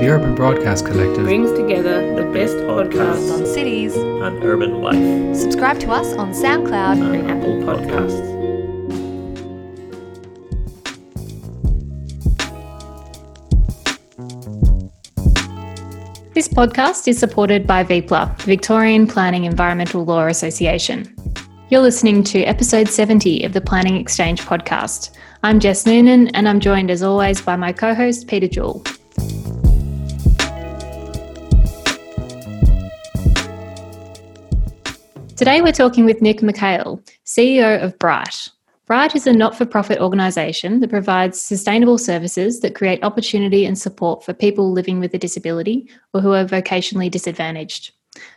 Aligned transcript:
The 0.00 0.08
Urban 0.08 0.34
Broadcast 0.34 0.86
Collective 0.86 1.24
brings 1.24 1.52
together 1.52 2.14
the 2.14 2.24
best 2.32 2.56
podcasts 2.56 3.30
on 3.30 3.44
cities 3.44 3.94
and 3.94 4.42
urban 4.42 4.80
life. 4.80 5.36
Subscribe 5.36 5.78
to 5.80 5.90
us 5.90 6.14
on 6.14 6.32
SoundCloud 6.32 7.14
and 7.14 7.30
Apple 7.30 7.58
Podcasts. 7.58 8.30
This 16.32 16.48
podcast 16.48 17.06
is 17.06 17.18
supported 17.18 17.66
by 17.66 17.84
VPLA, 17.84 18.38
the 18.38 18.44
Victorian 18.44 19.06
Planning 19.06 19.44
Environmental 19.44 20.06
Law 20.06 20.28
Association. 20.28 21.14
You're 21.68 21.82
listening 21.82 22.24
to 22.24 22.42
episode 22.44 22.88
70 22.88 23.44
of 23.44 23.52
the 23.52 23.60
Planning 23.60 23.96
Exchange 23.96 24.40
podcast. 24.46 25.10
I'm 25.42 25.60
Jess 25.60 25.84
Noonan, 25.84 26.28
and 26.28 26.48
I'm 26.48 26.58
joined 26.58 26.90
as 26.90 27.02
always 27.02 27.42
by 27.42 27.56
my 27.56 27.74
co 27.74 27.94
host, 27.94 28.28
Peter 28.28 28.48
Jewell. 28.48 28.82
Today, 35.40 35.62
we're 35.62 35.72
talking 35.72 36.04
with 36.04 36.20
Nick 36.20 36.40
McHale, 36.40 37.02
CEO 37.24 37.82
of 37.82 37.98
Brite. 37.98 38.50
Brite 38.84 39.16
is 39.16 39.26
a 39.26 39.32
not 39.32 39.56
for 39.56 39.64
profit 39.64 39.98
organisation 39.98 40.80
that 40.80 40.90
provides 40.90 41.40
sustainable 41.40 41.96
services 41.96 42.60
that 42.60 42.74
create 42.74 43.02
opportunity 43.02 43.64
and 43.64 43.78
support 43.78 44.22
for 44.22 44.34
people 44.34 44.70
living 44.70 45.00
with 45.00 45.14
a 45.14 45.18
disability 45.18 45.88
or 46.12 46.20
who 46.20 46.34
are 46.34 46.44
vocationally 46.44 47.10
disadvantaged. 47.10 47.90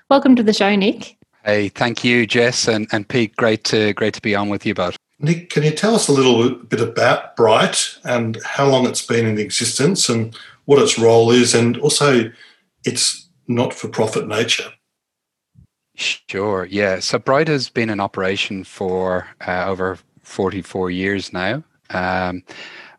Welcome 0.09 0.33
to 0.37 0.43
the 0.43 0.53
show, 0.53 0.73
Nick. 0.77 1.17
Hey, 1.43 1.67
thank 1.67 2.05
you, 2.05 2.25
Jess 2.25 2.69
and, 2.69 2.87
and 2.93 3.05
Pete. 3.05 3.35
Great 3.35 3.65
to 3.65 3.91
great 3.95 4.13
to 4.13 4.21
be 4.21 4.33
on 4.33 4.47
with 4.47 4.65
you 4.65 4.73
both. 4.73 4.95
Nick, 5.19 5.49
can 5.49 5.63
you 5.63 5.71
tell 5.71 5.95
us 5.95 6.07
a 6.07 6.13
little 6.13 6.51
bit 6.51 6.79
about 6.79 7.35
Brite 7.35 7.97
and 8.05 8.41
how 8.45 8.65
long 8.65 8.87
it's 8.87 9.05
been 9.05 9.25
in 9.25 9.37
existence 9.39 10.07
and 10.07 10.33
what 10.63 10.81
its 10.81 10.97
role 10.97 11.31
is, 11.31 11.53
and 11.53 11.77
also 11.79 12.31
its 12.85 13.27
not 13.49 13.73
for 13.73 13.89
profit 13.89 14.25
nature? 14.25 14.71
Sure. 15.95 16.65
Yeah. 16.65 16.99
So 16.99 17.19
Brite 17.19 17.47
has 17.47 17.69
been 17.69 17.89
in 17.89 17.99
operation 17.99 18.63
for 18.63 19.27
uh, 19.47 19.65
over 19.67 19.99
44 20.23 20.89
years 20.89 21.31
now. 21.31 21.63
Um, 21.91 22.43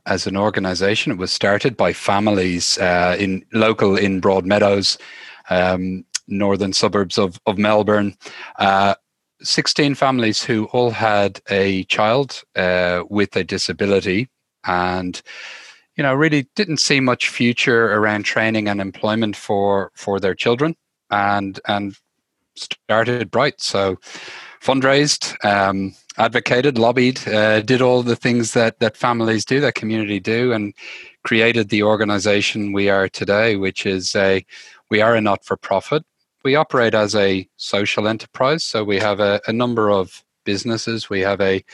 as 0.06 0.26
an 0.26 0.36
organization, 0.36 1.12
it 1.12 1.18
was 1.18 1.32
started 1.32 1.76
by 1.76 1.92
families 1.92 2.78
uh, 2.78 3.16
in 3.18 3.44
local 3.52 3.96
in 3.96 4.20
Broadmeadows, 4.20 4.98
um, 5.50 6.04
northern 6.28 6.72
suburbs 6.72 7.18
of, 7.18 7.40
of 7.46 7.58
Melbourne. 7.58 8.14
Uh, 8.58 8.94
16 9.42 9.94
families 9.94 10.42
who 10.42 10.66
all 10.66 10.90
had 10.90 11.40
a 11.50 11.84
child 11.84 12.42
uh, 12.54 13.02
with 13.10 13.34
a 13.36 13.44
disability 13.44 14.28
and 14.64 15.20
you 15.96 16.02
know 16.02 16.14
really 16.14 16.46
didn't 16.56 16.78
see 16.78 17.00
much 17.00 17.28
future 17.28 17.92
around 17.92 18.24
training 18.24 18.68
and 18.68 18.80
employment 18.80 19.36
for 19.36 19.90
for 19.94 20.18
their 20.18 20.34
children 20.34 20.74
and 21.10 21.60
and 21.66 21.98
started 22.56 23.30
Brite. 23.30 23.60
So 23.60 23.96
fundraised, 24.62 25.34
um, 25.44 25.94
advocated, 26.18 26.78
lobbied, 26.78 27.26
uh, 27.28 27.60
did 27.60 27.82
all 27.82 28.02
the 28.02 28.16
things 28.16 28.52
that 28.52 28.78
that 28.80 28.96
families 28.96 29.44
do, 29.44 29.60
that 29.60 29.74
community 29.74 30.20
do, 30.20 30.52
and 30.52 30.74
created 31.24 31.68
the 31.68 31.82
organization 31.82 32.72
we 32.72 32.88
are 32.88 33.08
today, 33.08 33.56
which 33.56 33.86
is 33.86 34.14
a 34.14 34.44
we 34.90 35.00
are 35.00 35.14
a 35.14 35.20
not 35.20 35.44
for 35.44 35.56
profit. 35.56 36.04
We 36.44 36.56
operate 36.56 36.94
as 36.94 37.14
a 37.14 37.48
social 37.56 38.06
enterprise, 38.06 38.64
so 38.64 38.84
we 38.84 38.98
have 38.98 39.20
a, 39.20 39.40
a 39.46 39.52
number 39.52 39.90
of 39.90 40.22
businesses. 40.44 41.08
We 41.08 41.20
have 41.20 41.40
a 41.40 41.64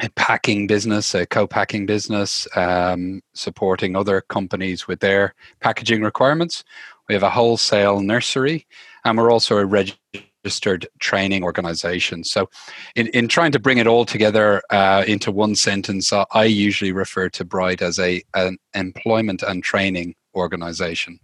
a 0.00 0.08
packing 0.10 0.68
business, 0.68 1.12
a 1.12 1.26
co-packing 1.26 1.84
business, 1.84 2.46
um, 2.54 3.20
supporting 3.34 3.96
other 3.96 4.20
companies 4.20 4.86
with 4.86 5.00
their 5.00 5.34
packaging 5.60 6.02
requirements. 6.02 6.62
We 7.08 7.14
have 7.14 7.24
a 7.24 7.30
wholesale 7.30 8.00
nursery, 8.00 8.66
and 9.04 9.18
we're 9.18 9.30
also 9.30 9.58
a 9.58 9.66
registered 9.66 10.86
training 10.98 11.42
organization. 11.42 12.24
So, 12.24 12.48
in, 12.94 13.08
in 13.08 13.28
trying 13.28 13.52
to 13.52 13.58
bring 13.58 13.78
it 13.78 13.86
all 13.86 14.04
together 14.04 14.62
uh, 14.70 15.04
into 15.06 15.30
one 15.30 15.54
sentence, 15.54 16.12
uh, 16.12 16.24
I 16.32 16.44
usually 16.44 16.92
refer 16.92 17.28
to 17.30 17.44
Brite 17.44 17.82
as 17.82 17.98
a 17.98 18.22
an 18.34 18.58
employment 18.74 19.42
and 19.42 19.62
training 19.62 20.14
organization. 20.34 21.20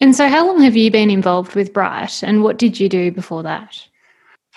And 0.00 0.14
so, 0.14 0.28
how 0.28 0.46
long 0.46 0.62
have 0.62 0.76
you 0.76 0.90
been 0.90 1.10
involved 1.10 1.54
with 1.54 1.72
Brite, 1.72 2.22
and 2.22 2.42
what 2.42 2.58
did 2.58 2.80
you 2.80 2.88
do 2.88 3.10
before 3.10 3.42
that? 3.42 3.88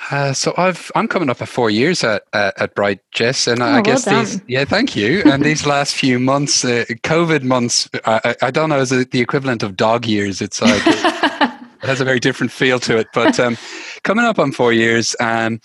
Uh, 0.09 0.33
so 0.33 0.53
I've 0.57 0.91
I'm 0.95 1.07
coming 1.07 1.29
up 1.29 1.37
for 1.37 1.45
four 1.45 1.69
years 1.69 2.03
at 2.03 2.23
at, 2.33 2.59
at 2.59 2.75
Brite 2.75 2.99
Jess, 3.11 3.47
and 3.47 3.61
oh, 3.61 3.65
I 3.65 3.81
guess 3.81 4.07
well 4.07 4.19
these 4.23 4.41
yeah 4.47 4.65
thank 4.65 4.95
you. 4.95 5.21
and 5.25 5.43
these 5.43 5.65
last 5.65 5.95
few 5.95 6.19
months, 6.19 6.65
uh, 6.65 6.85
COVID 7.03 7.43
months, 7.43 7.87
I, 8.05 8.35
I 8.41 8.51
don't 8.51 8.69
know 8.69 8.79
is 8.79 8.91
it 8.91 9.11
the 9.11 9.19
equivalent 9.19 9.61
of 9.61 9.75
dog 9.75 10.05
years. 10.05 10.41
It's 10.41 10.61
like 10.61 10.81
it 11.81 11.87
has 11.87 12.01
a 12.01 12.05
very 12.05 12.19
different 12.19 12.51
feel 12.51 12.79
to 12.81 12.97
it. 12.97 13.07
But 13.13 13.39
um, 13.39 13.57
coming 14.03 14.25
up 14.25 14.39
on 14.39 14.51
four 14.51 14.73
years, 14.73 15.15
um, 15.19 15.61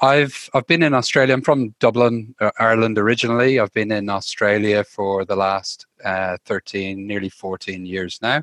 I've 0.00 0.48
I've 0.54 0.66
been 0.66 0.82
in 0.82 0.94
Australia. 0.94 1.34
I'm 1.34 1.42
from 1.42 1.74
Dublin, 1.78 2.34
uh, 2.40 2.50
Ireland 2.58 2.98
originally. 2.98 3.60
I've 3.60 3.72
been 3.72 3.92
in 3.92 4.08
Australia 4.08 4.84
for 4.84 5.24
the 5.24 5.36
last 5.36 5.86
uh, 6.04 6.38
13, 6.46 7.06
nearly 7.06 7.28
14 7.28 7.84
years 7.84 8.18
now 8.22 8.42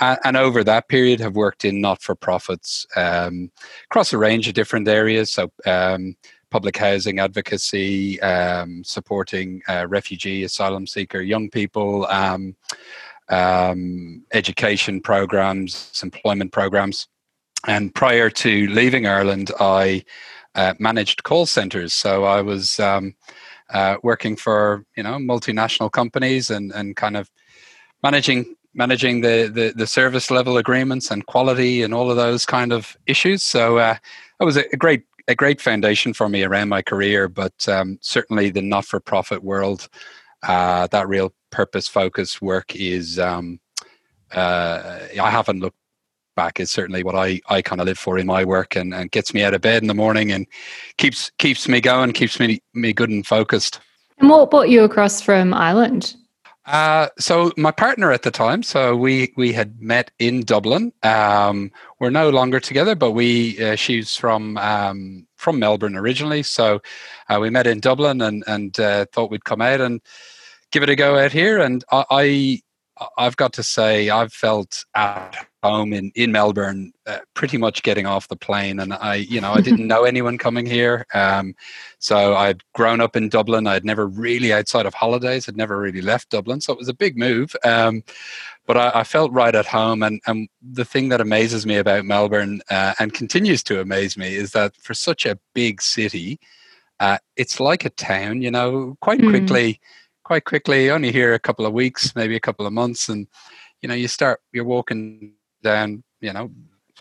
and 0.00 0.36
over 0.36 0.62
that 0.64 0.88
period 0.88 1.20
have 1.20 1.36
worked 1.36 1.64
in 1.64 1.80
not-for-profits 1.80 2.86
um, 2.96 3.50
across 3.84 4.12
a 4.12 4.18
range 4.18 4.48
of 4.48 4.54
different 4.54 4.86
areas 4.88 5.32
so 5.32 5.50
um, 5.64 6.16
public 6.50 6.76
housing 6.76 7.18
advocacy 7.18 8.20
um, 8.20 8.84
supporting 8.84 9.62
uh, 9.68 9.86
refugee 9.88 10.44
asylum 10.44 10.86
seeker 10.86 11.20
young 11.20 11.48
people 11.48 12.06
um, 12.06 12.54
um, 13.28 14.24
education 14.32 15.00
programs 15.00 16.00
employment 16.02 16.52
programs 16.52 17.08
and 17.66 17.94
prior 17.94 18.30
to 18.30 18.68
leaving 18.68 19.06
ireland 19.06 19.50
i 19.60 20.04
uh, 20.54 20.74
managed 20.78 21.22
call 21.24 21.46
centers 21.46 21.92
so 21.92 22.24
i 22.24 22.40
was 22.40 22.78
um, 22.80 23.14
uh, 23.70 23.96
working 24.02 24.36
for 24.36 24.84
you 24.96 25.02
know 25.02 25.16
multinational 25.16 25.90
companies 25.90 26.50
and 26.50 26.72
and 26.72 26.96
kind 26.96 27.16
of 27.16 27.30
managing 28.02 28.56
managing 28.76 29.22
the, 29.22 29.50
the, 29.52 29.72
the 29.74 29.86
service 29.86 30.30
level 30.30 30.58
agreements 30.58 31.10
and 31.10 31.26
quality 31.26 31.82
and 31.82 31.94
all 31.94 32.10
of 32.10 32.16
those 32.16 32.44
kind 32.44 32.72
of 32.72 32.96
issues. 33.06 33.42
So 33.42 33.78
uh, 33.78 33.96
that 34.38 34.44
was 34.44 34.58
a, 34.58 34.76
great 34.76 35.02
a 35.28 35.34
great 35.34 35.60
foundation 35.60 36.12
for 36.12 36.28
me 36.28 36.44
around 36.44 36.68
my 36.68 36.82
career. 36.82 37.26
But 37.28 37.68
um, 37.68 37.98
certainly 38.02 38.50
the 38.50 38.62
not 38.62 38.84
for 38.84 39.00
profit 39.00 39.42
world, 39.42 39.88
uh, 40.46 40.86
that 40.88 41.08
real 41.08 41.32
purpose 41.50 41.88
focused 41.88 42.42
work 42.42 42.74
is 42.74 43.18
um, 43.18 43.60
uh, 44.32 44.98
I 45.20 45.30
haven't 45.30 45.60
looked 45.60 45.78
back 46.36 46.60
is 46.60 46.70
certainly 46.70 47.02
what 47.02 47.16
I, 47.16 47.40
I 47.48 47.62
kind 47.62 47.80
of 47.80 47.86
live 47.86 47.98
for 47.98 48.18
in 48.18 48.26
my 48.26 48.44
work 48.44 48.76
and, 48.76 48.94
and 48.94 49.10
gets 49.10 49.34
me 49.34 49.42
out 49.42 49.54
of 49.54 49.62
bed 49.62 49.82
in 49.82 49.88
the 49.88 49.94
morning 49.94 50.30
and 50.30 50.46
keeps 50.98 51.30
keeps 51.38 51.66
me 51.66 51.80
going, 51.80 52.12
keeps 52.12 52.38
me 52.38 52.60
me 52.74 52.92
good 52.92 53.10
and 53.10 53.26
focused. 53.26 53.80
And 54.18 54.30
what 54.30 54.50
brought 54.50 54.68
you 54.68 54.84
across 54.84 55.20
from 55.20 55.52
Ireland? 55.52 56.14
Uh, 56.66 57.08
so 57.18 57.52
my 57.56 57.70
partner 57.70 58.10
at 58.10 58.22
the 58.22 58.30
time, 58.30 58.62
so 58.62 58.96
we 58.96 59.32
we 59.36 59.52
had 59.52 59.80
met 59.80 60.10
in 60.18 60.42
Dublin. 60.42 60.92
Um, 61.02 61.70
we're 62.00 62.10
no 62.10 62.28
longer 62.28 62.60
together, 62.60 62.94
but 62.94 63.12
we 63.12 63.62
uh, 63.64 63.76
she's 63.76 64.16
from 64.16 64.56
um, 64.58 65.26
from 65.36 65.58
Melbourne 65.58 65.96
originally, 65.96 66.42
so 66.42 66.80
uh, 67.28 67.38
we 67.40 67.50
met 67.50 67.68
in 67.68 67.78
Dublin 67.80 68.20
and 68.20 68.42
and 68.48 68.78
uh, 68.80 69.06
thought 69.12 69.30
we'd 69.30 69.44
come 69.44 69.62
out 69.62 69.80
and 69.80 70.00
give 70.76 70.82
it 70.82 70.90
a 70.90 70.94
go 70.94 71.18
out 71.18 71.32
here. 71.32 71.58
And 71.58 71.82
I, 71.90 72.04
I 72.10 72.60
I've 73.16 73.36
got 73.36 73.54
to 73.54 73.62
say 73.62 74.10
I've 74.10 74.30
felt 74.30 74.84
at 74.94 75.34
home 75.62 75.94
in 75.94 76.12
in 76.14 76.32
Melbourne, 76.32 76.92
uh, 77.06 77.20
pretty 77.32 77.56
much 77.56 77.82
getting 77.82 78.04
off 78.04 78.28
the 78.28 78.36
plane, 78.36 78.78
and 78.78 78.92
I 78.92 79.14
you 79.14 79.40
know 79.40 79.54
I 79.54 79.62
didn't 79.62 79.86
know 79.92 80.04
anyone 80.04 80.36
coming 80.36 80.66
here, 80.66 81.06
um, 81.14 81.54
so 81.98 82.34
I'd 82.34 82.62
grown 82.74 83.00
up 83.00 83.16
in 83.16 83.30
Dublin. 83.30 83.66
I'd 83.66 83.86
never 83.86 84.06
really 84.06 84.52
outside 84.52 84.84
of 84.84 84.92
holidays, 84.92 85.46
had 85.46 85.56
never 85.56 85.78
really 85.78 86.02
left 86.02 86.28
Dublin, 86.28 86.60
so 86.60 86.74
it 86.74 86.78
was 86.78 86.88
a 86.88 86.94
big 86.94 87.16
move. 87.16 87.56
Um, 87.64 88.02
but 88.66 88.76
I, 88.76 89.00
I, 89.00 89.04
felt 89.04 89.32
right 89.32 89.54
at 89.54 89.64
home, 89.64 90.02
and 90.02 90.20
and 90.26 90.46
the 90.60 90.84
thing 90.84 91.08
that 91.08 91.22
amazes 91.22 91.64
me 91.64 91.76
about 91.76 92.04
Melbourne 92.04 92.60
uh, 92.70 92.92
and 92.98 93.14
continues 93.14 93.62
to 93.64 93.80
amaze 93.80 94.18
me 94.18 94.34
is 94.34 94.52
that 94.52 94.76
for 94.76 94.92
such 94.92 95.24
a 95.24 95.38
big 95.54 95.80
city, 95.80 96.38
uh, 97.00 97.16
it's 97.36 97.60
like 97.60 97.86
a 97.86 97.90
town. 97.90 98.42
You 98.42 98.50
know, 98.50 98.96
quite 99.00 99.20
mm. 99.20 99.30
quickly 99.30 99.80
quite 100.26 100.44
quickly, 100.44 100.90
only 100.90 101.12
here 101.12 101.34
a 101.34 101.38
couple 101.38 101.64
of 101.64 101.72
weeks, 101.72 102.16
maybe 102.16 102.34
a 102.34 102.40
couple 102.40 102.66
of 102.66 102.72
months, 102.72 103.08
and 103.08 103.28
you 103.80 103.88
know, 103.88 103.94
you 103.94 104.08
start 104.08 104.40
you're 104.52 104.64
walking 104.64 105.34
down, 105.62 106.02
you 106.20 106.32
know, 106.32 106.50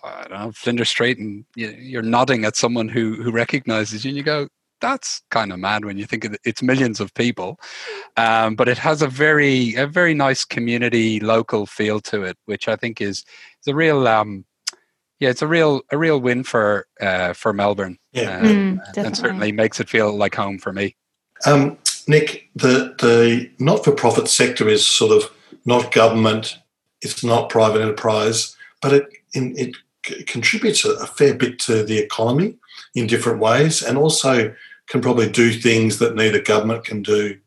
I 0.04 0.27
don't 0.27 0.39
know, 0.39 0.51
Flinders 0.51 0.89
Street, 0.89 1.18
and 1.18 1.44
you're 1.56 2.04
nodding 2.04 2.45
at 2.45 2.56
someone 2.56 2.88
who 2.88 3.16
who 3.16 3.31
recognizes 3.31 4.06
you, 4.06 4.10
and 4.10 4.18
you 4.18 4.22
go, 4.22 4.48
that's 4.80 5.24
kind 5.31 5.51
of 5.51 5.57
mad 5.57 5.86
when 5.86 5.98
you 5.98 6.06
think 6.06 6.24
of 6.24 6.33
it. 6.33 6.42
it's 6.45 6.62
millions 6.62 7.00
of 7.00 7.16
people, 7.16 7.60
um, 8.16 8.54
but 8.56 8.68
it 8.68 8.77
has 8.77 9.01
a 9.01 9.07
very 9.07 9.74
a 9.74 9.88
very 9.88 10.13
nice 10.13 10.45
community 10.45 11.19
local 11.19 11.66
feel 11.66 12.00
to 12.01 12.21
it, 12.21 12.38
which 12.45 12.68
I 12.68 12.75
think 12.75 13.01
is 13.01 13.25
is 13.62 13.68
a 13.68 13.74
real. 13.74 14.07
Um, 14.07 14.45
yeah, 15.19 15.30
it's 15.30 15.42
a 15.42 15.48
real 15.48 15.81
a 15.92 15.98
real 15.98 16.19
win 16.19 16.44
for 16.44 16.86
uh, 17.01 17.33
for 17.33 17.54
Melbourne, 17.54 17.98
yeah. 18.12 18.38
Um, 18.38 18.45
mm, 18.45 18.98
and 18.98 19.18
certainly 19.18 19.51
makes 19.51 19.80
it 19.80 19.89
feel 19.89 20.16
like 20.16 20.36
home 20.36 20.60
for 20.60 20.74
me. 20.74 20.95
Um, 21.48 21.78
Nick, 22.07 22.50
the, 22.56 22.96
the 23.00 23.50
not 23.60 23.84
for 23.84 23.92
profit 23.92 24.28
sector 24.28 24.68
is 24.68 24.86
sort 24.86 25.12
of 25.12 25.31
not 25.66 25.92
government, 25.92 26.57
it's 27.02 27.24
not 27.24 27.50
private 27.50 27.81
enterprise, 27.81 28.56
but 28.81 28.94
it 28.94 29.07
it 29.34 29.75
contributes 30.28 30.86
a, 30.86 30.92
a 30.94 31.07
fair 31.07 31.34
bit 31.34 31.60
to 31.60 31.84
the 31.84 31.98
economy 31.98 32.56
in 32.94 33.07
different 33.07 33.40
ways, 33.40 33.81
and 33.81 33.98
also 33.98 34.54
can 34.88 35.02
probably 35.02 35.30
do 35.30 35.52
things 35.52 35.98
that 36.00 36.16
neither 36.16 36.40
government 36.42 36.86
can 36.86 37.02
do 37.02 37.38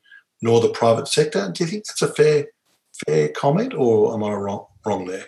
nor 0.43 0.61
the 0.61 0.69
private 0.69 1.09
sector. 1.09 1.51
Do 1.53 1.65
you 1.65 1.71
think 1.71 1.87
that's 1.87 2.03
a 2.03 2.09
fair 2.09 2.47
fair 3.07 3.29
comment, 3.29 3.75
or 3.75 4.13
am 4.15 4.25
I 4.25 4.33
wrong 4.33 4.67
wrong 4.85 5.07
there? 5.07 5.27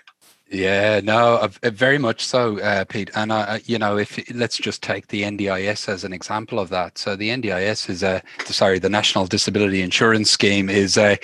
Yeah, 0.53 1.01
no, 1.05 1.37
uh, 1.37 1.71
very 1.71 1.99
much 1.99 2.25
so, 2.25 2.59
uh, 2.59 2.85
Pete. 2.85 3.09
And 3.15 3.31
uh, 3.31 3.61
you 3.67 3.79
know, 3.79 3.97
if 3.99 4.19
let's 4.35 4.57
just 4.57 4.83
take 4.83 5.07
the 5.07 5.23
NDIS 5.23 5.89
as 5.89 6.03
an 6.03 6.13
example 6.13 6.59
of 6.59 6.71
that. 6.71 6.99
So 6.99 7.15
the 7.15 7.29
NDIS 7.29 7.89
is 7.89 8.03
a 8.03 8.21
sorry, 8.47 8.81
the 8.81 8.89
National 8.89 9.27
Disability 9.27 9.81
Insurance 9.81 10.29
Scheme 10.29 10.69
is 10.69 10.97
a 10.97 11.19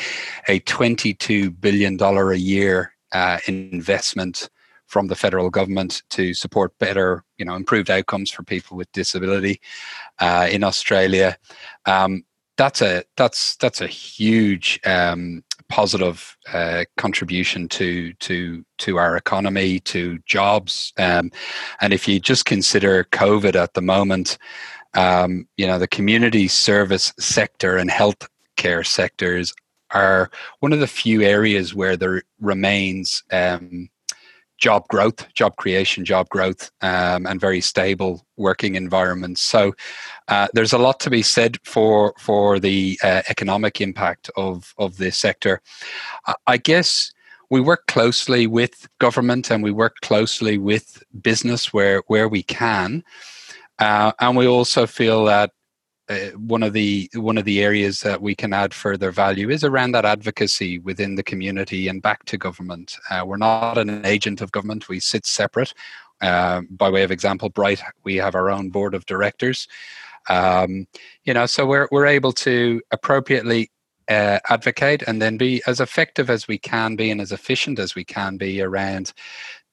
a 0.47 0.61
twenty 0.61 1.13
two 1.13 1.51
billion 1.51 1.97
dollar 1.97 2.31
a 2.31 2.39
year 2.39 2.93
uh, 3.11 3.39
investment 3.49 4.49
from 4.87 5.09
the 5.09 5.17
federal 5.17 5.51
government 5.51 6.05
to 6.11 6.33
support 6.33 6.79
better, 6.79 7.25
you 7.37 7.45
know, 7.45 7.57
improved 7.57 7.91
outcomes 7.91 8.31
for 8.31 8.45
people 8.45 8.77
with 8.77 8.91
disability 8.93 9.61
uh, 10.21 10.47
in 10.49 10.63
Australia. 10.63 11.37
Um, 11.87 12.25
that's 12.57 12.81
a 12.81 13.03
that's 13.17 13.57
that's 13.57 13.81
a 13.81 13.89
huge 13.89 14.79
um, 14.87 15.43
positive 15.69 16.37
uh, 16.53 16.85
contribution 16.97 17.69
to 17.69 18.13
to 18.15 18.65
to 18.79 18.99
our 18.99 19.17
economy, 19.17 19.81
to 19.81 20.19
jobs, 20.27 20.93
um, 20.99 21.31
and 21.81 21.93
if 21.93 22.07
you 22.09 22.21
just 22.21 22.45
consider 22.45 23.05
COVID 23.05 23.55
at 23.55 23.75
the 23.75 23.83
moment, 23.83 24.39
um, 24.95 25.47
you 25.57 25.67
know 25.67 25.79
the 25.79 25.89
community 25.89 26.49
service 26.49 27.13
sector 27.19 27.77
and 27.77 27.91
healthcare 27.91 28.87
sectors 28.87 29.53
are 29.93 30.31
one 30.61 30.73
of 30.73 30.81
the 30.81 30.87
few 30.87 31.23
areas 31.23 31.75
where 31.75 31.97
there 31.97 32.23
remains 32.41 33.23
um, 33.33 33.89
job 34.59 34.87
growth, 34.89 35.33
job 35.35 35.57
creation, 35.57 36.05
job 36.05 36.29
growth, 36.29 36.71
um, 36.81 37.27
and 37.27 37.41
very 37.41 37.61
stable 37.61 38.27
working 38.37 38.75
environments. 38.75 39.43
So 39.43 39.75
uh, 40.29 40.49
there's 40.55 40.73
a 40.73 40.79
lot 40.79 41.01
to 41.01 41.11
be 41.11 41.23
said 41.23 41.59
for 41.65 42.15
for 42.19 42.59
the 42.59 42.99
uh, 43.03 43.23
economic 43.29 43.81
impact 43.81 44.31
of 44.37 44.75
of 44.79 44.97
this 44.97 45.19
sector. 45.19 45.61
I 46.47 46.57
guess 46.57 47.13
we 47.51 47.61
work 47.61 47.87
closely 47.87 48.47
with 48.47 48.89
government 48.99 49.51
and 49.51 49.63
we 49.63 49.71
work 49.71 49.97
closely 50.03 50.59
with 50.59 51.03
business 51.23 51.73
where 51.73 52.03
where 52.07 52.29
we 52.29 52.43
can, 52.43 53.05
uh, 53.79 54.13
and 54.21 54.37
we 54.37 54.47
also 54.47 54.87
feel 54.87 55.25
that 55.27 55.51
uh, 56.09 56.31
one 56.37 56.63
of 56.63 56.73
the 56.73 57.11
one 57.15 57.37
of 57.37 57.45
the 57.45 57.63
areas 57.63 58.01
that 58.01 58.23
we 58.23 58.35
can 58.35 58.53
add 58.53 58.73
further 58.73 59.11
value 59.11 59.51
is 59.51 59.65
around 59.65 59.93
that 59.93 60.05
advocacy 60.05 60.79
within 60.79 61.17
the 61.17 61.23
community 61.23 61.89
and 61.89 62.03
back 62.03 62.25
to 62.27 62.39
government. 62.39 62.97
Uh, 63.11 63.25
we're 63.27 63.37
not 63.37 63.77
an 63.77 64.07
agent 64.07 64.41
of 64.41 64.53
government; 64.53 64.89
we 64.89 65.01
sit 65.01 65.27
separate. 65.27 65.75
Uh, 66.21 66.63
by 66.71 66.89
way 66.89 67.03
of 67.03 67.11
example, 67.11 67.49
Brite, 67.49 67.83
we 68.05 68.17
have 68.17 68.35
our 68.35 68.51
own 68.51 68.71
board 68.71 68.95
of 68.95 69.05
directors. 69.07 69.69
Um, 70.29 70.87
you 71.25 71.35
know, 71.35 71.47
so 71.47 71.67
we're 71.67 71.89
we're 71.91 72.07
able 72.07 72.33
to 72.33 72.81
appropriately 72.93 73.71
uh, 74.09 74.39
advocate 74.49 75.03
and 75.07 75.21
then 75.21 75.37
be 75.37 75.63
as 75.67 75.81
effective 75.81 76.31
as 76.31 76.47
we 76.47 76.59
can 76.59 76.95
be 76.97 77.11
and 77.11 77.21
as 77.21 77.33
efficient 77.33 77.79
as 77.79 77.95
we 77.95 78.05
can 78.05 78.37
be 78.37 78.63
around 78.63 79.13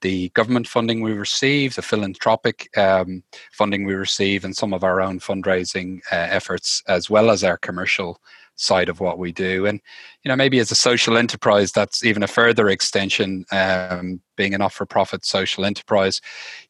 the 0.04 0.28
government 0.34 0.68
funding 0.68 1.00
we 1.00 1.14
receive, 1.14 1.74
the 1.74 1.82
philanthropic 1.82 2.68
um, 2.76 3.22
funding 3.52 3.86
we 3.86 3.94
receive, 3.94 4.44
and 4.44 4.54
some 4.54 4.74
of 4.74 4.84
our 4.84 5.00
own 5.00 5.18
fundraising 5.18 6.00
uh, 6.12 6.28
efforts, 6.38 6.82
as 6.86 7.08
well 7.08 7.30
as 7.30 7.42
our 7.42 7.56
commercial 7.56 8.20
side 8.56 8.90
of 8.90 9.00
what 9.00 9.18
we 9.18 9.32
do. 9.32 9.66
And 9.66 9.80
you 10.22 10.28
know, 10.28 10.36
maybe 10.36 10.60
as 10.60 10.70
a 10.70 10.74
social 10.74 11.16
enterprise, 11.16 11.72
that's 11.72 12.04
even 12.04 12.22
a 12.22 12.28
further 12.28 12.68
extension. 12.68 13.46
Um, 13.50 14.20
being 14.36 14.54
a 14.54 14.58
not-for-profit 14.58 15.24
social 15.24 15.64
enterprise, 15.64 16.20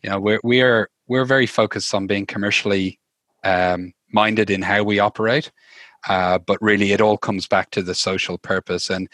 you 0.01 0.11
know, 0.11 0.21
we're 0.21 0.41
we 0.45 0.63
are 0.63 0.89
we're 1.09 1.27
very 1.27 1.47
focused 1.47 1.93
on 1.93 2.07
being 2.07 2.27
commercially 2.27 3.01
um, 3.43 3.93
minded 4.13 4.49
in 4.49 4.63
how 4.63 4.85
we 4.85 5.01
operate. 5.01 5.51
Uh, 6.09 6.39
but 6.39 6.59
really, 6.61 6.93
it 6.93 7.01
all 7.01 7.19
comes 7.19 7.49
back 7.49 7.71
to 7.71 7.83
the 7.83 7.95
social 7.95 8.39
purpose. 8.39 8.91
And 8.91 9.09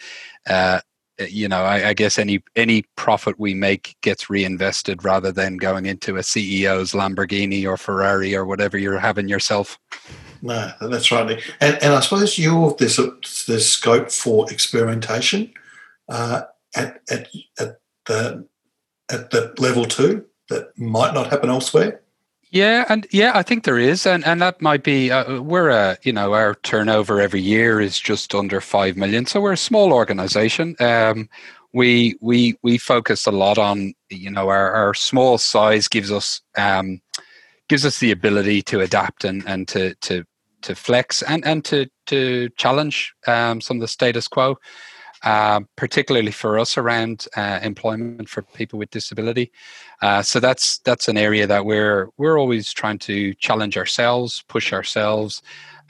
uh, 0.47 0.81
you 1.29 1.47
know, 1.47 1.63
I, 1.63 1.89
I, 1.89 1.93
guess 1.93 2.17
any 2.17 2.43
any 2.55 2.83
profit 2.95 3.39
we 3.39 3.53
make 3.53 3.95
gets 4.01 4.29
reinvested 4.29 5.03
rather 5.03 5.31
than 5.31 5.57
going 5.57 5.85
into 5.85 6.17
a 6.17 6.21
CEO's 6.21 6.93
Lamborghini 6.93 7.65
or 7.65 7.77
Ferrari 7.77 8.35
or 8.35 8.45
whatever 8.45 8.77
you're 8.77 8.99
having 8.99 9.27
yourself. 9.27 9.79
No, 10.41 10.71
that's 10.81 11.11
right. 11.11 11.41
And, 11.59 11.83
and 11.83 11.93
I 11.93 11.99
suppose 11.99 12.37
you 12.37 12.75
there's 12.79 12.97
a, 12.97 13.11
there's 13.47 13.67
scope 13.67 14.11
for 14.11 14.51
experimentation 14.51 15.53
uh, 16.09 16.43
at 16.75 17.01
at 17.09 17.29
at 17.59 17.79
the 18.05 18.47
at 19.11 19.29
the 19.31 19.53
level 19.57 19.85
two 19.85 20.25
that 20.49 20.77
might 20.77 21.13
not 21.13 21.29
happen 21.29 21.49
elsewhere. 21.49 22.00
Yeah, 22.51 22.83
and 22.89 23.07
yeah, 23.11 23.31
I 23.33 23.43
think 23.43 23.63
there 23.63 23.79
is, 23.79 24.05
and 24.05 24.25
and 24.25 24.41
that 24.41 24.61
might 24.61 24.83
be. 24.83 25.09
Uh, 25.09 25.41
we're 25.41 25.69
a 25.69 25.97
you 26.03 26.11
know 26.11 26.33
our 26.33 26.55
turnover 26.55 27.21
every 27.21 27.39
year 27.39 27.79
is 27.79 27.97
just 27.97 28.35
under 28.35 28.59
five 28.59 28.97
million, 28.97 29.25
so 29.25 29.39
we're 29.39 29.53
a 29.53 29.57
small 29.57 29.93
organization. 29.93 30.75
Um, 30.81 31.29
we 31.71 32.17
we 32.19 32.57
we 32.61 32.77
focus 32.77 33.25
a 33.25 33.31
lot 33.31 33.57
on 33.57 33.93
you 34.09 34.29
know 34.29 34.49
our, 34.49 34.71
our 34.71 34.93
small 34.93 35.37
size 35.37 35.87
gives 35.87 36.11
us 36.11 36.41
um, 36.57 37.01
gives 37.69 37.85
us 37.85 37.99
the 37.99 38.11
ability 38.11 38.61
to 38.63 38.81
adapt 38.81 39.23
and 39.23 39.47
and 39.47 39.65
to 39.69 39.95
to 40.01 40.25
to 40.63 40.75
flex 40.75 41.21
and 41.21 41.45
and 41.45 41.63
to 41.65 41.87
to 42.07 42.49
challenge 42.57 43.13
um, 43.27 43.61
some 43.61 43.77
of 43.77 43.81
the 43.81 43.87
status 43.87 44.27
quo. 44.27 44.57
Uh, 45.23 45.59
particularly 45.75 46.31
for 46.31 46.57
us 46.57 46.79
around 46.79 47.27
uh, 47.37 47.59
employment 47.61 48.27
for 48.27 48.41
people 48.41 48.79
with 48.79 48.89
disability. 48.89 49.51
Uh, 50.01 50.19
so 50.19 50.39
that's 50.39 50.79
that's 50.79 51.07
an 51.07 51.15
area 51.15 51.45
that 51.45 51.63
we're 51.63 52.09
we're 52.17 52.39
always 52.39 52.73
trying 52.73 52.97
to 52.97 53.35
challenge 53.35 53.77
ourselves, 53.77 54.43
push 54.47 54.73
ourselves, 54.73 55.43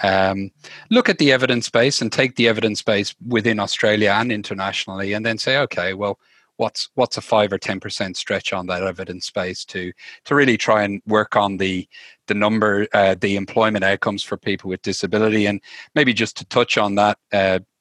um, 0.04 0.52
look 0.90 1.08
at 1.08 1.18
the 1.18 1.32
evidence 1.32 1.70
base, 1.70 2.02
and 2.02 2.12
take 2.12 2.36
the 2.36 2.50
evidence 2.50 2.84
base 2.84 3.16
within 3.26 3.58
Australia 3.58 4.12
and 4.12 4.34
internationally, 4.34 5.14
and 5.14 5.26
then 5.26 5.38
say, 5.38 5.58
okay, 5.60 5.94
well, 5.94 6.20
what's 6.58 6.90
what's 6.96 7.16
a 7.16 7.22
five 7.22 7.54
or 7.54 7.58
ten 7.58 7.80
percent 7.80 8.18
stretch 8.18 8.52
on 8.52 8.68
that 8.68 8.84
evidence 8.84 9.32
base 9.32 9.64
to 9.64 9.94
to 10.26 10.36
really 10.36 10.58
try 10.58 10.84
and 10.84 11.02
work 11.08 11.38
on 11.38 11.56
the 11.56 11.88
the 12.28 12.34
number 12.34 12.86
uh, 12.94 13.16
the 13.22 13.38
employment 13.38 13.86
outcomes 13.86 14.24
for 14.24 14.36
people 14.36 14.70
with 14.70 14.82
disability 14.82 15.46
and 15.46 15.62
maybe 15.96 16.14
just 16.14 16.36
to 16.36 16.46
touch 16.46 16.78
on 16.78 16.96
that 16.96 17.18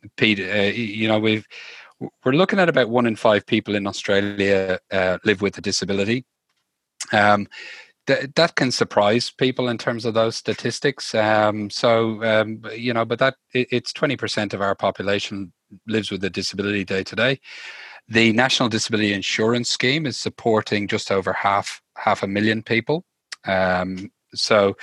uh, 0.05 0.09
Pete, 0.17 0.41
uh, 0.41 0.73
you 0.75 1.09
know, 1.09 1.19
we've 1.19 1.47
we're 2.25 2.33
looking 2.33 2.59
at 2.59 2.69
about 2.69 2.89
one 2.89 3.07
in 3.07 3.17
five 3.17 3.45
people 3.47 3.75
in 3.75 3.87
Australia 3.87 4.79
uh, 4.91 5.19
live 5.25 5.43
with 5.43 5.59
a 5.59 5.61
disability. 5.61 6.25
Um, 7.13 7.47
th- 8.07 8.31
that 8.35 8.55
can 8.55 8.73
surprise 8.73 9.31
people 9.31 9.69
in 9.69 9.79
terms 9.79 10.05
of 10.05 10.15
those 10.15 10.37
statistics. 10.37 11.15
Um, 11.15 11.69
so, 11.71 12.23
um, 12.25 12.63
you 12.75 12.95
know, 12.95 13.05
but 13.05 13.19
that 13.19 13.37
it, 13.53 13.69
it's 13.71 13.93
twenty 13.93 14.17
percent 14.17 14.55
of 14.55 14.61
our 14.61 14.75
population 14.75 15.53
lives 15.87 16.11
with 16.11 16.25
a 16.25 16.31
disability 16.31 16.85
day 16.85 17.05
to 17.05 17.17
day. 17.17 17.41
The 18.09 18.33
National 18.33 18.69
Disability 18.69 19.13
Insurance 19.13 19.69
Scheme 19.69 20.07
is 20.07 20.17
supporting 20.17 20.89
just 20.89 21.13
over 21.13 21.33
half 21.33 21.81
half 21.97 22.23
a 22.23 22.27
million 22.27 22.63
people. 22.63 23.05
Um, 23.47 24.11
so, 24.35 24.77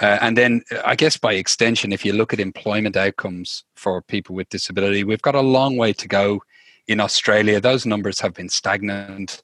uh, 0.00 0.18
and 0.20 0.36
then 0.36 0.62
uh, 0.70 0.82
I 0.84 0.96
guess 0.96 1.16
by 1.16 1.34
extension, 1.34 1.92
if 1.92 2.04
you 2.04 2.12
look 2.12 2.32
at 2.32 2.40
employment 2.40 2.96
outcomes 2.96 3.64
for 3.74 4.02
people 4.02 4.34
with 4.34 4.48
disability, 4.48 5.04
we've 5.04 5.22
got 5.22 5.34
a 5.34 5.40
long 5.40 5.76
way 5.76 5.92
to 5.94 6.08
go 6.08 6.42
in 6.88 7.00
Australia. 7.00 7.60
Those 7.60 7.86
numbers 7.86 8.20
have 8.20 8.34
been 8.34 8.48
stagnant 8.48 9.42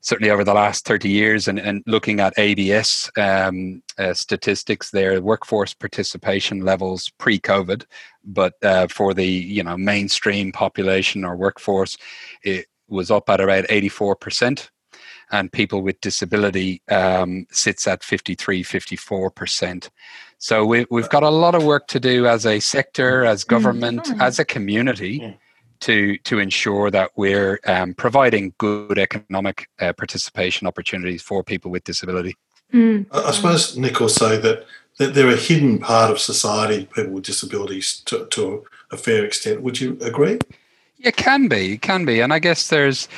certainly 0.00 0.30
over 0.30 0.44
the 0.44 0.54
last 0.54 0.86
30 0.86 1.08
years 1.08 1.46
and, 1.46 1.58
and 1.58 1.82
looking 1.86 2.20
at 2.20 2.38
ABS 2.38 3.10
um, 3.16 3.82
uh, 3.98 4.14
statistics 4.14 4.90
there, 4.90 5.20
workforce 5.20 5.74
participation 5.74 6.64
levels 6.64 7.10
pre-COVID, 7.18 7.84
but 8.24 8.54
uh, 8.62 8.86
for 8.88 9.12
the 9.14 9.26
you 9.26 9.62
know 9.62 9.76
mainstream 9.76 10.52
population 10.52 11.24
or 11.24 11.36
workforce, 11.36 11.96
it 12.42 12.66
was 12.88 13.10
up 13.10 13.28
at 13.28 13.40
about 13.40 13.64
84% 13.64 14.70
and 15.30 15.52
people 15.52 15.82
with 15.82 16.00
disability 16.00 16.82
um, 16.90 17.46
sits 17.50 17.86
at 17.86 18.02
53, 18.02 18.62
54%. 18.62 19.88
So 20.38 20.64
we, 20.64 20.86
we've 20.90 21.08
got 21.08 21.22
a 21.22 21.28
lot 21.28 21.54
of 21.54 21.64
work 21.64 21.86
to 21.88 22.00
do 22.00 22.26
as 22.26 22.46
a 22.46 22.60
sector, 22.60 23.24
as 23.24 23.42
mm-hmm. 23.42 23.50
government, 23.50 24.04
mm-hmm. 24.04 24.20
as 24.20 24.38
a 24.38 24.44
community. 24.44 25.38
To, 25.84 26.18
to 26.24 26.38
ensure 26.38 26.90
that 26.90 27.10
we're 27.16 27.58
um, 27.66 27.94
providing 27.94 28.52
good 28.58 28.98
economic 28.98 29.66
uh, 29.80 29.94
participation 29.94 30.66
opportunities 30.66 31.22
for 31.22 31.42
people 31.42 31.70
with 31.70 31.84
disability. 31.84 32.36
Mm. 32.70 33.06
I 33.10 33.30
suppose, 33.30 33.78
Nick, 33.78 33.98
will 33.98 34.10
say 34.10 34.36
that, 34.36 34.66
that 34.98 35.14
they're 35.14 35.30
a 35.30 35.36
hidden 35.36 35.78
part 35.78 36.10
of 36.10 36.18
society, 36.18 36.86
people 36.94 37.12
with 37.12 37.24
disabilities, 37.24 38.02
to, 38.04 38.26
to 38.26 38.66
a 38.90 38.98
fair 38.98 39.24
extent. 39.24 39.62
Would 39.62 39.80
you 39.80 39.96
agree? 40.02 40.38
It 41.00 41.16
can 41.16 41.48
be, 41.48 41.72
it 41.72 41.82
can 41.82 42.04
be. 42.04 42.20
And 42.20 42.32
I 42.32 42.38
guess 42.38 42.68
there's, 42.68 43.08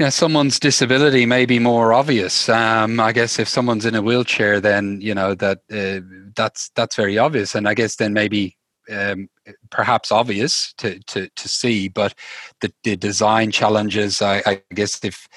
know, 0.00 0.10
someone's 0.10 0.58
disability 0.58 1.26
may 1.26 1.46
be 1.46 1.58
more 1.58 1.92
obvious. 1.92 2.48
Um, 2.48 2.98
I 2.98 3.12
guess 3.12 3.38
if 3.38 3.48
someone's 3.48 3.84
in 3.84 3.94
a 3.94 4.02
wheelchair, 4.02 4.60
then 4.60 5.00
you 5.00 5.14
know 5.14 5.34
that 5.34 5.58
uh, 5.70 6.00
that's 6.34 6.70
that's 6.74 6.96
very 6.96 7.18
obvious, 7.18 7.54
and 7.54 7.68
I 7.68 7.74
guess 7.74 7.96
then 7.96 8.12
maybe 8.12 8.56
um, 8.90 9.28
perhaps 9.70 10.12
obvious 10.12 10.72
to, 10.78 10.98
to, 11.00 11.28
to 11.28 11.48
see, 11.48 11.88
but 11.88 12.14
the, 12.60 12.72
the 12.84 12.96
design 12.96 13.50
challenges, 13.50 14.20
I, 14.22 14.42
I, 14.44 14.62
guess 14.74 15.02
if, 15.04 15.28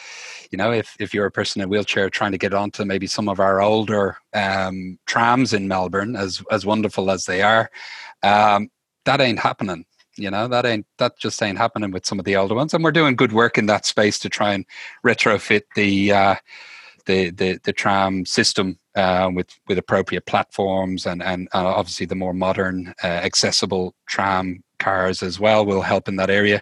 you 0.51 0.57
know, 0.57 0.71
if, 0.71 0.95
if 0.99 1.13
you're 1.13 1.25
a 1.25 1.31
person 1.31 1.61
in 1.61 1.65
a 1.65 1.69
wheelchair 1.69 2.09
trying 2.09 2.31
to 2.31 2.37
get 2.37 2.53
onto 2.53 2.85
maybe 2.85 3.07
some 3.07 3.29
of 3.29 3.39
our 3.39 3.61
older 3.61 4.17
um, 4.33 4.97
trams 5.05 5.53
in 5.53 5.67
Melbourne, 5.67 6.15
as, 6.15 6.43
as 6.51 6.65
wonderful 6.65 7.11
as 7.11 7.25
they 7.25 7.41
are, 7.41 7.69
um, 8.23 8.69
that 9.05 9.21
ain't 9.21 9.39
happening. 9.39 9.85
You 10.17 10.31
know, 10.31 10.47
that 10.47 10.65
ain't, 10.65 10.85
that 10.97 11.17
just 11.19 11.41
ain't 11.43 11.57
happening 11.57 11.91
with 11.91 12.05
some 12.05 12.19
of 12.19 12.25
the 12.25 12.35
older 12.35 12.55
ones. 12.55 12.73
And 12.73 12.83
we're 12.83 12.91
doing 12.91 13.15
good 13.15 13.33
work 13.33 13.57
in 13.57 13.65
that 13.67 13.85
space 13.85 14.17
to 14.19 14.29
try 14.29 14.53
and 14.53 14.65
retrofit 15.05 15.63
the, 15.75 16.11
uh, 16.11 16.35
the, 17.05 17.29
the, 17.31 17.59
the 17.63 17.73
tram 17.73 18.25
system 18.25 18.79
uh, 18.95 19.29
with 19.33 19.49
with 19.67 19.77
appropriate 19.77 20.25
platforms 20.25 21.05
and 21.05 21.21
and 21.21 21.49
uh, 21.53 21.65
obviously 21.65 22.05
the 22.05 22.15
more 22.15 22.33
modern, 22.33 22.93
uh, 23.03 23.07
accessible 23.07 23.93
tram 24.07 24.63
cars 24.79 25.21
as 25.23 25.39
well 25.39 25.65
will 25.65 25.81
help 25.81 26.07
in 26.07 26.15
that 26.15 26.29
area. 26.29 26.61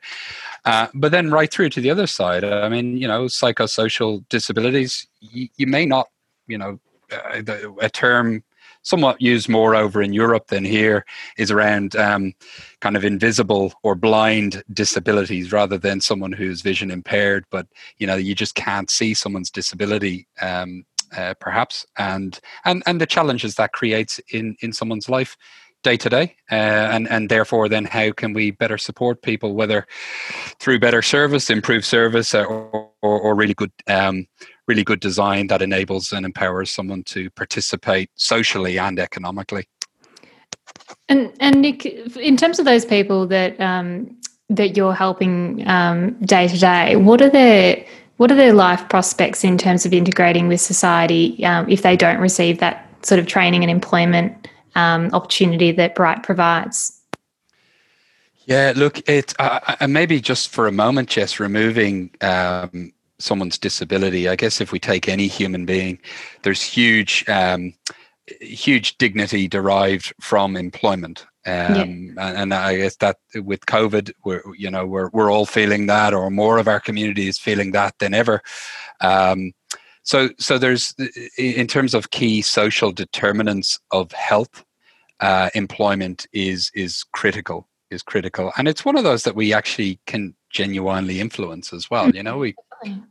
Uh, 0.65 0.87
but 0.93 1.11
then 1.11 1.31
right 1.31 1.51
through 1.51 1.69
to 1.69 1.81
the 1.81 1.89
other 1.89 2.07
side, 2.07 2.43
I 2.43 2.69
mean, 2.69 2.97
you 2.97 3.07
know, 3.07 3.25
psychosocial 3.25 4.23
disabilities. 4.29 5.07
You, 5.19 5.47
you 5.57 5.67
may 5.67 5.85
not, 5.85 6.07
you 6.47 6.57
know, 6.57 6.79
uh, 7.11 7.41
a 7.81 7.89
term 7.89 8.43
somewhat 8.83 9.21
used 9.21 9.49
more 9.49 9.75
over 9.75 10.01
in 10.01 10.13
Europe 10.13 10.47
than 10.47 10.63
here 10.63 11.05
is 11.37 11.51
around 11.51 11.95
um, 11.95 12.33
kind 12.81 12.95
of 12.95 13.03
invisible 13.03 13.73
or 13.83 13.95
blind 13.95 14.63
disabilities 14.71 15.51
rather 15.51 15.77
than 15.77 16.01
someone 16.01 16.31
who's 16.31 16.61
vision 16.61 16.91
impaired, 16.91 17.45
but 17.49 17.67
you 17.97 18.05
know 18.05 18.15
you 18.15 18.35
just 18.35 18.55
can't 18.55 18.89
see 18.89 19.13
someone's 19.13 19.49
disability. 19.49 20.27
Um, 20.41 20.85
uh, 21.15 21.33
perhaps 21.39 21.85
and 21.99 22.39
and 22.65 22.81
and 22.87 22.99
the 22.99 23.05
challenges 23.05 23.53
that 23.53 23.71
creates 23.71 24.19
in 24.31 24.55
in 24.61 24.73
someone's 24.73 25.07
life 25.07 25.37
day 25.83 25.95
to 25.95 26.09
day 26.09 26.35
uh, 26.51 26.55
and 26.55 27.07
and 27.07 27.29
therefore 27.29 27.69
then 27.69 27.85
how 27.85 28.11
can 28.11 28.33
we 28.33 28.49
better 28.49 28.79
support 28.79 29.21
people 29.21 29.53
whether 29.53 29.85
through 30.59 30.79
better 30.79 31.03
service 31.03 31.51
improved 31.51 31.85
service 31.85 32.33
or, 32.33 32.89
or, 33.03 33.19
or 33.19 33.35
really 33.35 33.53
good 33.53 33.71
um, 33.87 34.25
really 34.67 34.83
good 34.83 34.99
design 34.99 35.47
that 35.47 35.61
enables 35.61 36.11
and 36.13 36.25
empowers 36.25 36.71
someone 36.71 37.03
to 37.03 37.29
participate 37.31 38.09
socially 38.15 38.79
and 38.79 38.97
economically. 38.97 39.67
And 41.09 41.31
and 41.39 41.61
Nick, 41.61 41.85
in 41.85 42.37
terms 42.37 42.57
of 42.57 42.65
those 42.65 42.85
people 42.85 43.27
that 43.27 43.59
um, 43.59 44.17
that 44.49 44.75
you're 44.77 44.93
helping 44.93 45.57
day 46.25 46.47
to 46.47 46.57
day, 46.57 46.95
what 46.95 47.21
are 47.21 47.29
their 47.29 47.85
what 48.17 48.31
are 48.31 48.35
their 48.35 48.53
life 48.53 48.87
prospects 48.89 49.43
in 49.43 49.57
terms 49.57 49.85
of 49.85 49.93
integrating 49.93 50.47
with 50.47 50.61
society 50.61 51.43
um, 51.45 51.69
if 51.69 51.81
they 51.81 51.97
don't 51.97 52.19
receive 52.19 52.59
that 52.59 52.87
sort 53.05 53.19
of 53.19 53.27
training 53.27 53.63
and 53.63 53.71
employment 53.71 54.47
um, 54.75 55.09
opportunity 55.13 55.71
that 55.71 55.93
Brite 55.93 56.23
provides? 56.23 57.02
Yeah, 58.45 58.73
look, 58.75 59.07
it 59.07 59.33
uh, 59.39 59.87
maybe 59.87 60.19
just 60.19 60.49
for 60.49 60.67
a 60.67 60.71
moment, 60.71 61.09
just 61.09 61.39
removing 61.39 62.11
um, 62.21 62.91
someone's 63.19 63.57
disability. 63.57 64.27
I 64.27 64.35
guess 64.35 64.59
if 64.59 64.71
we 64.71 64.79
take 64.79 65.07
any 65.07 65.27
human 65.27 65.65
being, 65.65 65.99
there's 66.41 66.61
huge, 66.61 67.23
um, 67.29 67.73
huge 68.41 68.97
dignity 68.97 69.47
derived 69.47 70.13
from 70.19 70.57
employment. 70.57 71.25
Um, 71.45 71.53
yeah. 72.15 72.27
and, 72.27 72.37
and, 72.37 72.53
I 72.53 72.77
guess 72.77 72.95
that 72.97 73.17
with 73.35 73.65
COVID, 73.65 74.11
we're 74.23 74.43
you 74.57 74.71
know 74.71 74.85
we're 74.85 75.09
we're 75.09 75.31
all 75.31 75.45
feeling 75.45 75.87
that, 75.87 76.13
or 76.13 76.29
more 76.29 76.57
of 76.57 76.67
our 76.67 76.79
community 76.79 77.27
is 77.27 77.37
feeling 77.37 77.71
that 77.71 77.95
than 77.99 78.13
ever. 78.13 78.41
Um, 79.01 79.53
so 80.03 80.29
so 80.37 80.57
there's 80.57 80.93
in 81.37 81.67
terms 81.67 81.93
of 81.93 82.11
key 82.11 82.41
social 82.41 82.91
determinants 82.91 83.79
of 83.91 84.11
health, 84.13 84.63
uh, 85.19 85.49
employment 85.53 86.27
is 86.33 86.71
is 86.75 87.03
critical 87.13 87.67
is 87.93 88.03
critical, 88.03 88.51
and 88.57 88.67
it's 88.67 88.83
one 88.83 88.97
of 88.97 89.03
those 89.03 89.23
that 89.23 89.35
we 89.35 89.53
actually 89.53 89.99
can 90.05 90.35
genuinely 90.49 91.19
influence 91.19 91.73
as 91.73 91.89
well. 91.89 92.09
You 92.09 92.23
know, 92.23 92.37
we 92.37 92.55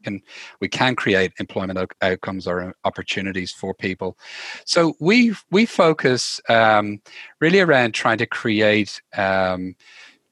can 0.04 0.20
we 0.60 0.68
can 0.68 0.94
create 0.96 1.32
employment 1.38 1.92
outcomes 2.00 2.46
or 2.46 2.74
opportunities 2.84 3.52
for 3.52 3.74
people. 3.74 4.18
So 4.64 4.94
we 5.00 5.34
we 5.50 5.66
focus 5.66 6.40
um, 6.48 7.00
really 7.40 7.60
around 7.60 7.92
trying 7.94 8.18
to 8.18 8.26
create. 8.26 9.00
Um, 9.16 9.76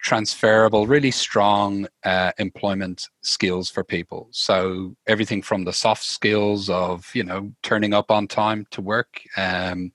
transferable, 0.03 0.87
really 0.87 1.11
strong 1.11 1.87
uh, 2.05 2.33
employment 2.39 3.09
skills 3.21 3.69
for 3.69 3.85
people. 3.85 4.29
So 4.31 4.97
everything 5.07 5.43
from 5.43 5.65
the 5.65 5.75
soft 5.75 6.05
skills 6.05 6.71
of 6.71 7.11
you 7.15 7.23
know 7.23 7.53
turning 7.63 7.93
up 7.93 8.11
on 8.11 8.27
time 8.27 8.67
to 8.71 8.81
work. 8.81 9.21
Um, 9.37 9.93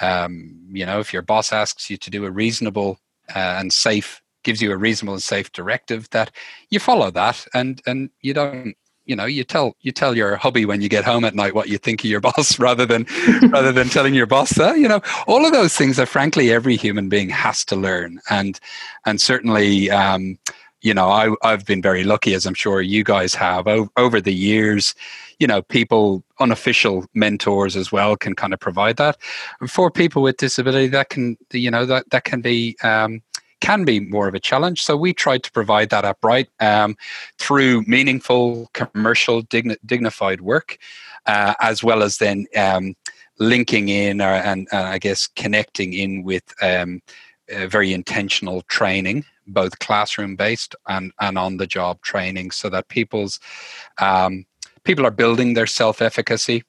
um, 0.00 0.58
you 0.72 0.86
know, 0.86 0.98
if 0.98 1.12
your 1.12 1.22
boss 1.22 1.52
asks 1.52 1.90
you 1.90 1.96
to 1.98 2.10
do 2.10 2.24
a 2.24 2.30
reasonable 2.30 2.92
uh, 2.92 3.03
and 3.34 3.72
safe 3.72 4.20
gives 4.42 4.60
you 4.60 4.72
a 4.72 4.76
reasonable 4.76 5.14
and 5.14 5.22
safe 5.22 5.50
directive 5.52 6.08
that 6.10 6.30
you 6.70 6.78
follow 6.78 7.10
that 7.10 7.46
and 7.54 7.80
and 7.86 8.10
you 8.20 8.34
don't 8.34 8.74
you 9.06 9.14
know 9.14 9.24
you 9.24 9.44
tell 9.44 9.76
you 9.80 9.92
tell 9.92 10.16
your 10.16 10.36
hubby 10.36 10.64
when 10.64 10.80
you 10.80 10.88
get 10.88 11.04
home 11.04 11.24
at 11.24 11.34
night 11.34 11.54
what 11.54 11.68
you 11.68 11.78
think 11.78 12.02
of 12.02 12.10
your 12.10 12.20
boss 12.28 12.58
rather 12.58 12.86
than 12.86 13.06
rather 13.50 13.72
than 13.72 13.88
telling 13.88 14.14
your 14.14 14.26
boss 14.26 14.50
that 14.50 14.78
you 14.78 14.88
know 14.88 15.00
all 15.26 15.44
of 15.44 15.52
those 15.52 15.76
things 15.76 15.96
that 15.96 16.08
frankly 16.08 16.52
every 16.52 16.76
human 16.76 17.08
being 17.08 17.28
has 17.28 17.64
to 17.66 17.76
learn. 17.76 18.20
And 18.30 18.58
and 19.04 19.20
certainly 19.20 19.90
um, 19.90 20.38
you 20.84 20.94
know 20.94 21.08
I, 21.08 21.34
i've 21.42 21.64
been 21.64 21.82
very 21.82 22.04
lucky 22.04 22.34
as 22.34 22.46
i'm 22.46 22.54
sure 22.54 22.80
you 22.80 23.02
guys 23.02 23.34
have. 23.34 23.66
O- 23.66 23.90
over 23.96 24.20
the 24.20 24.34
years 24.34 24.94
you 25.38 25.46
know 25.46 25.62
people 25.62 26.22
unofficial 26.40 27.06
mentors 27.14 27.76
as 27.76 27.90
well 27.90 28.16
can 28.16 28.34
kind 28.34 28.52
of 28.52 28.60
provide 28.60 28.96
that. 28.96 29.16
For 29.68 29.90
people 29.90 30.22
with 30.22 30.36
disability 30.36 30.88
that 30.88 31.08
can 31.08 31.36
you 31.52 31.70
know 31.70 31.86
that 31.86 32.10
that 32.10 32.24
can 32.24 32.40
be 32.40 32.76
um, 32.82 33.22
can 33.60 33.84
be 33.84 34.00
more 34.00 34.28
of 34.28 34.34
a 34.34 34.40
challenge. 34.40 34.82
So 34.82 34.96
we 34.96 35.14
tried 35.14 35.42
to 35.44 35.52
provide 35.52 35.90
that 35.90 36.04
up 36.04 36.22
um, 36.60 36.96
through 37.38 37.82
meaningful, 37.86 38.68
commercial, 38.74 39.42
digni- 39.42 39.78
dignified 39.86 40.42
work, 40.42 40.76
uh, 41.26 41.54
as 41.60 41.82
well 41.82 42.02
as 42.02 42.18
then 42.18 42.46
um, 42.56 42.94
linking 43.38 43.88
in 43.88 44.20
or, 44.20 44.34
and 44.34 44.68
uh, 44.72 44.82
I 44.82 44.98
guess 44.98 45.28
connecting 45.28 45.94
in 45.94 46.24
with 46.24 46.42
um, 46.60 47.00
very 47.48 47.94
intentional 47.94 48.62
training, 48.62 49.24
both 49.46 49.78
classroom 49.78 50.36
based 50.36 50.74
and, 50.88 51.12
and 51.20 51.38
on 51.38 51.56
the 51.56 51.66
job 51.66 52.00
training, 52.02 52.50
so 52.50 52.68
that 52.70 52.88
people's 52.88 53.40
um, 54.00 54.44
people 54.84 55.06
are 55.06 55.10
building 55.10 55.54
their 55.54 55.66
self 55.66 56.02
efficacy 56.02 56.62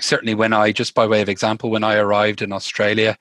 certainly 0.00 0.34
when 0.34 0.52
I, 0.52 0.72
just 0.72 0.94
by 0.94 1.06
way 1.06 1.22
of 1.22 1.28
example, 1.28 1.70
when 1.70 1.84
I 1.84 1.96
arrived 1.96 2.42
in 2.42 2.52
Australia, 2.52 3.16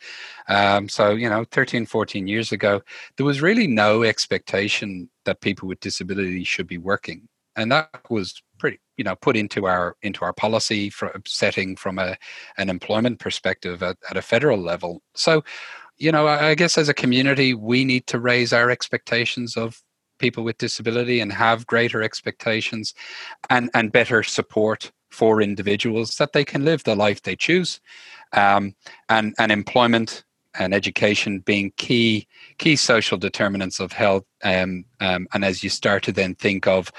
um, 0.47 0.89
so, 0.89 1.11
you 1.11 1.29
know, 1.29 1.45
13, 1.51 1.85
14 1.85 2.27
years 2.27 2.51
ago, 2.51 2.81
there 3.17 3.25
was 3.25 3.41
really 3.41 3.67
no 3.67 4.03
expectation 4.03 5.09
that 5.25 5.41
people 5.41 5.67
with 5.67 5.79
disabilities 5.79 6.47
should 6.47 6.67
be 6.67 6.77
working. 6.77 7.27
And 7.55 7.71
that 7.71 7.89
was 8.09 8.41
pretty, 8.57 8.79
you 8.97 9.03
know, 9.03 9.15
put 9.15 9.37
into 9.37 9.67
our 9.67 9.95
into 10.01 10.25
our 10.25 10.33
policy 10.33 10.89
for 10.89 11.13
setting 11.27 11.75
from 11.75 11.99
a 11.99 12.17
an 12.57 12.67
employment 12.67 13.19
perspective 13.19 13.83
at, 13.83 13.97
at 14.09 14.17
a 14.17 14.23
federal 14.23 14.57
level. 14.57 15.03
So, 15.13 15.43
you 15.97 16.11
know, 16.11 16.27
I, 16.27 16.55
guess 16.55 16.77
as 16.77 16.89
a 16.89 16.93
community, 16.93 17.53
we 17.53 17.85
need 17.85 18.07
to 18.07 18.19
raise 18.19 18.51
our 18.51 18.69
expectations 18.69 19.55
of 19.55 19.81
people 20.19 20.43
with 20.43 20.57
disability 20.57 21.19
and 21.19 21.31
have 21.31 21.67
greater 21.67 22.01
expectations 22.01 22.93
and 23.49 23.69
and 23.73 23.91
better 23.91 24.23
support 24.23 24.91
for 25.11 25.41
individuals 25.41 26.15
that 26.15 26.33
they 26.33 26.43
can 26.45 26.65
live 26.65 26.83
the 26.83 26.95
life 26.95 27.21
they 27.21 27.35
choose. 27.35 27.79
Um, 28.31 28.75
and 29.09 29.35
and 29.37 29.51
employment 29.51 30.23
and 30.55 30.73
education 30.73 31.39
being 31.39 31.71
key 31.77 32.27
key 32.57 32.75
social 32.75 33.17
determinants 33.17 33.79
of 33.79 33.91
health. 33.91 34.25
Um, 34.43 34.85
um, 34.99 35.27
and 35.33 35.45
as 35.45 35.63
you 35.63 35.69
start 35.69 36.03
to 36.03 36.11
then 36.11 36.35
think 36.35 36.67
of 36.67 36.91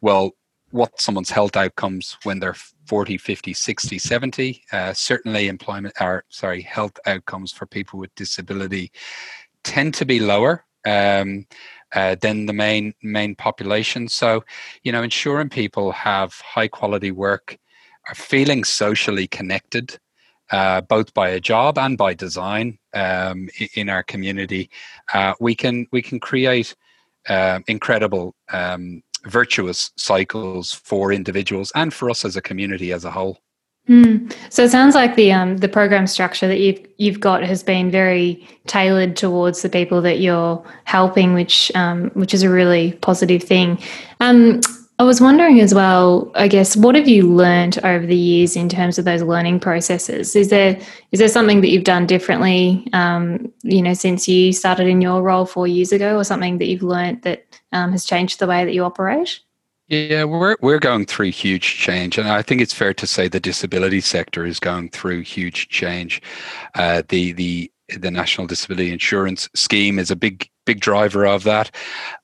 well 0.00 0.32
what 0.72 1.00
someone's 1.00 1.30
health 1.30 1.56
outcomes 1.56 2.16
when 2.24 2.40
they're 2.40 2.56
40 2.86 3.16
50 3.18 3.52
60 3.54 3.98
70 3.98 4.64
uh, 4.72 4.92
certainly 4.92 5.48
employment 5.48 5.94
or 6.00 6.24
sorry 6.28 6.62
health 6.62 6.98
outcomes 7.06 7.52
for 7.52 7.66
people 7.66 7.98
with 7.98 8.14
disability 8.14 8.90
tend 9.62 9.94
to 9.94 10.04
be 10.04 10.18
lower 10.18 10.64
um, 10.86 11.46
uh, 11.94 12.16
than 12.20 12.46
the 12.46 12.52
main 12.52 12.94
main 13.02 13.34
population. 13.34 14.08
So, 14.08 14.44
you 14.82 14.92
know, 14.92 15.02
ensuring 15.02 15.50
people 15.50 15.92
have 15.92 16.32
high 16.34 16.68
quality 16.68 17.10
work, 17.10 17.58
are 18.08 18.14
feeling 18.14 18.64
socially 18.64 19.26
connected, 19.26 19.98
uh, 20.50 20.80
both 20.82 21.12
by 21.14 21.30
a 21.30 21.40
job 21.40 21.78
and 21.78 21.96
by 21.96 22.14
design 22.14 22.78
um, 22.94 23.48
in 23.74 23.88
our 23.88 24.02
community, 24.02 24.70
uh, 25.14 25.34
we 25.40 25.54
can 25.54 25.86
we 25.92 26.02
can 26.02 26.18
create 26.18 26.74
uh, 27.28 27.60
incredible 27.68 28.34
um, 28.52 29.02
virtuous 29.24 29.90
cycles 29.96 30.72
for 30.72 31.12
individuals 31.12 31.72
and 31.74 31.92
for 31.92 32.10
us 32.10 32.24
as 32.24 32.36
a 32.36 32.42
community 32.42 32.92
as 32.92 33.04
a 33.04 33.10
whole. 33.10 33.38
Mm. 33.88 34.32
So 34.48 34.62
it 34.62 34.70
sounds 34.70 34.94
like 34.94 35.16
the 35.16 35.32
um, 35.32 35.56
the 35.56 35.68
program 35.68 36.06
structure 36.06 36.46
that 36.46 36.60
you've 36.60 36.86
you've 36.98 37.18
got 37.18 37.42
has 37.42 37.64
been 37.64 37.90
very 37.90 38.46
tailored 38.68 39.16
towards 39.16 39.62
the 39.62 39.68
people 39.68 40.00
that 40.02 40.20
you're 40.20 40.64
helping, 40.84 41.34
which 41.34 41.72
um, 41.74 42.10
which 42.14 42.32
is 42.32 42.44
a 42.44 42.48
really 42.48 42.92
positive 43.00 43.42
thing. 43.42 43.82
Um, 44.20 44.60
I 44.98 45.04
was 45.04 45.20
wondering 45.20 45.60
as 45.60 45.74
well, 45.74 46.30
I 46.34 46.48
guess, 46.48 46.76
what 46.76 46.94
have 46.94 47.08
you 47.08 47.26
learned 47.26 47.78
over 47.82 48.06
the 48.06 48.16
years 48.16 48.56
in 48.56 48.68
terms 48.68 48.98
of 48.98 49.04
those 49.04 49.22
learning 49.22 49.60
processes? 49.60 50.36
Is 50.36 50.50
there 50.50 50.78
is 51.10 51.18
there 51.18 51.28
something 51.28 51.60
that 51.62 51.70
you've 51.70 51.84
done 51.84 52.06
differently, 52.06 52.86
um, 52.92 53.50
you 53.62 53.82
know, 53.82 53.94
since 53.94 54.28
you 54.28 54.52
started 54.52 54.86
in 54.86 55.00
your 55.00 55.22
role 55.22 55.46
four 55.46 55.66
years 55.66 55.92
ago, 55.92 56.16
or 56.16 56.24
something 56.24 56.58
that 56.58 56.66
you've 56.66 56.82
learned 56.82 57.22
that 57.22 57.44
um, 57.72 57.90
has 57.92 58.04
changed 58.04 58.38
the 58.38 58.46
way 58.46 58.64
that 58.64 58.74
you 58.74 58.84
operate? 58.84 59.40
Yeah, 59.88 60.24
we're 60.24 60.56
we're 60.60 60.78
going 60.78 61.06
through 61.06 61.32
huge 61.32 61.78
change, 61.78 62.16
and 62.16 62.28
I 62.28 62.42
think 62.42 62.60
it's 62.60 62.74
fair 62.74 62.94
to 62.94 63.06
say 63.06 63.28
the 63.28 63.40
disability 63.40 64.00
sector 64.00 64.46
is 64.46 64.60
going 64.60 64.90
through 64.90 65.22
huge 65.22 65.68
change. 65.68 66.22
Uh, 66.74 67.02
the 67.08 67.32
the 67.32 67.72
the 68.00 68.10
National 68.10 68.46
Disability 68.46 68.92
Insurance 68.92 69.48
Scheme 69.54 69.98
is 69.98 70.10
a 70.10 70.16
big 70.16 70.48
big 70.64 70.80
driver 70.80 71.26
of 71.26 71.44
that. 71.44 71.74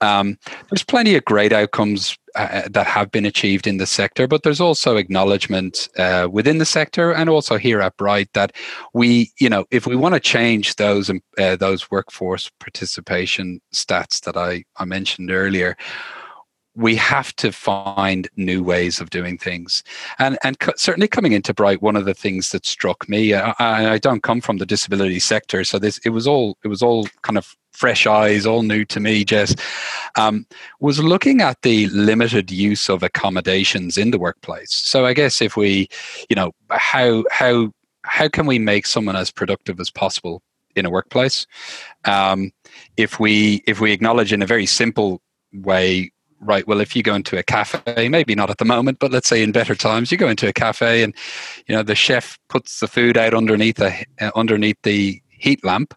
Um, 0.01 0.39
there's 0.71 0.85
plenty 0.85 1.17
of 1.17 1.25
great 1.25 1.53
outcomes 1.53 2.17
uh, 2.37 2.69
that 2.71 2.87
have 2.87 3.11
been 3.11 3.25
achieved 3.25 3.67
in 3.67 3.79
the 3.79 3.87
sector, 3.87 4.29
but 4.29 4.43
there's 4.43 4.61
also 4.61 4.97
acknowledgement 4.97 5.89
uh, 5.99 6.29
within 6.31 6.59
the 6.59 6.65
sector 6.65 7.13
and 7.13 7.29
also 7.29 7.57
here 7.57 7.81
at 7.81 7.97
Brite 7.97 8.33
that 8.35 8.55
we, 8.95 9.33
you 9.41 9.49
know, 9.49 9.65
if 9.71 9.87
we 9.87 9.97
want 9.97 10.15
to 10.15 10.21
change 10.21 10.77
those 10.77 11.11
uh, 11.11 11.57
those 11.57 11.91
workforce 11.91 12.51
participation 12.61 13.61
stats 13.75 14.21
that 14.23 14.37
I, 14.37 14.65
I 14.77 14.85
mentioned 14.85 15.31
earlier, 15.31 15.77
we 16.79 16.95
have 16.95 17.35
to 17.35 17.51
find 17.51 18.29
new 18.37 18.63
ways 18.63 19.01
of 19.01 19.11
doing 19.11 19.37
things. 19.37 19.83
And 20.21 20.39
and 20.45 20.59
co- 20.61 20.73
certainly 20.77 21.09
coming 21.09 21.33
into 21.33 21.53
brite 21.53 21.83
one 21.83 21.97
of 21.97 22.05
the 22.05 22.15
things 22.15 22.51
that 22.51 22.65
struck 22.65 23.09
me 23.09 23.35
I, 23.35 23.95
I, 23.95 23.99
don't 23.99 24.23
come 24.23 24.41
from 24.41 24.59
the 24.59 24.67
disability 24.67 25.19
sector 25.19 25.65
so 25.65 25.79
this 25.79 25.99
it 25.99 26.11
was 26.11 26.27
all 26.27 26.57
it 26.63 26.69
was 26.69 26.83
all 26.83 27.09
kind 27.23 27.37
of 27.37 27.57
fresh 27.73 28.07
eyes 28.07 28.47
all 28.47 28.63
new 28.63 28.85
to 28.85 29.01
me 29.01 29.25
jess. 29.25 29.55
Um, 30.17 30.47
was 30.81 31.01
looking 31.03 31.41
at 31.41 31.63
the 31.63 31.89
limited 31.89 32.51
use 32.51 32.89
of 32.89 33.03
accommodations 33.03 33.99
in 33.99 34.13
the 34.13 34.19
workplace. 34.19 34.73
So 34.73 35.05
i 35.05 35.13
guess 35.15 35.43
if 35.43 35.57
we 35.57 35.89
you 36.31 36.37
know 36.37 36.53
how 36.71 37.25
how 37.31 37.73
how 38.05 38.29
can 38.29 38.47
we 38.47 38.59
make 38.59 38.87
someone 38.87 39.17
as 39.17 39.31
productive 39.33 39.81
as 39.81 39.91
possible 39.91 40.43
in 40.77 40.87
a 40.87 40.91
workplace? 40.91 41.47
Um, 42.05 42.53
if 42.97 43.19
we 43.19 43.63
if 43.67 43.81
we 43.81 43.93
acknowledge 43.93 44.33
in 44.33 44.43
a 44.43 44.47
very 44.47 44.67
simple 44.67 45.21
way 45.53 46.13
right, 46.40 46.66
well, 46.66 46.80
if 46.80 46.95
you 46.95 47.02
go 47.02 47.14
into 47.14 47.38
a 47.38 47.42
cafe, 47.42 48.09
maybe 48.09 48.35
not 48.35 48.50
at 48.50 48.59
the 48.59 48.64
moment, 48.64 48.99
but 48.99 49.11
let's 49.11 49.28
say 49.28 49.42
in 49.42 49.52
better 49.52 49.75
times, 49.75 50.12
you 50.12 50.18
go 50.18 50.28
into 50.28 50.49
a 50.49 50.52
cafe 50.52 51.02
and, 51.02 51.14
you 51.66 51.75
know, 51.75 51.83
the 51.83 51.95
chef 51.95 52.38
puts 52.49 52.80
the 52.80 52.88
food 52.88 53.16
out 53.16 53.35
underneath 53.35 53.76
the, 53.76 53.92
uh, 54.21 54.30
underneath 54.37 54.78
the 54.83 55.21
heat 55.28 55.64
lamp 55.64 55.95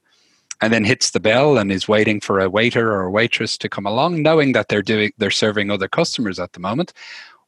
and 0.62 0.72
then 0.72 0.84
hits 0.84 1.12
the 1.12 1.20
bell 1.20 1.58
and 1.58 1.72
is 1.72 1.88
waiting 1.88 2.20
for 2.20 2.40
a 2.40 2.50
waiter 2.50 2.94
or 2.94 3.04
a 3.04 3.12
waitress 3.12 3.58
to 3.58 3.70
come 3.70 3.86
along, 3.86 4.22
knowing 4.22 4.52
that 4.54 4.68
they're 4.68 4.82
doing, 4.82 5.12
they're 5.18 5.32
serving 5.32 5.72
other 5.72 5.88
customers 5.88 6.40
at 6.40 6.54
the 6.54 6.60
moment. 6.60 6.94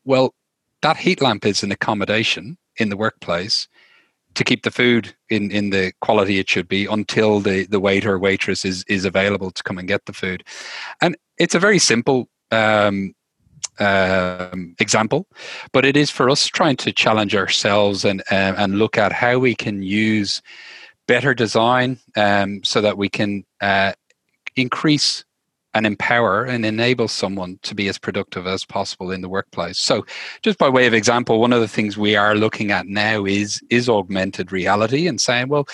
Well, 0.04 0.34
that 0.82 0.98
heat 0.98 1.22
lamp 1.22 1.46
is 1.46 1.64
an 1.64 1.72
accommodation 1.72 2.58
in 2.78 2.90
the 2.90 2.98
workplace 2.98 3.68
to 4.36 4.44
keep 4.44 4.64
the 4.64 4.72
food 4.72 5.16
in, 5.30 5.52
in 5.52 5.70
the 5.70 5.94
quality 6.02 6.40
it 6.40 6.50
should 6.50 6.68
be 6.68 6.86
until 6.88 7.40
the, 7.40 7.66
the 7.68 7.80
waiter 7.80 8.14
or 8.14 8.20
waitress 8.20 8.66
is, 8.66 8.84
is 8.88 9.06
available 9.06 9.52
to 9.52 9.64
come 9.64 9.78
and 9.78 9.88
get 9.88 10.06
the 10.06 10.14
food. 10.14 10.44
And 11.02 11.16
it's 11.38 11.56
a 11.56 11.60
very 11.60 11.78
simple 11.78 12.30
um, 12.54 13.14
um, 13.80 14.76
example, 14.80 15.28
but 15.72 15.86
it 15.86 15.98
is 15.98 16.10
for 16.10 16.30
us 16.30 16.46
trying 16.46 16.78
to 16.78 16.92
challenge 16.92 17.36
ourselves 17.36 18.06
and 18.06 18.22
uh, 18.32 18.54
and 18.58 18.78
look 18.78 18.98
at 18.98 19.12
how 19.12 19.40
we 19.40 19.56
can 19.56 19.82
use 19.82 20.42
better 21.08 21.34
design 21.34 22.00
um, 22.16 22.64
so 22.64 22.82
that 22.82 22.98
we 22.98 23.10
can 23.10 23.44
uh, 23.62 23.94
increase 24.56 25.26
and 25.74 25.88
empower 25.88 26.44
and 26.44 26.66
enable 26.66 27.08
someone 27.08 27.58
to 27.64 27.74
be 27.74 27.88
as 27.88 27.98
productive 27.98 28.46
as 28.46 28.64
possible 28.64 29.10
in 29.12 29.22
the 29.22 29.30
workplace. 29.30 29.80
So, 29.80 30.06
just 30.44 30.60
by 30.60 30.70
way 30.70 30.86
of 30.86 30.94
example, 30.94 31.42
one 31.42 31.52
of 31.52 31.62
the 31.62 31.68
things 31.68 31.98
we 31.98 32.16
are 32.16 32.36
looking 32.36 32.72
at 32.72 32.86
now 32.86 33.26
is 33.26 33.62
is 33.70 33.90
augmented 33.90 34.52
reality 34.52 35.08
and 35.08 35.20
saying, 35.20 35.50
well, 35.50 35.68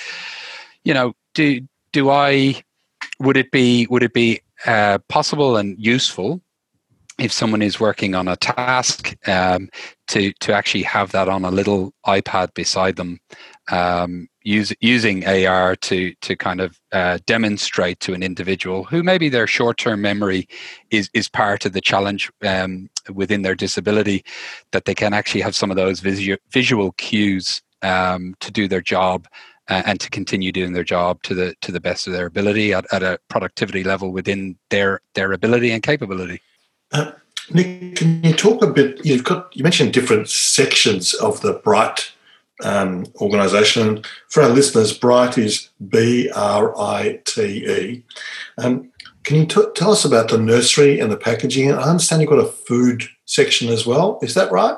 you 0.84 0.94
know, 0.94 1.14
do 1.34 1.62
do 1.92 2.10
I 2.10 2.64
would 3.20 3.38
it 3.38 3.52
be 3.52 3.88
would 3.90 4.04
it 4.04 4.14
be 4.14 4.42
uh, 4.66 5.00
possible 5.10 5.58
and 5.58 5.78
useful 5.78 6.42
if 7.20 7.32
someone 7.32 7.62
is 7.62 7.80
working 7.80 8.16
on 8.16 8.28
a 8.28 8.36
task 8.38 9.16
um, 9.28 9.70
to 10.08 10.32
to 10.40 10.54
actually 10.54 10.84
have 10.84 11.12
that 11.12 11.28
on 11.28 11.46
a 11.46 11.52
little 11.52 11.94
iPad 12.06 12.54
beside 12.54 12.96
them, 12.96 13.20
um, 13.72 14.28
use, 14.42 14.74
using 14.80 15.26
AR 15.26 15.76
to 15.76 16.14
to 16.22 16.36
kind 16.36 16.62
of 16.62 16.80
uh, 16.92 17.20
demonstrate 17.26 18.00
to 18.02 18.14
an 18.14 18.24
individual 18.24 18.84
who 18.84 19.04
maybe 19.04 19.30
their 19.30 19.48
short 19.48 19.78
term 19.78 20.02
memory 20.02 20.48
is 20.92 21.10
is 21.14 21.30
part 21.30 21.66
of 21.66 21.74
the 21.74 21.82
challenge 21.82 22.32
um, 22.44 22.90
within 23.14 23.42
their 23.42 23.56
disability, 23.56 24.24
that 24.72 24.86
they 24.86 24.96
can 24.96 25.14
actually 25.14 25.42
have 25.42 25.56
some 25.56 25.70
of 25.70 25.78
those 25.78 26.00
visual 26.00 26.38
visual 26.52 26.92
cues 26.94 27.62
um, 27.82 28.36
to 28.40 28.52
do 28.52 28.68
their 28.68 28.82
job. 28.82 29.28
Uh, 29.72 29.84
and 29.86 30.00
to 30.00 30.10
continue 30.10 30.52
doing 30.52 30.74
their 30.74 30.84
job 30.84 31.22
to 31.22 31.36
the 31.36 31.54
to 31.62 31.72
the 31.72 31.80
best 31.80 32.08
of 32.08 32.14
their 32.14 32.26
ability 32.26 32.74
at, 32.74 32.92
at 32.92 33.04
a 33.04 33.20
productivity 33.30 33.84
level 33.84 34.12
within 34.12 34.58
their 34.72 35.00
their 35.14 35.32
ability 35.32 35.70
and 35.70 35.84
capability. 35.84 36.42
Uh, 36.92 37.12
Nick, 37.52 37.96
can 37.96 38.24
you 38.24 38.34
talk 38.34 38.62
a 38.62 38.68
bit? 38.68 39.04
You've 39.06 39.24
got 39.24 39.56
you 39.56 39.64
mentioned 39.64 39.94
different 39.94 40.30
sections 40.30 41.14
of 41.16 41.42
the 41.42 41.54
Brite 41.54 42.12
um, 42.64 43.06
organisation. 43.22 44.04
For 44.30 44.44
our 44.44 44.50
listeners, 44.50 44.98
Brite 44.98 45.38
is 45.38 45.70
B 45.88 46.30
R 46.36 46.78
I 46.80 47.22
T 47.26 47.42
E. 47.42 48.04
Um, 48.58 48.92
can 49.24 49.38
you 49.38 49.46
t- 49.46 49.62
tell 49.76 49.92
us 49.92 50.06
about 50.06 50.30
the 50.30 50.38
nursery 50.38 51.00
and 51.00 51.12
the 51.12 51.18
packaging? 51.18 51.72
I 51.72 51.84
understand 51.84 52.22
you've 52.22 52.30
got 52.30 52.40
a 52.40 52.46
food 52.46 53.04
section 53.26 53.70
as 53.70 53.86
well. 53.86 54.20
Is 54.22 54.34
that 54.34 54.52
right? 54.52 54.78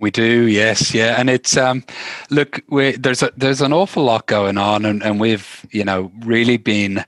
We 0.00 0.10
do, 0.10 0.46
yes, 0.46 0.94
yeah, 0.94 1.16
and 1.18 1.28
it's 1.28 1.58
um, 1.58 1.84
look, 2.30 2.62
there's 2.70 3.22
a 3.22 3.30
there's 3.36 3.60
an 3.60 3.74
awful 3.74 4.04
lot 4.04 4.26
going 4.26 4.56
on, 4.56 4.86
and, 4.86 5.02
and 5.02 5.20
we've 5.20 5.66
you 5.70 5.84
know 5.84 6.10
really 6.20 6.56
been 6.56 7.04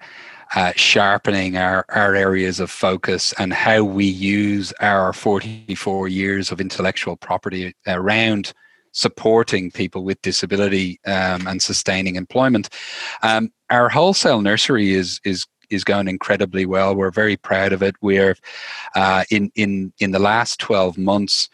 uh, 0.54 0.72
sharpening 0.76 1.56
our, 1.56 1.84
our 1.90 2.14
areas 2.14 2.60
of 2.60 2.70
focus 2.70 3.32
and 3.38 3.52
how 3.52 3.82
we 3.82 4.04
use 4.04 4.72
our 4.80 5.12
44 5.12 6.08
years 6.08 6.52
of 6.52 6.60
intellectual 6.60 7.16
property 7.16 7.74
around 7.86 8.52
supporting 8.92 9.70
people 9.70 10.04
with 10.04 10.20
disability 10.22 11.00
um, 11.06 11.46
and 11.46 11.62
sustaining 11.62 12.16
employment. 12.16 12.68
Um, 13.22 13.50
our 13.70 13.88
wholesale 13.88 14.42
nursery 14.42 14.92
is 14.92 15.20
is 15.24 15.46
is 15.70 15.84
going 15.84 16.06
incredibly 16.06 16.66
well. 16.66 16.94
We're 16.94 17.10
very 17.10 17.38
proud 17.38 17.72
of 17.72 17.82
it. 17.82 17.96
We're 18.02 18.36
uh, 18.94 19.24
in 19.30 19.50
in 19.54 19.92
in 19.98 20.10
the 20.10 20.18
last 20.18 20.60
12 20.60 20.98
months 20.98 21.48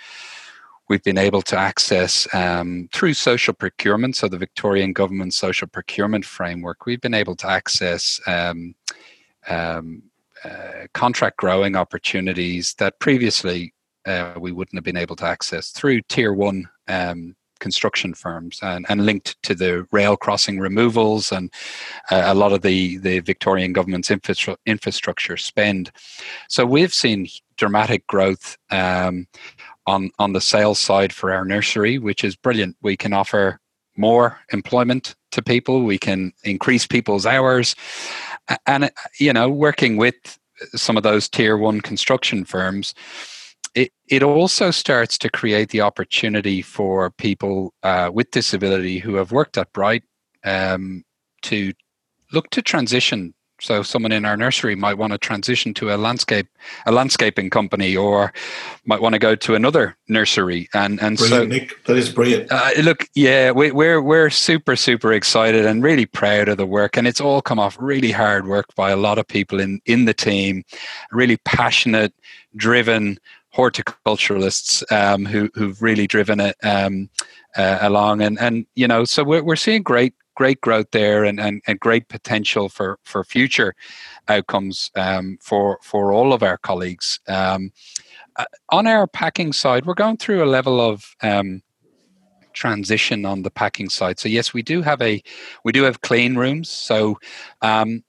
we've 0.89 1.03
been 1.03 1.19
able 1.19 1.43
to 1.43 1.59
access 1.59 2.27
um, 2.35 2.89
through 2.93 3.15
social 3.15 3.55
procurement, 3.55 4.17
so 4.17 4.29
the 4.29 4.39
Victorian 4.39 4.93
Government 4.93 5.35
Social 5.35 5.69
Procurement 5.69 6.25
Framework, 6.25 6.87
we've 6.87 7.01
been 7.01 7.15
able 7.15 7.37
to 7.37 7.49
access 7.49 8.21
um, 8.27 8.75
um, 9.49 10.03
uh, 10.45 10.87
contract 10.95 11.37
growing 11.37 11.77
opportunities 11.77 12.75
that 12.79 12.99
previously 13.01 13.75
uh, 14.07 14.35
we 14.39 14.53
wouldn't 14.53 14.77
have 14.77 14.85
been 14.85 14.97
able 14.97 15.17
to 15.17 15.27
access 15.27 15.71
through 15.71 16.01
tier 16.03 16.33
one 16.33 16.69
um, 16.87 17.35
construction 17.61 18.15
firms 18.15 18.61
and, 18.63 18.87
and, 18.89 19.05
linked 19.05 19.41
to 19.43 19.55
the 19.55 19.87
rail 19.91 20.17
crossing 20.17 20.59
removals 20.59 21.33
and 21.33 21.53
uh, 22.11 22.23
a 22.27 22.35
lot 22.35 22.53
of 22.53 22.63
the, 22.63 22.99
the 22.99 23.19
Victorian 23.21 23.73
government's 23.73 24.11
infra- 24.11 24.57
infrastructure 24.65 25.37
spend. 25.37 25.91
So 26.49 26.65
we've 26.65 26.95
seen 26.95 27.27
dramatic 27.57 28.07
growth 28.07 28.57
um, 28.71 29.27
on 29.89 30.11
on 30.19 30.33
the 30.33 30.41
sales 30.41 30.79
side 30.79 31.13
for 31.13 31.33
our 31.33 31.45
nursery, 31.45 31.99
which 31.99 32.23
is 32.23 32.37
brilliant. 32.37 32.77
We 32.83 32.97
can 32.97 33.13
offer 33.13 33.59
more 33.97 34.39
employment 34.53 35.17
to 35.33 35.43
people. 35.43 35.83
We 35.83 35.99
can 35.99 36.33
increase 36.45 36.87
people's 36.87 37.27
hours, 37.27 37.75
and 38.67 38.91
you 39.19 39.33
know, 39.33 39.49
working 39.49 39.97
with 39.97 40.39
some 40.75 40.97
of 40.97 41.03
those 41.03 41.29
tier 41.29 41.57
one 41.57 41.81
construction 41.81 42.45
firms, 42.45 42.95
it 43.75 43.93
it 44.09 44.23
also 44.23 44.71
starts 44.71 45.19
to 45.19 45.31
create 45.31 45.71
the 45.71 45.81
opportunity 45.81 46.63
for 46.63 47.11
people 47.11 47.73
uh, 47.83 48.11
with 48.13 48.31
disability 48.31 48.99
who 48.99 49.15
have 49.15 49.33
worked 49.33 49.59
at 49.59 49.73
Brite 49.73 50.05
um, 50.45 51.05
to 51.43 51.73
look 52.33 52.51
to 52.51 52.63
transition 52.63 53.35
so 53.61 53.83
someone 53.83 54.13
in 54.13 54.25
our 54.25 54.37
nursery 54.37 54.75
might 54.75 54.99
want 54.99 55.13
to 55.13 55.19
transition 55.19 55.75
to 55.75 55.95
a 55.95 55.97
landscape, 55.97 56.47
a 56.87 56.93
landscaping 56.93 57.51
company, 57.51 57.97
or 57.97 58.33
might 58.87 59.01
want 59.01 59.15
to 59.15 59.19
go 59.19 59.35
to 59.35 59.55
another 59.55 59.97
nursery. 60.09 60.69
And 60.75 61.01
and 61.03 61.17
brilliant, 61.17 61.53
so 61.53 61.59
Nick, 61.59 61.85
that 61.85 61.97
is 61.97 62.11
brilliant. 62.11 62.51
Uh, 62.51 62.71
look, 62.83 63.09
yeah, 63.15 63.51
we, 63.51 63.71
we're 63.73 64.01
we're 64.01 64.31
super 64.31 64.77
super 64.77 65.13
excited 65.13 65.67
and 65.67 65.83
really 65.83 66.07
proud 66.07 66.49
of 66.49 66.57
the 66.57 66.67
work, 66.67 66.97
and 66.97 67.07
it's 67.07 67.21
all 67.21 67.43
come 67.43 67.59
off 67.59 67.77
really 67.81 68.13
hard 68.13 68.47
work 68.47 68.75
by 68.75 68.91
a 68.91 68.97
lot 68.97 69.19
of 69.19 69.27
people 69.27 69.61
in 69.61 69.81
in 69.87 70.05
the 70.05 70.15
team, 70.15 70.65
really 71.13 71.37
passionate, 71.39 72.13
driven 72.57 73.19
horticulturalists 73.55 74.85
um, 74.93 75.25
who 75.25 75.51
who've 75.55 75.83
really 75.83 76.07
driven 76.07 76.41
it 76.41 76.57
um, 76.63 77.09
uh, 77.57 77.79
along, 77.81 78.23
and 78.23 78.39
and 78.39 78.67
you 78.75 78.87
know, 78.87 79.05
so 79.05 79.25
we're 79.25 79.43
we're 79.43 79.57
seeing 79.57 79.83
great 79.83 80.15
great 80.39 80.61
growth 80.61 80.87
there 80.93 81.25
and, 81.25 81.41
and, 81.41 81.61
and 81.67 81.81
great 81.81 82.07
potential 82.07 82.69
for, 82.69 83.01
for 83.03 83.25
future 83.25 83.75
outcomes 84.29 84.89
um, 84.95 85.37
for, 85.43 85.81
for 85.83 86.13
all 86.13 86.33
of 86.33 86.45
our 86.45 86.57
colleagues. 86.57 87.19
Um, 87.27 87.73
uh, 88.37 88.45
on 88.69 88.87
our 88.87 89.09
packing 89.09 89.53
side, 89.53 89.85
we're 89.85 89.95
going 89.95 90.17
through 90.17 90.45
a 90.45 90.55
level 90.59 90.81
of 90.81 91.17
um, 91.23 91.61
transition 92.53 93.27
on 93.27 93.43
the 93.43 93.51
packing 93.51 93.89
side. 93.89 94.21
So 94.21 94.29
yes, 94.29 94.55
we 94.55 94.63
do 94.63 94.81
have 94.81 95.03
a 95.03 95.21
we 95.65 95.73
do 95.73 95.83
have 95.83 96.03
clean 96.03 96.37
rooms. 96.37 96.71
So 96.71 97.19
um, 97.63 98.05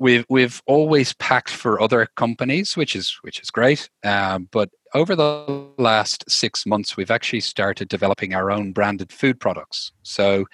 we've 0.00 0.24
we've 0.28 0.60
always 0.66 1.12
packed 1.14 1.50
for 1.50 1.80
other 1.80 2.08
companies, 2.16 2.76
which 2.76 2.96
is 2.96 3.16
which 3.22 3.38
is 3.40 3.50
great. 3.50 3.88
Um, 4.02 4.48
but 4.50 4.70
over 4.94 5.14
the 5.14 5.68
last 5.78 6.28
six 6.28 6.66
months, 6.66 6.96
we've 6.96 7.12
actually 7.12 7.40
started 7.40 7.88
developing 7.88 8.34
our 8.34 8.50
own 8.50 8.72
branded 8.72 9.12
food 9.12 9.38
products. 9.38 9.92
So, 10.02 10.46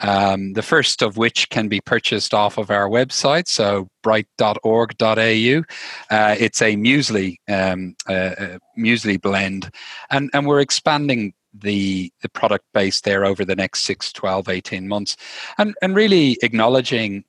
um, 0.00 0.54
the 0.54 0.62
first 0.62 1.02
of 1.02 1.16
which 1.16 1.48
can 1.50 1.68
be 1.68 1.80
purchased 1.80 2.34
off 2.34 2.58
of 2.58 2.70
our 2.70 2.88
website, 2.88 3.46
so 3.46 3.88
brite.org.au. 4.02 5.62
Uh, 6.10 6.36
it's 6.38 6.62
a 6.62 6.74
muesli 6.74 7.36
um, 7.48 7.94
uh, 8.08 8.12
uh, 8.12 8.58
muesli 8.76 9.20
blend, 9.20 9.70
and 10.10 10.30
and 10.32 10.46
we're 10.46 10.60
expanding 10.60 11.34
the 11.52 12.10
the 12.22 12.28
product 12.30 12.64
base 12.74 13.02
there 13.02 13.24
over 13.24 13.44
the 13.44 13.54
next 13.54 13.82
6 13.84 14.12
12 14.12 14.48
18 14.48 14.88
months 14.88 15.16
and 15.56 15.72
and 15.80 15.94
really 15.94 16.36
acknowledging 16.42 17.22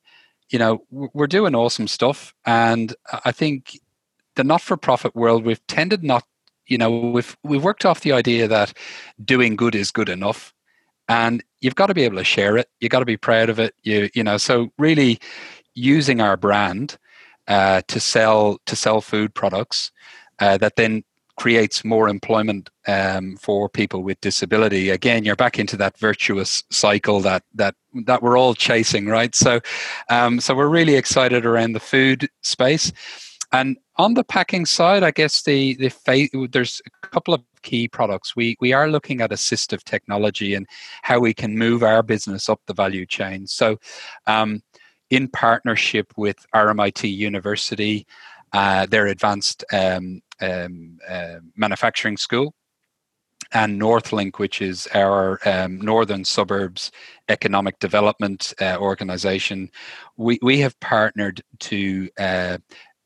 you 0.50 0.60
know 0.60 0.84
we're 0.92 1.28
doing 1.28 1.56
awesome 1.56 1.88
stuff 1.88 2.34
and 2.46 2.96
i 3.24 3.32
think 3.32 3.80
the 4.36 4.44
not-for-profit 4.44 5.16
world 5.16 5.46
we've 5.46 5.66
tended 5.68 6.04
not 6.04 6.24
you 6.68 6.78
know 6.78 6.90
we've 6.90 7.38
we've 7.44 7.64
worked 7.64 7.86
off 7.86 8.02
the 8.02 8.12
idea 8.12 8.48
that 8.48 8.74
doing 9.24 9.56
good 9.56 9.76
is 9.76 9.92
good 9.92 10.10
enough 10.10 10.54
and 11.08 11.44
you've 11.62 11.76
got 11.76 11.88
to 11.88 11.94
be 11.94 12.04
able 12.04 12.18
to 12.18 12.24
share 12.24 12.58
it 12.58 12.68
you've 12.80 12.92
got 12.92 13.00
to 13.00 13.06
be 13.06 13.18
proud 13.18 13.50
of 13.50 13.60
it 13.60 13.74
you 13.84 14.10
you 14.14 14.24
know 14.24 14.38
so 14.38 14.70
really 14.78 15.20
using 15.74 16.22
our 16.22 16.38
brand 16.38 16.98
uh, 17.48 17.82
to 17.88 18.00
sell 18.00 18.60
to 18.66 18.76
sell 18.76 19.02
food 19.02 19.34
products 19.34 19.92
uh, 20.40 20.58
that 20.58 20.76
then 20.76 21.04
creates 21.38 21.84
more 21.84 22.08
employment 22.08 22.69
um, 22.88 23.36
for 23.38 23.67
people 23.67 24.04
with 24.04 24.19
disability 24.21 24.89
again 24.89 25.24
you're 25.26 25.36
back 25.36 25.60
into 25.60 25.76
that 25.78 25.98
virtuous 25.98 26.63
cycle 26.69 27.19
that 27.19 27.43
that 27.54 27.76
that 28.06 28.21
we're 28.21 28.38
all 28.38 28.54
chasing 28.54 29.06
right 29.08 29.36
so 29.36 29.60
um, 30.10 30.39
so 30.39 30.56
we're 30.56 30.67
really 30.67 30.95
excited 30.95 31.45
around 31.45 31.74
the 31.74 31.80
food 31.80 32.30
space 32.41 32.91
and 33.52 33.78
on 33.98 34.13
the 34.13 34.24
packing 34.24 34.65
side, 34.65 35.04
I 35.04 35.12
guess 35.12 35.43
the 35.43 35.76
the 35.76 35.89
fa- 35.89 36.28
there's 36.52 36.82
a 36.86 37.08
couple 37.08 37.34
of 37.34 37.41
key 37.62 37.88
products. 37.88 38.36
We 38.36 38.58
we 38.60 38.74
are 38.74 38.89
looking 38.89 39.21
at 39.21 39.32
assistive 39.32 39.84
technology 39.84 40.54
and 40.54 40.67
how 41.02 41.19
we 41.19 41.34
can 41.34 41.58
move 41.58 41.84
our 41.84 42.04
business 42.04 42.50
up 42.50 42.62
the 42.67 42.74
value 42.74 43.06
chain. 43.06 43.48
So, 43.48 43.78
um, 44.28 44.62
in 45.10 45.30
partnership 45.30 46.12
with 46.17 46.45
RMIT 46.54 47.15
University, 47.15 48.06
uh, 48.54 48.86
their 48.88 49.08
advanced 49.08 49.63
um, 49.71 50.21
um, 50.41 50.98
uh, 51.08 51.36
manufacturing 51.56 52.17
school, 52.17 52.54
and 53.52 53.80
Northlink, 53.80 54.39
which 54.39 54.62
is 54.62 54.88
our 54.93 55.39
um, 55.45 55.80
northern 55.80 56.26
suburbs 56.26 56.91
economic 57.30 57.80
development 57.80 58.54
uh, 58.62 58.78
organization, 58.80 59.69
we, 60.17 60.39
we 60.41 60.60
have 60.60 60.80
partnered 60.80 61.41
to 61.60 62.10
uh, 62.19 62.58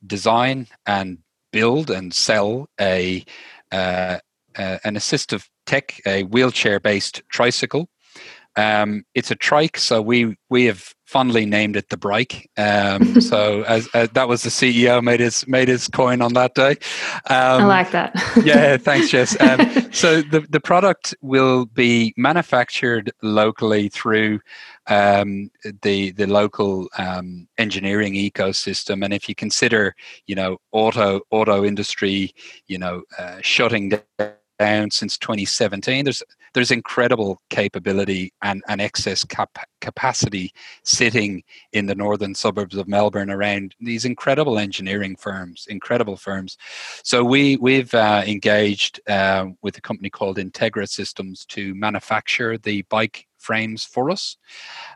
design 0.08 0.68
and 0.86 1.20
build 1.52 1.90
and 1.90 2.14
sell 2.14 2.68
a 2.80 3.24
uh, 3.72 4.18
uh, 4.58 4.78
an 4.84 4.96
assistive 4.96 5.48
tech, 5.66 6.02
a 6.06 6.24
wheelchair-based 6.24 7.22
tricycle. 7.30 7.88
Um, 8.56 9.04
it's 9.14 9.32
a 9.32 9.36
trike, 9.36 9.78
so 9.78 10.02
we 10.02 10.36
we 10.50 10.66
have 10.66 10.94
fondly 11.10 11.44
named 11.44 11.76
it 11.76 11.90
the 11.90 11.98
Brike. 11.98 12.50
Um, 12.56 13.20
so 13.32 13.64
as, 13.64 13.88
as, 13.96 14.10
that 14.10 14.28
was 14.28 14.44
the 14.44 14.50
CEO 14.50 15.04
made 15.04 15.20
his 15.20 15.48
made 15.48 15.68
his 15.68 15.88
coin 15.88 16.22
on 16.22 16.34
that 16.34 16.54
day. 16.54 16.72
Um, 17.26 17.64
I 17.64 17.66
like 17.66 17.92
that. 17.92 18.14
yeah, 18.44 18.78
thanks, 18.78 19.10
Jess. 19.10 19.36
Um, 19.50 19.92
so 19.92 20.22
the 20.22 20.42
the 20.42 20.60
product 20.60 21.16
will 21.22 21.66
be 21.66 22.14
manufactured 22.18 23.12
locally 23.24 23.90
through 23.90 24.42
um, 24.88 25.50
the 25.82 26.12
the 26.12 26.28
local 26.28 26.88
um, 26.98 27.48
engineering 27.58 28.14
ecosystem, 28.14 29.04
and 29.04 29.14
if 29.14 29.28
you 29.28 29.34
consider, 29.34 29.96
you 30.28 30.36
know, 30.36 30.58
auto 30.72 31.22
auto 31.32 31.66
industry, 31.66 32.32
you 32.68 32.78
know, 32.78 33.02
uh, 33.18 33.38
shutting 33.42 33.90
down 33.90 34.34
since 34.60 35.18
2017, 35.18 36.06
there's 36.06 36.24
there's 36.54 36.72
incredible 36.72 37.42
capability 37.50 38.34
and, 38.42 38.64
and 38.68 38.82
excess 38.82 39.24
cap- 39.24 39.68
capacity 39.82 40.52
sitting 40.84 41.44
in 41.74 41.86
the 41.86 41.96
northern 41.96 42.34
suburbs 42.34 42.76
of 42.76 42.88
Melbourne 42.88 43.30
around 43.30 43.76
these 43.80 44.06
incredible 44.06 44.58
engineering 44.58 45.16
firms, 45.16 45.68
incredible 45.70 46.18
firms. 46.18 46.58
So 47.04 47.24
we 47.24 47.58
we've 47.58 47.94
uh, 47.94 48.24
engaged 48.26 49.00
uh, 49.08 49.48
with 49.62 49.78
a 49.78 49.82
company 49.82 50.10
called 50.10 50.38
Integra 50.38 50.88
Systems 50.90 51.46
to 51.48 51.74
manufacture 51.76 52.58
the 52.58 52.82
bike 52.84 53.28
frames 53.38 53.86
for 53.86 54.10
us, 54.10 54.36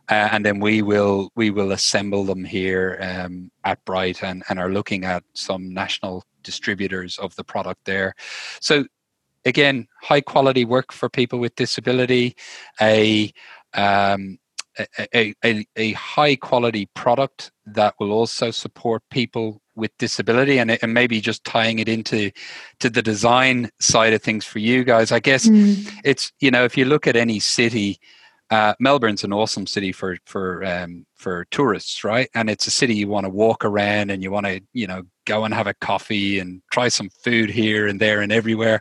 uh, 0.09 0.29
and 0.31 0.45
then 0.45 0.59
we 0.59 0.81
will 0.81 1.31
we 1.35 1.49
will 1.49 1.71
assemble 1.71 2.25
them 2.25 2.43
here 2.43 2.97
um, 3.01 3.51
at 3.63 3.83
Brite 3.85 4.23
and, 4.23 4.43
and 4.49 4.59
are 4.59 4.71
looking 4.71 5.05
at 5.05 5.23
some 5.33 5.73
national 5.73 6.25
distributors 6.43 7.17
of 7.19 7.35
the 7.35 7.43
product 7.43 7.85
there. 7.85 8.13
So 8.59 8.85
again, 9.45 9.87
high 10.01 10.21
quality 10.21 10.65
work 10.65 10.91
for 10.91 11.09
people 11.09 11.39
with 11.39 11.55
disability, 11.55 12.35
a 12.81 13.31
um, 13.73 14.37
a, 15.13 15.35
a, 15.43 15.65
a, 15.75 15.91
high 15.93 16.35
quality 16.35 16.87
product 16.95 17.51
that 17.65 17.93
will 17.99 18.11
also 18.11 18.51
support 18.51 19.03
people 19.11 19.61
with 19.75 19.91
disability 19.97 20.57
and, 20.57 20.71
and 20.81 20.93
maybe 20.93 21.21
just 21.21 21.43
tying 21.43 21.79
it 21.79 21.87
into 21.87 22.31
to 22.79 22.89
the 22.89 23.01
design 23.01 23.69
side 23.79 24.13
of 24.13 24.21
things 24.21 24.45
for 24.45 24.59
you 24.59 24.83
guys 24.83 25.11
i 25.11 25.19
guess 25.19 25.47
mm. 25.47 25.91
it's 26.03 26.31
you 26.39 26.51
know 26.51 26.63
if 26.63 26.77
you 26.77 26.85
look 26.85 27.07
at 27.07 27.15
any 27.15 27.39
city 27.39 27.99
uh, 28.53 28.75
Melbourne's 28.79 29.23
an 29.23 29.33
awesome 29.33 29.65
city 29.65 29.91
for 29.91 30.15
for 30.27 30.63
um, 30.63 31.07
for 31.15 31.45
tourists, 31.49 32.03
right? 32.03 32.29
And 32.35 32.51
it's 32.51 32.67
a 32.67 32.71
city 32.71 32.93
you 32.93 33.07
want 33.07 33.25
to 33.25 33.29
walk 33.31 33.65
around 33.65 34.11
and 34.11 34.21
you 34.21 34.29
want 34.29 34.45
to 34.45 34.61
you 34.73 34.85
know 34.85 35.01
go 35.25 35.43
and 35.43 35.55
have 35.55 35.65
a 35.65 35.73
coffee 35.73 36.37
and 36.37 36.61
try 36.71 36.87
some 36.87 37.09
food 37.23 37.49
here 37.49 37.87
and 37.87 37.99
there 37.99 38.21
and 38.21 38.31
everywhere. 38.31 38.79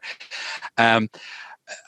Um, 0.76 1.08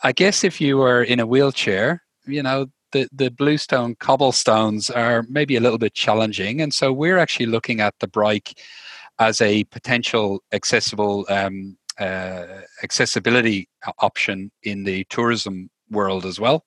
I 0.02 0.12
guess 0.12 0.44
if 0.44 0.62
you 0.62 0.78
were 0.78 1.02
in 1.02 1.20
a 1.20 1.26
wheelchair, 1.26 2.02
you 2.26 2.42
know 2.42 2.68
the 2.92 3.06
the 3.12 3.30
bluestone 3.30 3.96
cobblestones 3.96 4.88
are 4.88 5.26
maybe 5.28 5.56
a 5.56 5.60
little 5.60 5.76
bit 5.78 5.92
challenging, 5.92 6.62
and 6.62 6.72
so 6.72 6.90
we're 6.90 7.18
actually 7.18 7.46
looking 7.46 7.82
at 7.82 7.94
the 8.00 8.08
Brike 8.08 8.58
as 9.18 9.42
a 9.42 9.64
potential 9.64 10.42
accessible 10.52 11.26
um, 11.28 11.76
uh, 12.00 12.62
accessibility 12.82 13.68
option 13.98 14.50
in 14.62 14.84
the 14.84 15.04
tourism 15.10 15.68
world 15.90 16.24
as 16.24 16.40
well. 16.40 16.64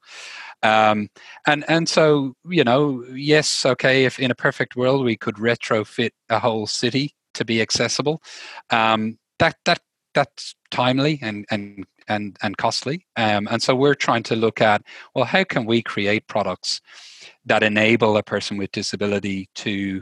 Um, 0.64 1.10
and 1.46 1.64
and 1.68 1.88
so 1.88 2.36
you 2.48 2.64
know, 2.64 3.04
yes, 3.14 3.66
okay. 3.66 4.06
If 4.06 4.20
in 4.20 4.32
a 4.32 4.36
perfect 4.36 4.76
world 4.76 5.06
we 5.06 5.16
could 5.16 5.36
retrofit 5.36 6.12
a 6.30 6.40
whole 6.40 6.68
city 6.68 7.14
to 7.36 7.46
be 7.46 7.62
accessible, 7.62 8.22
um, 8.70 9.18
that 9.40 9.56
that 9.66 9.80
that's 10.14 10.56
timely 10.72 11.20
and 11.22 11.46
and 11.52 11.86
and 12.08 12.38
and 12.42 12.58
costly. 12.58 13.06
Um, 13.16 13.48
and 13.52 13.62
so 13.62 13.76
we're 13.76 13.96
trying 13.96 14.24
to 14.24 14.36
look 14.36 14.62
at 14.62 14.82
well, 15.14 15.26
how 15.26 15.44
can 15.44 15.66
we 15.66 15.82
create 15.82 16.28
products 16.28 16.82
that 17.46 17.64
enable 17.64 18.18
a 18.18 18.24
person 18.24 18.58
with 18.58 18.72
disability 18.72 19.50
to 19.56 20.02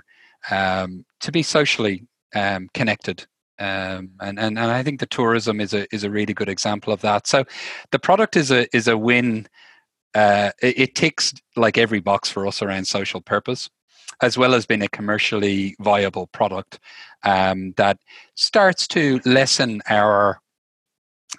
um, 0.52 1.06
to 1.20 1.32
be 1.32 1.44
socially 1.44 2.08
um, 2.34 2.70
connected 2.74 3.26
um, 3.60 4.12
and, 4.20 4.38
and 4.38 4.60
and 4.60 4.72
I 4.72 4.84
think 4.84 5.00
the 5.00 5.06
tourism 5.06 5.62
is 5.62 5.74
a 5.74 5.88
is 5.94 6.04
a 6.04 6.10
really 6.10 6.34
good 6.34 6.50
example 6.50 6.92
of 6.92 7.02
that. 7.02 7.26
So, 7.26 7.46
the 7.92 8.00
product 8.00 8.36
is 8.36 8.52
a 8.52 8.74
is 8.76 8.88
a 8.88 8.98
win 8.98 9.48
uh, 10.16 10.52
it, 10.62 10.80
it, 10.80 10.96
ticks 10.96 11.34
like 11.56 11.78
every 11.78 12.00
box 12.00 12.30
for 12.30 12.48
us 12.48 12.62
around 12.62 12.88
social 12.88 13.22
purpose, 13.22 13.70
as 14.22 14.38
well 14.38 14.56
as 14.56 14.66
being 14.66 14.82
a 14.82 14.88
commercially 14.88 15.76
viable 15.80 16.28
product 16.28 16.80
um, 17.24 17.74
that 17.76 18.00
starts 18.36 18.88
to 18.88 19.20
lessen 19.26 19.82
our 19.90 20.40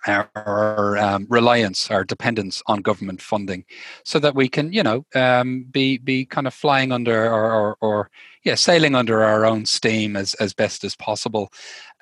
our 0.06 0.98
um, 0.98 1.26
reliance, 1.30 1.90
our 1.90 2.04
dependence 2.04 2.62
on 2.66 2.82
government 2.82 3.22
funding, 3.22 3.64
so 4.04 4.18
that 4.18 4.34
we 4.34 4.48
can, 4.48 4.72
you 4.72 4.82
know, 4.82 5.06
um, 5.14 5.64
be 5.70 5.98
be 5.98 6.24
kind 6.26 6.46
of 6.46 6.54
flying 6.54 6.92
under 6.92 7.26
or, 7.32 7.52
or, 7.52 7.76
or, 7.80 8.10
yeah, 8.46 8.54
sailing 8.54 8.94
under 8.94 9.24
our 9.24 9.44
own 9.44 9.66
steam 9.66 10.14
as 10.14 10.34
as 10.34 10.54
best 10.54 10.84
as 10.84 10.94
possible 10.94 11.52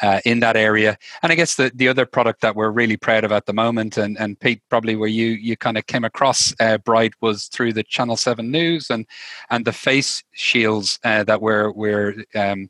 uh, 0.02 0.20
in 0.26 0.40
that 0.40 0.56
area. 0.56 0.98
And 1.22 1.32
I 1.32 1.36
guess 1.36 1.54
the 1.54 1.72
the 1.74 1.88
other 1.88 2.04
product 2.04 2.42
that 2.42 2.54
we're 2.54 2.70
really 2.70 2.98
proud 2.98 3.24
of 3.24 3.32
at 3.32 3.46
the 3.46 3.54
moment, 3.54 3.96
and 3.96 4.18
and 4.20 4.38
Pete, 4.38 4.60
probably 4.68 4.94
where 4.94 5.08
you 5.08 5.28
you 5.28 5.56
kind 5.56 5.78
of 5.78 5.86
came 5.86 6.04
across 6.04 6.54
uh, 6.60 6.76
Brite 6.76 7.14
was 7.22 7.46
through 7.46 7.72
the 7.72 7.82
Channel 7.82 8.18
Seven 8.18 8.50
News 8.50 8.90
and 8.90 9.06
and 9.48 9.64
the 9.64 9.72
face 9.72 10.22
shields 10.32 10.98
uh, 11.02 11.24
that 11.24 11.40
we're 11.40 11.72
we're 11.72 12.14
um, 12.34 12.68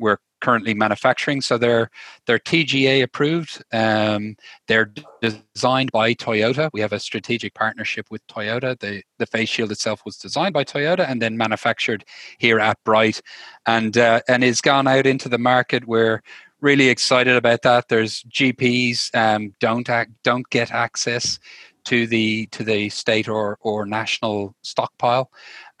we're 0.00 0.18
currently 0.42 0.74
manufacturing. 0.74 1.40
So 1.40 1.56
they're 1.56 1.90
they're 2.26 2.38
TGA 2.38 3.02
approved. 3.02 3.62
Um, 3.72 4.36
they're 4.68 4.92
designed 5.22 5.90
by 5.92 6.12
Toyota. 6.12 6.68
We 6.74 6.80
have 6.80 6.92
a 6.92 7.00
strategic 7.00 7.54
partnership 7.54 8.06
with 8.10 8.26
Toyota. 8.26 8.78
The 8.78 9.02
the 9.18 9.26
face 9.26 9.48
shield 9.48 9.72
itself 9.72 10.02
was 10.04 10.18
designed 10.18 10.52
by 10.52 10.64
Toyota 10.64 11.08
and 11.08 11.22
then 11.22 11.36
manufactured 11.38 12.04
here 12.38 12.60
at 12.60 12.76
Brite, 12.84 13.22
and 13.66 13.96
uh, 13.96 14.20
and 14.28 14.44
is 14.44 14.60
gone 14.60 14.86
out 14.86 15.06
into 15.06 15.30
the 15.30 15.38
market. 15.38 15.86
We're 15.86 16.22
really 16.60 16.88
excited 16.88 17.36
about 17.36 17.62
that. 17.62 17.88
There's 17.88 18.22
GPs 18.24 19.14
um, 19.14 19.54
don't 19.60 19.88
act, 19.88 20.12
don't 20.22 20.48
get 20.50 20.70
access 20.70 21.38
to 21.84 22.06
the 22.06 22.46
to 22.46 22.64
the 22.64 22.88
state 22.90 23.28
or 23.28 23.58
or 23.60 23.86
national 23.86 24.54
stockpile, 24.62 25.30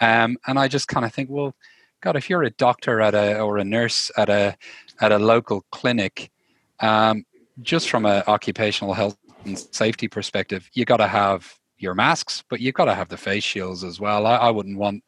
um, 0.00 0.36
and 0.46 0.58
I 0.58 0.68
just 0.68 0.88
kind 0.88 1.04
of 1.04 1.12
think, 1.12 1.30
well, 1.30 1.54
God, 2.02 2.16
if 2.16 2.28
you're 2.28 2.42
a 2.42 2.50
doctor 2.50 3.00
at 3.00 3.14
a 3.14 3.40
or 3.40 3.58
a 3.58 3.64
nurse 3.64 4.10
at 4.16 4.28
a 4.28 4.56
at 5.00 5.12
a 5.12 5.18
local 5.18 5.64
clinic, 5.70 6.30
um, 6.80 7.24
just 7.60 7.88
from 7.88 8.06
an 8.06 8.24
occupational 8.26 8.92
health 8.92 9.16
and 9.44 9.58
safety 9.58 10.08
perspective, 10.08 10.68
you 10.74 10.84
got 10.84 10.98
to 10.98 11.06
have 11.06 11.54
your 11.78 11.94
masks, 11.94 12.42
but 12.50 12.60
you've 12.60 12.74
got 12.74 12.86
to 12.86 12.94
have 12.94 13.08
the 13.08 13.16
face 13.16 13.44
shields 13.44 13.84
as 13.84 14.00
well. 14.00 14.26
I, 14.26 14.36
I 14.36 14.50
wouldn't 14.50 14.78
want 14.78 15.04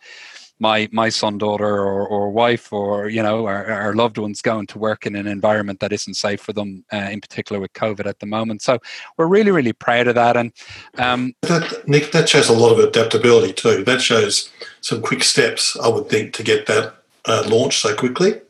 my 0.59 0.88
my 0.93 1.09
son, 1.09 1.38
daughter, 1.38 1.67
or, 1.67 2.07
or 2.07 2.31
wife, 2.31 2.73
or 2.73 3.09
you 3.09 3.23
know, 3.23 3.47
our, 3.47 3.71
our 3.71 3.95
loved 3.95 4.19
ones 4.19 4.40
going 4.40 4.67
to 4.69 4.79
work 4.79 5.07
in 5.07 5.17
an 5.17 5.27
environment 5.27 5.81
that 5.81 5.93
isn't 5.93 6.14
safe 6.14 6.40
for 6.40 6.53
them, 6.53 6.85
uh, 6.93 7.09
in 7.11 7.21
particular 7.21 7.61
with 7.61 7.73
COVID 7.73 8.07
at 8.07 8.21
the 8.21 8.27
moment. 8.27 8.62
So 8.62 8.79
we're 9.17 9.27
really, 9.27 9.51
really 9.51 9.73
proud 9.73 10.07
of 10.07 10.14
that. 10.14 10.37
And 10.37 10.53
um, 10.99 11.35
that, 11.43 11.87
Nick, 11.88 12.12
that 12.12 12.29
shows 12.29 12.49
a 12.49 12.53
lot 12.53 12.73
of 12.73 12.79
adaptability 12.79 13.53
too. 13.53 13.85
That 13.85 14.01
shows 14.01 14.51
some 14.81 15.03
quick 15.03 15.25
steps, 15.25 15.77
I 15.77 15.88
would 15.88 16.09
think, 16.09 16.35
to 16.35 16.43
get 16.43 16.67
that 16.67 16.95
uh, 17.25 17.45
launched 17.49 17.81
so 17.81 17.95
quickly. 17.95 18.40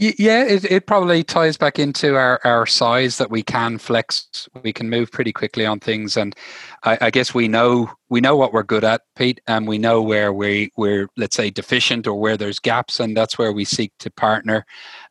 Yeah, 0.00 0.44
it, 0.44 0.64
it 0.70 0.86
probably 0.86 1.24
ties 1.24 1.56
back 1.56 1.80
into 1.80 2.14
our, 2.14 2.40
our 2.44 2.66
size 2.66 3.18
that 3.18 3.32
we 3.32 3.42
can 3.42 3.78
flex. 3.78 4.48
We 4.62 4.72
can 4.72 4.88
move 4.88 5.10
pretty 5.10 5.32
quickly 5.32 5.66
on 5.66 5.80
things, 5.80 6.16
and 6.16 6.36
I, 6.84 6.98
I, 7.00 7.10
guess 7.10 7.34
we 7.34 7.48
know 7.48 7.90
we 8.08 8.20
know 8.20 8.36
what 8.36 8.52
we're 8.52 8.62
good 8.62 8.84
at, 8.84 9.02
Pete, 9.16 9.40
and 9.48 9.66
we 9.66 9.76
know 9.76 10.00
where 10.00 10.32
we 10.32 10.70
we're 10.76 11.08
let's 11.16 11.34
say 11.34 11.50
deficient 11.50 12.06
or 12.06 12.14
where 12.14 12.36
there's 12.36 12.60
gaps, 12.60 13.00
and 13.00 13.16
that's 13.16 13.38
where 13.38 13.52
we 13.52 13.64
seek 13.64 13.92
to 13.98 14.10
partner. 14.12 14.64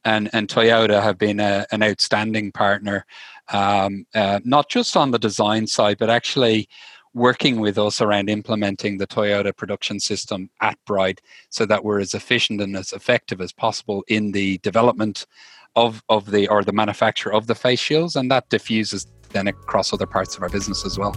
And 0.06 0.30
and 0.32 0.48
Toyota 0.48 1.04
have 1.04 1.18
been 1.18 1.42
a, 1.42 1.66
an 1.74 1.84
outstanding 1.84 2.54
partner, 2.54 3.06
um, 3.52 4.06
uh, 4.16 4.40
not 4.46 4.70
just 4.70 4.96
on 4.96 5.12
the 5.12 5.20
design 5.20 5.68
side, 5.68 5.98
but 5.98 6.10
actually 6.10 6.70
working 7.14 7.60
with 7.60 7.78
us 7.78 8.02
around 8.02 8.30
implementing 8.30 8.98
the 8.98 9.08
Toyota 9.08 9.56
production 9.56 10.00
system 10.00 10.50
at 10.62 10.78
Brite 10.86 11.22
so 11.50 11.66
that 11.66 11.84
we're 11.84 12.00
as 12.00 12.14
efficient 12.14 12.62
and 12.62 12.76
as 12.76 12.94
effective 12.94 13.42
as 13.42 13.52
possible 13.52 14.04
in 14.08 14.32
the 14.32 14.58
development 14.60 15.26
of, 15.76 16.04
of 16.10 16.32
the 16.32 16.48
or 16.48 16.64
the 16.64 16.74
manufacture 16.74 17.32
of 17.32 17.48
the 17.48 17.56
face 17.56 17.80
shields 17.80 18.16
and 18.16 18.32
that 18.32 18.50
diffuses 18.50 19.08
then 19.30 19.48
across 19.48 19.94
other 19.94 20.06
parts 20.06 20.36
of 20.36 20.44
our 20.44 20.50
business 20.50 20.86
as 20.86 20.98
well. 20.98 21.14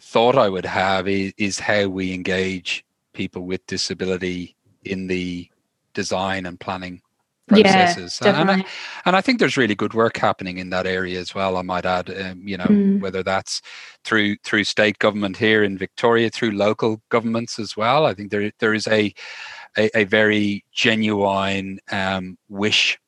thought 0.00 0.36
I 0.36 0.48
would 0.48 0.66
have 0.66 1.08
is, 1.08 1.32
is 1.38 1.58
how 1.58 1.88
we 1.88 2.12
engage 2.12 2.84
people 3.12 3.42
with 3.42 3.66
disability 3.66 4.56
in 4.84 5.06
the 5.06 5.48
design 5.94 6.46
and 6.46 6.58
planning 6.60 7.02
processes. 7.48 8.20
Yeah, 8.22 8.40
and, 8.40 8.50
I, 8.50 8.64
and 9.04 9.16
I 9.16 9.20
think 9.20 9.38
there's 9.38 9.56
really 9.56 9.74
good 9.74 9.94
work 9.94 10.16
happening 10.16 10.58
in 10.58 10.70
that 10.70 10.86
area 10.86 11.18
as 11.18 11.34
well. 11.34 11.56
I 11.56 11.62
might 11.62 11.86
add, 11.86 12.10
um, 12.10 12.46
you 12.46 12.56
know, 12.56 12.66
mm. 12.66 13.00
whether 13.00 13.22
that's 13.22 13.62
through 14.04 14.36
through 14.44 14.64
state 14.64 14.98
government 14.98 15.36
here 15.36 15.64
in 15.64 15.78
Victoria, 15.78 16.30
through 16.30 16.52
local 16.52 17.00
governments 17.08 17.58
as 17.58 17.76
well. 17.76 18.06
I 18.06 18.14
think 18.14 18.30
there 18.30 18.52
there 18.58 18.74
is 18.74 18.86
a 18.86 19.14
a, 19.76 19.98
a 19.98 20.04
very 20.04 20.64
genuine 20.72 21.80
um, 21.90 22.38
wish 22.48 22.98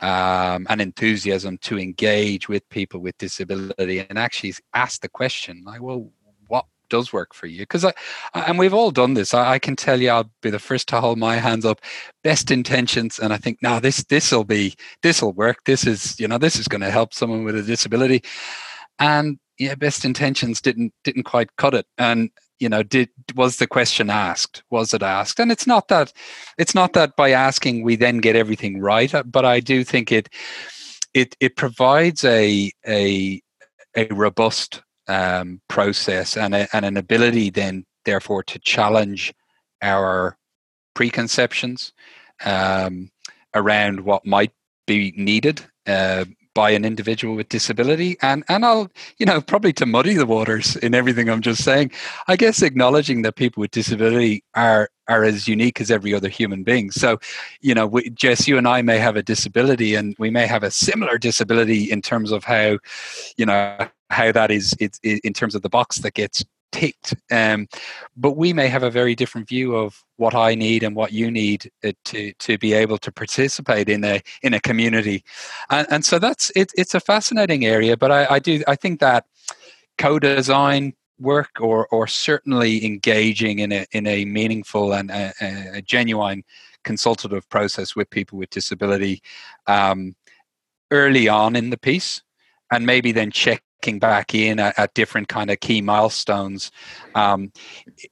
um, 0.00 0.66
and 0.68 0.80
enthusiasm 0.80 1.58
to 1.58 1.78
engage 1.78 2.48
with 2.48 2.68
people 2.68 3.00
with 3.00 3.16
disability 3.18 4.00
and 4.00 4.18
actually 4.18 4.54
ask 4.74 5.00
the 5.00 5.08
question 5.08 5.62
like 5.64 5.82
well 5.82 6.10
what 6.48 6.64
does 6.88 7.12
work 7.12 7.34
for 7.34 7.46
you? 7.46 7.60
Because 7.60 7.84
I, 7.84 7.92
and 8.34 8.58
we've 8.58 8.74
all 8.74 8.90
done 8.90 9.14
this. 9.14 9.34
I, 9.34 9.52
I, 9.52 9.58
can 9.58 9.76
tell 9.76 10.00
you 10.00 10.10
i'll 10.10 10.30
be 10.42 10.50
the 10.50 10.58
first 10.58 10.88
to 10.88 11.00
hold 11.00 11.18
my 11.18 11.36
hands 11.36 11.64
up. 11.64 11.80
Best 12.24 12.50
intentions 12.50 13.18
and 13.18 13.32
i 13.32 13.36
think 13.36 13.58
now 13.62 13.78
this 13.78 14.04
this 14.04 14.32
will 14.32 14.44
be 14.44 14.74
this 15.02 15.22
will 15.22 15.32
work. 15.32 15.64
This 15.64 15.86
is 15.86 16.18
you 16.18 16.28
know 16.28 16.38
this 16.38 16.56
is 16.56 16.68
going 16.68 16.80
to 16.80 16.90
help 16.90 17.14
someone 17.14 17.44
with 17.44 17.56
a 17.56 17.62
disability. 17.62 18.22
And 18.98 19.38
yeah 19.58 19.74
best 19.74 20.04
intentions 20.04 20.60
didn't 20.60 20.92
didn't 21.04 21.24
quite 21.24 21.54
cut 21.56 21.74
it. 21.74 21.86
And 21.98 22.30
you 22.58 22.68
know 22.68 22.82
did 22.82 23.08
was 23.34 23.56
the 23.56 23.66
question 23.66 24.10
asked 24.10 24.62
was 24.70 24.94
it 24.94 25.02
asked? 25.02 25.40
And 25.40 25.52
it's 25.52 25.66
not 25.66 25.88
that 25.88 26.12
it's 26.58 26.74
not 26.74 26.92
that 26.94 27.16
by 27.16 27.30
asking 27.30 27.82
we 27.82 27.96
then 27.96 28.18
get 28.18 28.36
everything 28.36 28.80
right 28.80 29.14
uh, 29.14 29.22
but 29.22 29.44
i 29.44 29.60
do 29.60 29.84
think 29.84 30.12
it 30.12 30.28
it 31.14 31.36
it 31.40 31.56
provides 31.56 32.24
a 32.24 32.70
a 32.86 33.40
a 33.96 34.06
robust 34.08 34.82
um, 35.08 35.60
process 35.68 36.36
and, 36.36 36.54
a, 36.54 36.68
and 36.74 36.84
an 36.84 36.96
ability 36.96 37.50
then 37.50 37.84
therefore 38.04 38.42
to 38.42 38.58
challenge 38.58 39.32
our 39.82 40.36
preconceptions 40.94 41.92
um, 42.44 43.10
around 43.54 44.00
what 44.00 44.26
might 44.26 44.52
be 44.86 45.12
needed 45.16 45.64
uh, 45.86 46.24
by 46.58 46.70
an 46.70 46.84
individual 46.84 47.36
with 47.36 47.48
disability 47.48 48.16
and 48.20 48.42
and 48.48 48.64
I'll 48.64 48.90
you 49.18 49.26
know 49.26 49.40
probably 49.40 49.72
to 49.74 49.86
muddy 49.86 50.14
the 50.14 50.26
waters 50.26 50.74
in 50.74 50.92
everything 50.92 51.30
I'm 51.30 51.40
just 51.40 51.62
saying 51.62 51.92
I 52.26 52.34
guess 52.34 52.62
acknowledging 52.62 53.22
that 53.22 53.36
people 53.36 53.60
with 53.60 53.70
disability 53.70 54.42
are 54.56 54.90
are 55.06 55.22
as 55.22 55.46
unique 55.46 55.80
as 55.80 55.88
every 55.88 56.12
other 56.12 56.28
human 56.28 56.64
being. 56.64 56.90
So 56.90 57.20
you 57.60 57.74
know 57.76 57.86
we, 57.86 58.10
Jess 58.10 58.48
you 58.48 58.58
and 58.58 58.66
I 58.66 58.82
may 58.82 58.98
have 58.98 59.14
a 59.14 59.22
disability 59.22 59.94
and 59.94 60.16
we 60.18 60.30
may 60.30 60.48
have 60.48 60.64
a 60.64 60.72
similar 60.72 61.16
disability 61.16 61.92
in 61.92 62.02
terms 62.02 62.32
of 62.32 62.42
how 62.42 62.78
you 63.36 63.46
know 63.46 63.78
how 64.10 64.32
that 64.32 64.50
is 64.50 64.74
it's 64.80 64.98
in 65.04 65.32
terms 65.32 65.54
of 65.54 65.62
the 65.62 65.68
box 65.68 65.98
that 65.98 66.14
gets 66.14 66.44
ticked. 66.72 67.14
Um, 67.30 67.68
but 68.16 68.36
we 68.36 68.52
may 68.52 68.68
have 68.68 68.82
a 68.82 68.90
very 68.90 69.14
different 69.14 69.48
view 69.48 69.74
of 69.74 70.04
what 70.16 70.34
I 70.34 70.54
need 70.54 70.82
and 70.82 70.94
what 70.94 71.12
you 71.12 71.30
need 71.30 71.70
uh, 71.84 71.92
to 72.06 72.32
to 72.32 72.58
be 72.58 72.72
able 72.72 72.98
to 72.98 73.12
participate 73.12 73.88
in 73.88 74.04
a 74.04 74.20
in 74.42 74.54
a 74.54 74.60
community, 74.60 75.24
and, 75.70 75.86
and 75.90 76.04
so 76.04 76.18
that's 76.18 76.50
it, 76.56 76.72
it's 76.76 76.94
a 76.94 77.00
fascinating 77.00 77.64
area. 77.64 77.96
But 77.96 78.12
I, 78.12 78.26
I 78.30 78.38
do 78.38 78.62
I 78.66 78.76
think 78.76 79.00
that 79.00 79.26
co-design 79.96 80.94
work 81.18 81.60
or 81.60 81.88
or 81.88 82.06
certainly 82.06 82.84
engaging 82.84 83.58
in 83.58 83.72
a 83.72 83.86
in 83.92 84.06
a 84.06 84.24
meaningful 84.24 84.92
and 84.92 85.10
a, 85.10 85.32
a 85.74 85.82
genuine 85.82 86.44
consultative 86.84 87.48
process 87.48 87.96
with 87.96 88.08
people 88.10 88.38
with 88.38 88.50
disability 88.50 89.22
um, 89.66 90.14
early 90.90 91.28
on 91.28 91.56
in 91.56 91.70
the 91.70 91.76
piece 91.76 92.22
and 92.70 92.86
maybe 92.86 93.12
then 93.12 93.30
checking 93.30 93.67
back 93.98 94.34
in 94.34 94.58
at, 94.58 94.78
at 94.78 94.92
different 94.94 95.28
kind 95.28 95.50
of 95.50 95.60
key 95.60 95.80
milestones 95.80 96.70
um, 97.14 97.52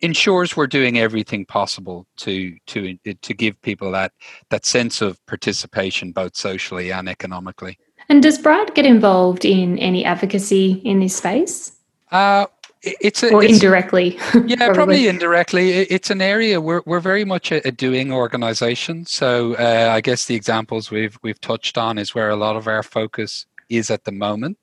ensures 0.01 0.57
we're 0.57 0.67
doing 0.67 0.99
everything 0.99 1.45
possible 1.45 2.07
to 2.17 2.57
to 2.67 2.97
to 3.21 3.35
give 3.35 3.61
people 3.63 3.91
that 3.91 4.13
that 4.51 4.65
sense 4.65 5.03
of 5.03 5.25
participation 5.27 6.13
both 6.13 6.37
socially 6.37 6.93
and 6.93 7.09
economically 7.09 7.79
and 8.09 8.23
does 8.23 8.39
Bright 8.39 8.75
get 8.75 8.87
involved 8.87 9.45
in 9.45 9.79
any 9.79 10.05
advocacy 10.05 10.81
in 10.85 11.01
this 11.01 11.17
space 11.17 11.73
uh, 12.13 12.47
it's 12.83 13.23
a, 13.25 13.33
or 13.33 13.43
it's, 13.43 13.55
indirectly 13.55 14.17
yeah 14.47 14.57
probably. 14.57 14.75
probably. 14.75 15.09
indirectly 15.09 15.71
it's 15.73 16.11
an 16.11 16.23
area 16.23 16.61
we're, 16.61 16.83
we're 16.87 17.01
very 17.01 17.25
much 17.25 17.51
a, 17.51 17.67
a 17.67 17.73
doing 17.73 18.13
organization 18.13 19.05
so 19.05 19.55
uh, 19.57 19.91
i 19.93 20.01
guess 20.01 20.27
the 20.27 20.35
examples 20.35 20.91
we've 20.91 21.19
we've 21.23 21.41
touched 21.41 21.77
on 21.77 21.99
is 21.99 22.15
where 22.15 22.31
a 22.31 22.37
lot 22.37 22.57
of 22.57 22.69
our 22.69 22.83
focus 22.83 23.47
is 23.69 23.91
at 23.91 24.05
the 24.05 24.13
moment. 24.13 24.59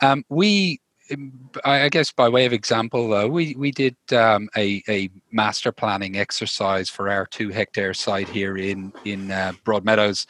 Um, 0.00 0.24
we 0.28 0.80
I 1.64 1.88
guess 1.88 2.10
by 2.10 2.28
way 2.28 2.46
of 2.46 2.52
example, 2.52 3.08
though, 3.08 3.28
we 3.28 3.54
we 3.54 3.70
did 3.70 3.96
um, 4.12 4.48
a 4.56 4.82
a 4.88 5.08
master 5.30 5.70
planning 5.70 6.16
exercise 6.16 6.88
for 6.90 7.08
our 7.08 7.26
two 7.26 7.50
hectare 7.50 7.94
site 7.94 8.28
here 8.28 8.56
in 8.56 8.92
in 9.04 9.30
uh, 9.30 9.52
Broadmeadows, 9.64 10.26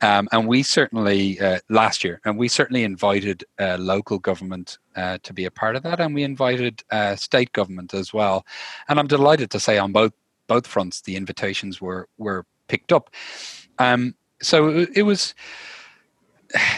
um, 0.00 0.28
and 0.32 0.46
we 0.46 0.62
certainly 0.62 1.40
uh, 1.40 1.58
last 1.68 2.04
year, 2.04 2.20
and 2.24 2.38
we 2.38 2.48
certainly 2.48 2.84
invited 2.84 3.44
uh, 3.58 3.76
local 3.80 4.18
government 4.18 4.78
uh, 4.94 5.18
to 5.22 5.32
be 5.32 5.44
a 5.44 5.50
part 5.50 5.74
of 5.74 5.82
that, 5.82 6.00
and 6.00 6.14
we 6.14 6.22
invited 6.22 6.82
uh, 6.92 7.16
state 7.16 7.52
government 7.52 7.92
as 7.92 8.14
well. 8.14 8.46
And 8.88 9.00
I'm 9.00 9.08
delighted 9.08 9.50
to 9.50 9.60
say 9.60 9.78
on 9.78 9.92
both 9.92 10.12
both 10.46 10.66
fronts, 10.66 11.00
the 11.00 11.16
invitations 11.16 11.80
were 11.80 12.08
were 12.16 12.46
picked 12.68 12.92
up. 12.92 13.10
Um, 13.78 14.14
so 14.40 14.86
it 14.94 15.02
was 15.02 15.34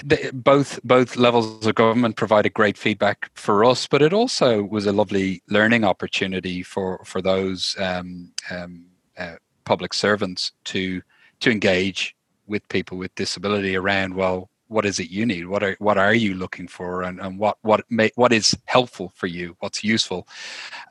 the, 0.04 0.30
both 0.32 0.80
both 0.84 1.16
levels 1.16 1.66
of 1.66 1.74
government 1.74 2.16
provided 2.16 2.54
great 2.54 2.76
feedback 2.76 3.30
for 3.34 3.64
us, 3.64 3.86
but 3.86 4.02
it 4.02 4.12
also 4.12 4.62
was 4.62 4.86
a 4.86 4.92
lovely 4.92 5.42
learning 5.48 5.84
opportunity 5.84 6.62
for 6.62 7.00
for 7.04 7.20
those 7.20 7.76
um, 7.78 8.32
um, 8.50 8.86
uh, 9.18 9.36
public 9.64 9.94
servants 9.94 10.52
to 10.64 11.02
to 11.40 11.50
engage 11.50 12.16
with 12.46 12.68
people 12.68 12.98
with 12.98 13.14
disability 13.14 13.74
around 13.74 14.14
well 14.14 14.50
what 14.68 14.86
is 14.86 14.98
it 14.98 15.10
you 15.10 15.26
need? 15.26 15.46
What 15.46 15.62
are 15.62 15.76
what 15.78 15.98
are 15.98 16.14
you 16.14 16.34
looking 16.34 16.66
for? 16.66 17.02
And, 17.02 17.20
and 17.20 17.38
what 17.38 17.58
what 17.62 17.84
may, 17.90 18.10
what 18.14 18.32
is 18.32 18.56
helpful 18.64 19.12
for 19.14 19.26
you? 19.26 19.56
What's 19.60 19.84
useful? 19.84 20.26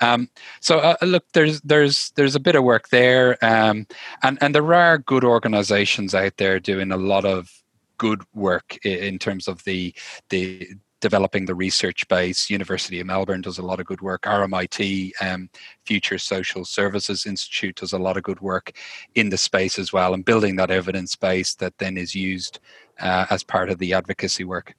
Um, 0.02 0.30
so 0.62 0.80
uh, 0.80 0.96
look 1.02 1.26
there's 1.34 1.60
there's 1.62 2.12
there's 2.16 2.36
a 2.36 2.40
bit 2.40 2.56
of 2.56 2.64
work 2.64 2.90
there 2.90 3.44
um, 3.44 3.88
and 4.22 4.38
and 4.42 4.54
there 4.54 4.74
are 4.74 4.98
good 5.00 5.24
organizations 5.24 6.14
out 6.14 6.38
there 6.38 6.60
doing 6.60 6.92
a 6.92 6.98
lot 6.98 7.26
of 7.26 7.63
good 8.04 8.24
work 8.34 8.78
in 8.86 9.18
terms 9.18 9.48
of 9.48 9.64
the 9.64 9.94
the 10.28 10.68
developing 11.00 11.46
the 11.46 11.56
research 11.56 12.06
base. 12.10 12.50
University 12.50 13.00
of 13.00 13.08
Melbourne 13.08 13.42
does 13.42 13.60
a 13.60 13.66
lot 13.70 13.80
of 13.80 13.86
good 13.86 14.02
work. 14.02 14.24
RMIT, 14.24 15.12
um, 15.22 15.50
Future 15.86 16.18
Social 16.18 16.66
Services 16.66 17.26
Institute, 17.26 17.76
does 17.76 17.94
a 17.94 17.98
lot 17.98 18.18
of 18.18 18.24
good 18.24 18.42
work 18.42 18.74
in 19.16 19.30
the 19.30 19.38
space 19.38 19.80
as 19.80 19.94
well, 19.94 20.14
and 20.14 20.26
building 20.26 20.58
that 20.58 20.70
evidence 20.70 21.16
base 21.16 21.56
that 21.56 21.78
then 21.78 21.98
is 21.98 22.14
used 22.14 22.60
uh, 23.00 23.26
as 23.30 23.42
part 23.42 23.70
of 23.70 23.78
the 23.80 23.94
advocacy 23.94 24.44
work. 24.44 24.76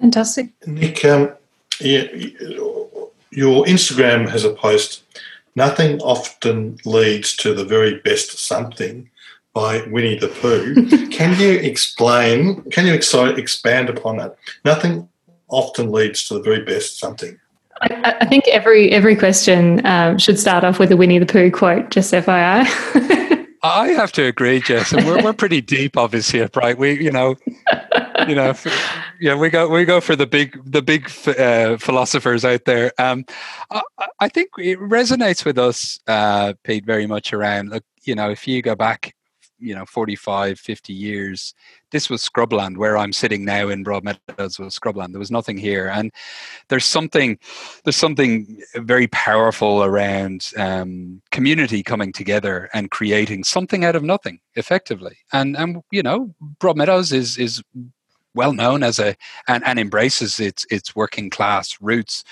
Fantastic, 0.00 0.48
Nick. 0.66 1.04
Um, 1.04 1.32
yeah, 1.80 2.04
your 3.30 3.66
Instagram 3.74 4.28
has 4.30 4.44
a 4.44 4.54
post. 4.54 5.02
Nothing 5.54 6.00
often 6.00 6.78
leads 6.86 7.36
to 7.42 7.52
the 7.52 7.64
very 7.64 8.00
best 8.00 8.38
something 8.38 9.10
by 9.54 9.86
Winnie 9.86 10.18
the 10.18 10.28
Pooh. 10.28 11.08
can 11.10 11.38
you 11.40 11.52
explain, 11.52 12.62
can 12.70 12.86
you 12.86 12.92
ex- 12.92 13.14
expand 13.14 13.88
upon 13.88 14.18
that? 14.18 14.36
Nothing 14.64 15.08
often 15.48 15.90
leads 15.90 16.28
to 16.28 16.34
the 16.34 16.42
very 16.42 16.62
best 16.62 16.98
something. 16.98 17.38
I, 17.80 18.16
I 18.20 18.26
think 18.26 18.46
every 18.48 18.92
every 18.92 19.16
question 19.16 19.84
um, 19.86 20.18
should 20.18 20.38
start 20.38 20.64
off 20.64 20.78
with 20.78 20.92
a 20.92 20.96
Winnie 20.96 21.18
the 21.18 21.26
Pooh 21.26 21.50
quote, 21.50 21.90
just 21.90 22.12
FYI. 22.12 22.64
I 23.62 23.88
have 23.88 24.12
to 24.12 24.24
agree, 24.24 24.60
Jess, 24.60 24.92
and 24.92 25.06
we're, 25.06 25.22
we're 25.22 25.32
pretty 25.32 25.62
deep, 25.62 25.96
obviously, 25.96 26.46
right? 26.54 26.76
We, 26.76 27.02
you 27.02 27.10
know, 27.10 27.36
you 28.28 28.34
know, 28.34 28.52
yeah, 29.20 29.34
we 29.36 29.48
go 29.48 29.68
we 29.68 29.86
go 29.86 30.02
for 30.02 30.14
the 30.14 30.26
big 30.26 30.60
the 30.70 30.82
big 30.82 31.10
uh, 31.26 31.78
philosophers 31.78 32.44
out 32.44 32.66
there. 32.66 32.92
Um, 32.98 33.24
I, 33.70 33.80
I, 34.20 34.28
think 34.28 34.50
it 34.58 34.78
resonates 34.78 35.46
with 35.46 35.58
us, 35.58 35.98
uh, 36.06 36.52
Pete, 36.62 36.84
very 36.84 37.06
much 37.06 37.32
around. 37.32 37.70
Look, 37.70 37.84
you 38.02 38.14
know, 38.14 38.30
if 38.30 38.46
you 38.46 38.60
go 38.60 38.74
back 38.74 39.14
you 39.64 39.74
know 39.74 39.86
45 39.86 40.58
50 40.60 40.92
years 40.92 41.54
this 41.90 42.10
was 42.10 42.28
scrubland 42.28 42.76
where 42.76 42.96
i'm 42.96 43.12
sitting 43.12 43.44
now 43.44 43.68
in 43.68 43.84
broadmeadows 43.84 44.58
was 44.58 44.78
scrubland. 44.78 45.12
There 45.12 45.18
was 45.18 45.30
nothing 45.30 45.56
here. 45.56 45.88
And 45.88 46.12
there's 46.68 46.84
something 46.84 47.38
there's 47.84 47.96
something 47.96 48.62
very 48.76 49.06
powerful 49.08 49.84
around 49.84 50.50
um, 50.56 51.22
community 51.30 51.82
coming 51.82 52.12
together 52.12 52.68
and 52.74 52.90
creating 52.90 53.44
something 53.44 53.84
out 53.84 53.96
of 53.96 54.02
nothing 54.02 54.40
effectively. 54.54 55.18
And 55.32 55.56
and 55.56 55.82
you 55.90 56.02
know 56.02 56.34
broadmeadows 56.58 57.12
is 57.12 57.38
is 57.38 57.62
well 58.36 58.52
known 58.52 58.82
as 58.82 58.98
a 58.98 59.14
and, 59.46 59.64
and 59.64 59.78
embraces 59.78 60.40
its 60.40 60.66
its 60.70 60.96
working 60.96 61.30
class 61.30 61.76
roots. 61.80 62.24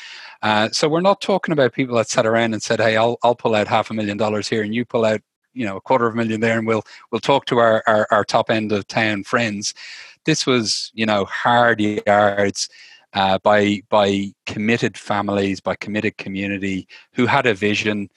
Uh, 0.42 0.68
so 0.70 0.88
we're 0.88 1.00
not 1.00 1.20
talking 1.20 1.52
about 1.52 1.72
people 1.72 1.96
that 1.96 2.08
sat 2.08 2.26
around 2.26 2.52
and 2.52 2.62
said, 2.62 2.80
"Hey, 2.80 2.96
I'll 2.96 3.18
I'll 3.22 3.36
pull 3.36 3.54
out 3.54 3.68
half 3.68 3.90
a 3.90 3.94
million 3.94 4.16
dollars 4.16 4.48
here, 4.48 4.62
and 4.62 4.74
you 4.74 4.84
pull 4.84 5.04
out 5.04 5.20
you 5.54 5.64
know 5.64 5.76
a 5.76 5.80
quarter 5.80 6.06
of 6.06 6.14
a 6.14 6.16
million 6.16 6.40
there 6.40 6.58
and 6.58 6.66
we'll 6.66 6.84
we'll 7.10 7.20
talk 7.20 7.44
to 7.46 7.58
our, 7.58 7.82
our, 7.86 8.06
our 8.10 8.24
top 8.24 8.50
end 8.50 8.72
of 8.72 8.86
town 8.88 9.24
friends. 9.24 9.74
This 10.24 10.46
was 10.46 10.90
you 10.94 11.06
know 11.06 11.24
hard 11.26 11.80
yards 11.80 12.68
uh, 13.14 13.38
by 13.38 13.82
by 13.88 14.32
committed 14.46 14.96
families 14.96 15.60
by 15.60 15.76
committed 15.76 16.16
community 16.16 16.86
who 17.12 17.26
had 17.26 17.46
a 17.46 17.54
vision 17.54 18.08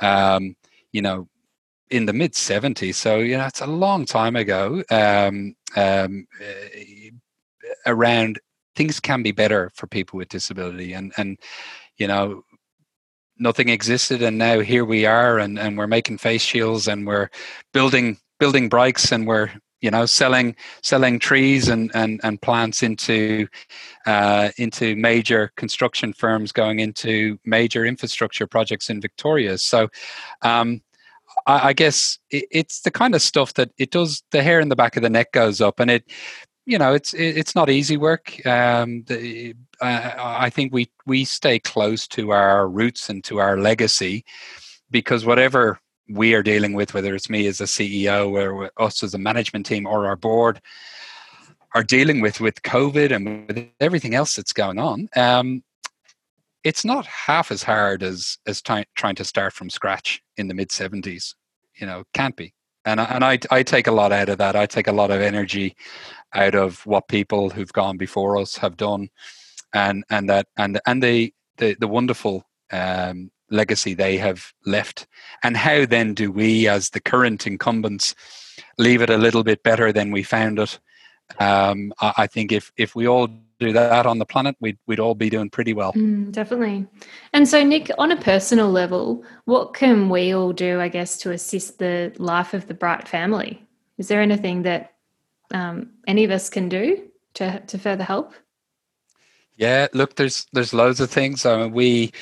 um, 0.00 0.56
you 0.92 1.02
know 1.02 1.28
in 1.90 2.06
the 2.06 2.12
mid 2.12 2.32
70s 2.32 2.94
so 2.94 3.18
you 3.18 3.36
know 3.36 3.46
it's 3.46 3.60
a 3.60 3.66
long 3.66 4.04
time 4.04 4.36
ago 4.36 4.82
um, 4.90 5.54
um, 5.76 6.26
uh, 6.40 7.10
around 7.86 8.38
things 8.74 9.00
can 9.00 9.22
be 9.22 9.32
better 9.32 9.70
for 9.74 9.86
people 9.86 10.16
with 10.16 10.28
disability 10.28 10.92
and 10.92 11.12
and 11.16 11.38
you 11.96 12.06
know 12.06 12.42
nothing 13.38 13.68
existed 13.68 14.22
and 14.22 14.38
now 14.38 14.60
here 14.60 14.84
we 14.84 15.06
are 15.06 15.38
and, 15.38 15.58
and 15.58 15.76
we're 15.76 15.86
making 15.86 16.18
face 16.18 16.42
shields 16.42 16.88
and 16.88 17.06
we're 17.06 17.28
building 17.72 18.16
building 18.38 18.68
bikes 18.68 19.10
and 19.12 19.26
we're 19.26 19.50
you 19.84 19.90
know 19.90 20.06
selling 20.06 20.56
selling 20.82 21.18
trees 21.18 21.68
and 21.68 21.90
and, 21.94 22.18
and 22.24 22.40
plants 22.40 22.82
into 22.82 23.46
uh, 24.06 24.50
into 24.56 24.96
major 24.96 25.52
construction 25.56 26.12
firms 26.12 26.52
going 26.52 26.80
into 26.80 27.38
major 27.44 27.84
infrastructure 27.84 28.46
projects 28.46 28.88
in 28.88 29.00
Victoria. 29.00 29.58
So 29.58 29.88
um, 30.40 30.80
I, 31.46 31.68
I 31.68 31.72
guess 31.74 32.18
it, 32.30 32.46
it's 32.50 32.80
the 32.80 32.90
kind 32.90 33.14
of 33.14 33.20
stuff 33.20 33.54
that 33.54 33.72
it 33.76 33.90
does 33.90 34.22
the 34.30 34.42
hair 34.42 34.58
in 34.58 34.70
the 34.70 34.76
back 34.76 34.96
of 34.96 35.02
the 35.02 35.10
neck 35.10 35.32
goes 35.32 35.60
up 35.60 35.80
and 35.80 35.90
it 35.90 36.10
you 36.66 36.78
know 36.78 36.94
it's 36.94 37.12
it's 37.14 37.54
not 37.54 37.68
easy 37.68 37.96
work 37.96 38.44
um, 38.46 39.02
the, 39.04 39.54
uh, 39.80 40.14
I 40.16 40.50
think 40.50 40.72
we 40.72 40.90
we 41.06 41.24
stay 41.24 41.58
close 41.58 42.08
to 42.08 42.30
our 42.30 42.68
roots 42.68 43.10
and 43.10 43.22
to 43.24 43.38
our 43.38 43.58
legacy 43.58 44.24
because 44.90 45.26
whatever 45.26 45.78
we 46.08 46.34
are 46.34 46.42
dealing 46.42 46.74
with, 46.74 46.94
whether 46.94 47.14
it's 47.14 47.30
me 47.30 47.46
as 47.46 47.60
a 47.60 47.64
CEO 47.64 48.30
or 48.30 48.70
us 48.82 49.02
as 49.02 49.14
a 49.14 49.18
management 49.18 49.66
team 49.66 49.86
or 49.86 50.06
our 50.06 50.16
board, 50.16 50.60
are 51.74 51.82
dealing 51.82 52.20
with 52.20 52.40
with 52.40 52.62
COVID 52.62 53.14
and 53.14 53.48
with 53.48 53.68
everything 53.80 54.14
else 54.14 54.36
that's 54.36 54.52
going 54.52 54.78
on. 54.78 55.08
Um, 55.16 55.64
it's 56.62 56.84
not 56.84 57.06
half 57.06 57.50
as 57.50 57.62
hard 57.62 58.02
as 58.02 58.38
as 58.46 58.62
ty- 58.62 58.86
trying 58.94 59.16
to 59.16 59.24
start 59.24 59.52
from 59.52 59.70
scratch 59.70 60.22
in 60.36 60.48
the 60.48 60.54
mid 60.54 60.68
70s. 60.70 61.34
You 61.76 61.86
know, 61.86 62.04
can't 62.12 62.36
be. 62.36 62.54
And 62.84 63.00
I, 63.00 63.04
and 63.04 63.24
I 63.24 63.38
I 63.50 63.62
take 63.62 63.86
a 63.86 63.92
lot 63.92 64.12
out 64.12 64.28
of 64.28 64.38
that. 64.38 64.56
I 64.56 64.66
take 64.66 64.88
a 64.88 64.92
lot 64.92 65.10
of 65.10 65.20
energy 65.20 65.76
out 66.34 66.54
of 66.54 66.84
what 66.86 67.08
people 67.08 67.50
who've 67.50 67.72
gone 67.72 67.96
before 67.96 68.36
us 68.36 68.56
have 68.58 68.76
done 68.76 69.08
and 69.74 70.04
and 70.08 70.28
that 70.28 70.46
and 70.56 70.80
and 70.86 71.02
the 71.02 71.34
the, 71.58 71.76
the 71.78 71.88
wonderful 71.88 72.44
um, 72.72 73.30
legacy 73.50 73.94
they 73.94 74.16
have 74.16 74.52
left, 74.64 75.06
and 75.42 75.56
how 75.56 75.84
then 75.84 76.14
do 76.14 76.32
we, 76.32 76.66
as 76.66 76.90
the 76.90 77.00
current 77.00 77.46
incumbents, 77.46 78.14
leave 78.78 79.02
it 79.02 79.10
a 79.10 79.18
little 79.18 79.44
bit 79.44 79.62
better 79.62 79.92
than 79.92 80.10
we 80.10 80.22
found 80.22 80.58
it? 80.58 80.78
Um, 81.38 81.92
I, 82.00 82.14
I, 82.18 82.26
think 82.26 82.50
if 82.50 82.72
if 82.76 82.94
we 82.94 83.06
all 83.06 83.28
do 83.64 83.72
that 83.72 84.06
on 84.06 84.18
the 84.18 84.26
planet, 84.26 84.56
we'd 84.60 84.78
we'd 84.86 85.00
all 85.00 85.14
be 85.14 85.30
doing 85.30 85.50
pretty 85.50 85.72
well. 85.72 85.92
Mm, 85.92 86.32
definitely. 86.32 86.86
And 87.32 87.48
so, 87.48 87.64
Nick, 87.64 87.90
on 87.98 88.10
a 88.10 88.16
personal 88.16 88.70
level, 88.70 89.24
what 89.44 89.74
can 89.74 90.08
we 90.08 90.34
all 90.34 90.52
do, 90.52 90.80
I 90.80 90.88
guess, 90.88 91.18
to 91.18 91.32
assist 91.32 91.78
the 91.78 92.12
life 92.18 92.54
of 92.54 92.66
the 92.66 92.74
Brite 92.74 93.08
family? 93.08 93.62
Is 93.98 94.08
there 94.08 94.20
anything 94.20 94.62
that 94.62 94.94
um, 95.52 95.90
any 96.06 96.24
of 96.24 96.30
us 96.30 96.50
can 96.50 96.68
do 96.68 97.08
to 97.34 97.60
to 97.60 97.78
further 97.78 98.04
help? 98.04 98.34
Yeah, 99.56 99.86
look, 99.92 100.16
there's 100.16 100.46
there's 100.52 100.74
loads 100.74 101.00
of 101.00 101.10
things. 101.10 101.46
I 101.46 101.56
mean, 101.56 101.72
we 101.72 102.12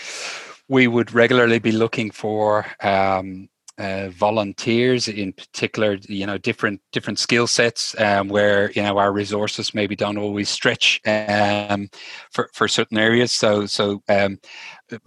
we 0.68 0.86
would 0.86 1.12
regularly 1.12 1.58
be 1.58 1.72
looking 1.72 2.10
for 2.10 2.66
um, 2.82 3.48
uh, 3.78 4.08
volunteers 4.10 5.08
in 5.08 5.32
particular 5.32 5.98
you 6.06 6.26
know 6.26 6.36
different 6.36 6.80
different 6.92 7.18
skill 7.18 7.46
sets 7.46 7.98
um, 7.98 8.28
where 8.28 8.70
you 8.72 8.82
know 8.82 8.98
our 8.98 9.12
resources 9.12 9.74
maybe 9.74 9.96
don't 9.96 10.18
always 10.18 10.48
stretch 10.48 11.00
um, 11.06 11.88
for, 12.30 12.50
for 12.52 12.68
certain 12.68 12.98
areas. 12.98 13.32
So 13.32 13.66
so 13.66 14.02
um, 14.08 14.38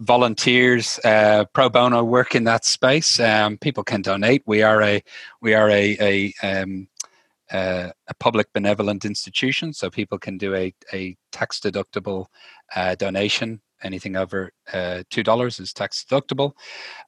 volunteers 0.00 0.98
uh, 1.04 1.44
pro 1.52 1.68
bono 1.68 2.02
work 2.02 2.34
in 2.34 2.44
that 2.44 2.64
space. 2.64 3.20
Um, 3.20 3.56
people 3.58 3.84
can 3.84 4.02
donate. 4.02 4.42
We 4.46 4.62
are 4.62 4.82
a 4.82 5.02
we 5.40 5.54
are 5.54 5.70
a, 5.70 5.96
a 6.00 6.34
um, 6.42 6.88
uh, 7.52 7.90
a 8.08 8.14
public 8.14 8.52
benevolent 8.52 9.04
institution, 9.04 9.72
so 9.72 9.88
people 9.88 10.18
can 10.18 10.36
do 10.36 10.54
a, 10.54 10.74
a 10.92 11.16
tax 11.30 11.60
deductible 11.60 12.26
uh, 12.74 12.96
donation 12.96 13.60
anything 13.82 14.16
over 14.16 14.52
uh, 14.72 15.02
two 15.10 15.22
dollars 15.22 15.60
is 15.60 15.72
tax 15.72 16.04
deductible, 16.08 16.52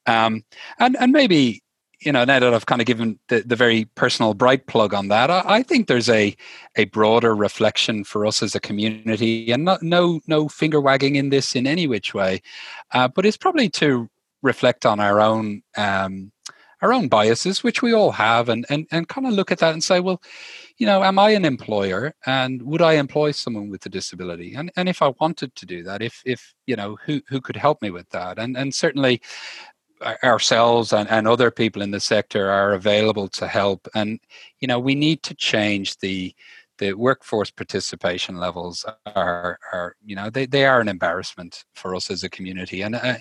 um, 0.05 0.43
and 0.79 0.95
and 0.99 1.11
maybe 1.11 1.61
you 1.99 2.11
know 2.11 2.23
now 2.23 2.39
that 2.39 2.53
I've 2.53 2.65
kind 2.65 2.81
of 2.81 2.87
given 2.87 3.19
the, 3.27 3.41
the 3.41 3.55
very 3.55 3.85
personal 3.95 4.33
brite 4.33 4.67
plug 4.67 4.93
on 4.93 5.07
that, 5.09 5.29
I, 5.29 5.43
I, 5.45 5.63
think 5.63 5.87
there's 5.87 6.09
a 6.09 6.35
a 6.75 6.85
broader 6.85 7.35
reflection 7.35 8.03
for 8.03 8.25
us 8.25 8.41
as 8.41 8.55
a 8.55 8.59
community, 8.59 9.51
and 9.51 9.65
not, 9.65 9.83
no 9.83 10.19
no 10.27 10.47
finger 10.47 10.79
wagging 10.79 11.15
in 11.15 11.29
this 11.29 11.55
in 11.55 11.67
any 11.67 11.87
which 11.87 12.13
way, 12.13 12.41
uh, 12.93 13.07
but 13.07 13.25
it's 13.25 13.37
probably 13.37 13.69
to 13.69 14.09
reflect 14.41 14.85
on 14.85 14.99
our 14.99 15.19
own. 15.19 15.61
Um, 15.77 16.31
our 16.81 16.93
own 16.93 17.07
biases, 17.07 17.63
which 17.63 17.81
we 17.81 17.93
all 17.93 18.11
have, 18.11 18.49
and, 18.49 18.65
and, 18.69 18.87
and 18.91 19.07
kind 19.07 19.27
of 19.27 19.33
look 19.33 19.51
at 19.51 19.59
that 19.59 19.73
and 19.73 19.83
say, 19.83 19.99
well, 19.99 20.21
you 20.77 20.85
know, 20.85 21.03
am 21.03 21.19
I 21.19 21.31
an 21.31 21.45
employer 21.45 22.13
and 22.25 22.61
would 22.61 22.81
I 22.81 22.93
employ 22.93 23.31
someone 23.31 23.69
with 23.69 23.85
a 23.85 23.89
disability? 23.89 24.53
And 24.55 24.71
and 24.77 24.87
if 24.87 25.01
I 25.01 25.13
wanted 25.19 25.55
to 25.55 25.65
do 25.65 25.83
that, 25.83 26.01
if 26.01 26.21
if 26.25 26.53
you 26.67 26.75
know, 26.75 26.97
who 27.05 27.21
who 27.27 27.41
could 27.41 27.57
help 27.57 27.81
me 27.81 27.91
with 27.91 28.09
that? 28.11 28.39
And 28.39 28.55
and 28.55 28.73
certainly 28.73 29.21
ourselves 30.23 30.93
and, 30.93 31.09
and 31.09 31.27
other 31.27 31.51
people 31.51 31.81
in 31.81 31.91
the 31.91 31.99
sector 31.99 32.49
are 32.49 32.73
available 32.73 33.27
to 33.27 33.47
help. 33.47 33.87
And 33.93 34.19
you 34.59 34.67
know, 34.67 34.79
we 34.79 34.95
need 34.95 35.23
to 35.23 35.35
change 35.35 35.97
the 35.97 36.33
the 36.79 36.93
workforce 36.93 37.51
participation 37.51 38.37
levels 38.37 38.85
are, 39.05 39.59
are 39.71 39.95
you 40.03 40.15
know 40.15 40.29
they, 40.29 40.45
they 40.45 40.65
are 40.65 40.79
an 40.79 40.87
embarrassment 40.87 41.65
for 41.75 41.93
us 41.93 42.09
as 42.09 42.23
a 42.23 42.29
community 42.29 42.81
and 42.81 42.95
uh, 42.95 43.17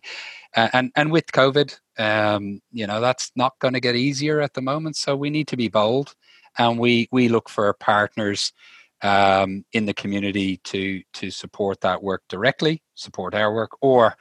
and 0.54 0.92
and 0.94 1.11
with 1.11 1.26
covid 1.32 1.78
um, 1.99 2.61
you 2.72 2.86
know 2.86 3.01
that's 3.01 3.32
not 3.36 3.59
going 3.59 3.74
to 3.74 3.80
get 3.80 3.96
easier 3.96 4.40
at 4.40 4.55
the 4.55 4.62
moment 4.62 4.96
so 4.96 5.16
we 5.16 5.30
need 5.30 5.49
to 5.49 5.57
be 5.57 5.68
bold 5.68 6.14
and 6.59 6.78
we 6.78 7.09
we 7.12 7.28
look 7.28 7.49
for 7.49 7.72
partners 7.74 8.53
um, 9.03 9.64
in 9.72 9.86
the 9.86 9.94
community 9.94 10.59
to 10.64 11.03
to 11.14 11.30
support 11.30 11.80
that 11.80 12.03
work 12.03 12.22
directly, 12.28 12.82
support 12.94 13.34
our 13.34 13.55
work, 13.55 13.70
or 13.80 14.16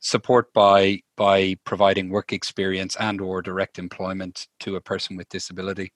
support 0.00 0.52
by 0.52 1.00
by 1.16 1.56
providing 1.64 2.10
work 2.10 2.32
experience 2.32 2.96
and 2.96 3.20
or 3.20 3.42
direct 3.42 3.78
employment 3.78 4.48
to 4.60 4.76
a 4.76 4.80
person 4.80 5.16
with 5.16 5.28
disability. 5.28 5.92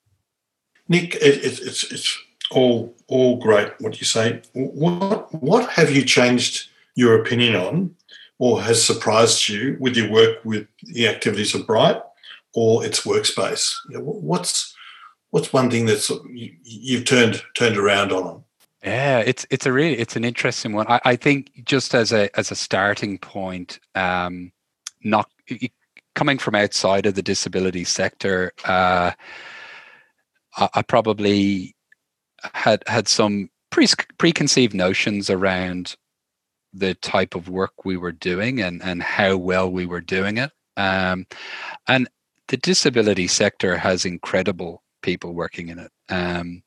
Nick, 0.89 1.15
it, 1.17 1.45
it, 1.45 1.61
it's 1.61 1.93
it's 1.93 2.19
all 2.51 2.95
all 3.09 3.37
great 3.37 3.73
what 3.81 4.01
you 4.01 4.07
say. 4.07 4.43
What 4.53 5.33
what 5.35 5.71
have 5.71 5.91
you 5.91 6.05
changed 6.05 6.69
your 6.95 7.21
opinion 7.21 7.57
on, 7.57 7.97
or 8.41 8.63
has 8.63 8.83
surprised 8.83 9.51
you 9.51 9.77
with 9.79 9.95
your 9.95 10.11
work 10.11 10.43
with 10.45 10.67
the 10.83 11.07
activities 11.07 11.55
of 11.55 11.67
Brite 11.67 12.03
or 12.55 12.85
its 12.85 13.03
workspace? 13.03 13.75
What's 13.91 14.75
what's 15.29 15.53
one 15.53 15.71
thing 15.71 15.87
that's 15.87 16.11
you, 16.31 16.97
have 16.97 17.05
turned 17.05 17.43
turned 17.55 17.77
around 17.77 18.13
on 18.13 18.43
Yeah, 18.83 19.19
it's 19.19 19.47
it's 19.51 19.67
a 19.67 19.73
really 19.73 19.99
it's 19.99 20.17
an 20.17 20.25
interesting 20.25 20.73
one. 20.73 20.87
I, 20.89 21.01
I 21.05 21.17
think 21.17 21.51
just 21.65 21.95
as 21.95 22.13
a 22.13 22.37
as 22.37 22.51
a 22.51 22.57
starting 22.57 23.19
point, 23.19 23.79
um, 23.95 24.51
not 25.05 25.31
coming 26.15 26.39
from 26.39 26.55
outside 26.55 27.05
of 27.05 27.15
the 27.15 27.23
disability 27.23 27.85
sector, 27.85 28.53
uh, 28.65 29.13
I, 30.57 30.69
I 30.75 30.83
probably 30.83 31.77
had 32.55 32.83
had 32.87 33.07
some 33.07 33.51
pre- 33.69 33.87
preconceived 34.17 34.73
notions 34.73 35.29
around 35.29 35.95
the 36.73 36.95
type 36.95 37.35
of 37.35 37.49
work 37.49 37.85
we 37.85 37.97
were 37.97 38.13
doing 38.13 38.61
and 38.61 38.83
and 38.83 39.03
how 39.03 39.37
well 39.37 39.71
we 39.71 39.87
were 39.87 40.01
doing 40.01 40.39
it. 40.39 40.51
Um, 40.77 41.27
and 41.89 42.09
the 42.49 42.57
disability 42.57 43.29
sector 43.29 43.77
has 43.77 44.05
incredible 44.05 44.83
people 45.03 45.33
working 45.35 45.69
in 45.69 45.79
it. 45.79 45.91
Um, 46.09 46.63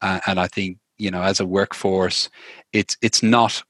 and 0.00 0.40
I 0.40 0.46
think 0.46 0.78
you 1.02 1.10
know, 1.10 1.22
as 1.22 1.40
a 1.40 1.46
workforce, 1.46 2.30
it's 2.72 2.96
it's 3.02 3.22
not 3.22 3.62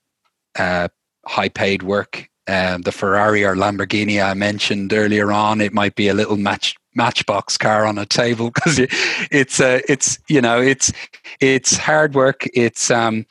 uh, 0.59 0.89
high 1.27 1.49
paid 1.49 1.83
work. 1.83 2.29
Um, 2.49 2.83
the 2.83 2.93
Ferrari 2.93 3.45
or 3.45 3.55
Lamborghini 3.55 4.23
I 4.23 4.35
mentioned 4.35 4.93
earlier 4.93 5.33
on, 5.33 5.61
it 5.61 5.73
might 5.73 5.95
be 5.95 6.09
a 6.09 6.15
little 6.15 6.37
match 6.37 6.77
matchbox 6.95 7.57
car 7.57 7.87
on 7.87 7.97
a 7.97 8.05
table 8.05 8.51
because 8.55 8.79
it, 8.79 8.91
it's 9.31 9.61
uh, 9.61 9.81
it's 9.89 10.19
you 10.29 10.43
know 10.43 10.61
it's 10.61 10.93
it's 11.41 11.77
hard 11.77 12.15
work. 12.15 12.47
It's 12.53 12.91
um, 12.91 13.25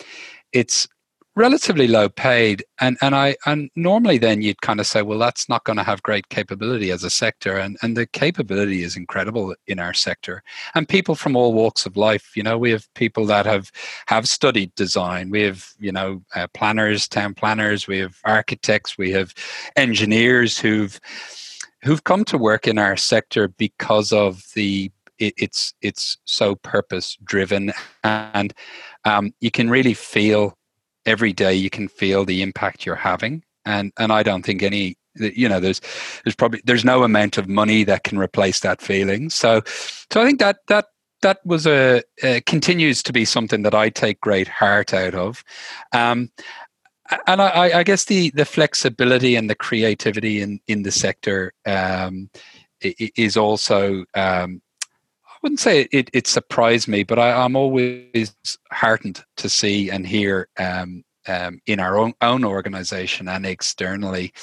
it's 0.52 0.88
relatively 1.36 1.88
low 1.88 2.10
paid. 2.10 2.64
And 2.80 2.98
and 3.02 3.16
i 3.16 3.36
and 3.46 3.70
normally 3.76 4.18
then 4.18 4.42
you'd 4.42 4.62
kind 4.62 4.80
of 4.80 4.88
say 4.88 5.02
well 5.02 5.20
that's 5.20 5.48
not 5.48 5.64
going 5.64 5.78
to 5.78 5.84
have 5.84 6.04
great 6.04 6.30
capability 6.30 6.92
as 6.92 7.04
a 7.04 7.10
sector. 7.10 7.58
And 7.58 7.78
and 7.82 7.96
the 7.96 8.06
capability 8.06 8.84
is 8.84 8.98
incredible 8.98 9.56
in 9.68 9.80
our 9.80 9.94
sector. 9.94 10.44
And 10.76 10.88
people 10.88 11.16
from 11.16 11.36
all 11.36 11.54
walks 11.54 11.86
of 11.86 11.98
life 11.98 12.36
you 12.36 12.44
know 12.44 12.58
we 12.58 12.72
have 12.72 12.92
people 12.96 13.26
that 13.28 13.46
have 13.46 13.72
have 14.08 14.28
studied 14.28 14.74
design. 14.76 15.30
We 15.30 15.44
have 15.44 15.70
you 15.80 15.92
know 15.92 16.22
uh, 16.36 16.48
planners 16.54 17.08
town 17.08 17.34
planners. 17.34 17.88
We 17.88 18.00
have 18.00 18.18
architects. 18.26 18.98
We 18.98 19.12
have 19.12 19.34
engineers 19.76 20.58
who've 20.58 21.00
who've 21.84 22.04
come 22.04 22.26
to 22.26 22.38
work 22.38 22.68
in 22.68 22.78
our 22.78 22.96
sector 22.96 23.48
because 23.48 24.12
of 24.12 24.44
the 24.54 24.92
it, 25.20 25.34
it's 25.38 25.74
it's 25.82 26.18
so 26.26 26.56
purpose 26.56 27.18
driven 27.24 27.72
and 28.04 28.54
um, 29.06 29.34
you 29.40 29.52
can 29.52 29.70
really 29.70 29.94
feel 29.94 30.58
every 31.06 31.34
day 31.34 31.54
you 31.54 31.70
can 31.70 31.88
feel 31.88 32.26
the 32.26 32.42
impact 32.42 32.86
you're 32.86 32.96
having. 32.96 33.44
And 33.64 33.92
and 34.00 34.12
i 34.12 34.24
don't 34.24 34.44
think 34.44 34.64
any 34.64 34.96
you 35.16 35.48
know 35.48 35.60
there's 35.60 35.82
there's 36.24 36.36
probably 36.36 36.62
there's 36.66 36.86
no 36.86 37.04
amount 37.04 37.38
of 37.38 37.48
money 37.48 37.84
that 37.84 38.04
can 38.04 38.18
replace 38.18 38.62
that 38.62 38.82
feeling. 38.82 39.30
So 39.30 39.62
so 39.66 40.22
i 40.22 40.26
think 40.26 40.40
that 40.40 40.58
that 40.68 40.88
that 41.22 41.40
was 41.46 41.68
a 41.68 42.02
uh, 42.24 42.40
continues 42.46 43.04
to 43.04 43.14
be 43.14 43.26
something 43.26 43.62
that 43.62 43.76
i 43.76 43.90
take 43.90 44.20
great 44.22 44.48
heart 44.48 44.94
out 44.94 45.14
of. 45.14 45.44
Um, 45.92 46.32
and 47.28 47.42
I, 47.42 47.80
I, 47.80 47.84
guess 47.84 48.06
the 48.06 48.30
the 48.32 48.46
flexibility 48.46 49.36
and 49.36 49.50
the 49.50 49.56
creativity 49.56 50.42
in 50.42 50.62
in 50.68 50.84
the 50.84 50.92
sector 50.92 51.54
um, 51.66 52.30
is 52.82 53.38
also 53.38 54.06
um, 54.16 54.62
wouldn't 55.42 55.60
say 55.60 55.88
it, 55.92 56.10
it 56.14 56.28
surprised 56.28 56.88
me, 56.88 57.04
but 57.04 57.20
I, 57.20 57.44
am 57.44 57.56
always 57.56 58.34
heartened 58.72 59.24
to 59.38 59.50
see 59.50 59.90
and 59.90 60.06
hear 60.06 60.48
um, 60.58 61.04
um, 61.28 61.60
in 61.66 61.80
our 61.80 61.98
own, 61.98 62.14
own 62.22 62.44
organization 62.44 63.28
and 63.28 63.46
externally. 63.46 64.34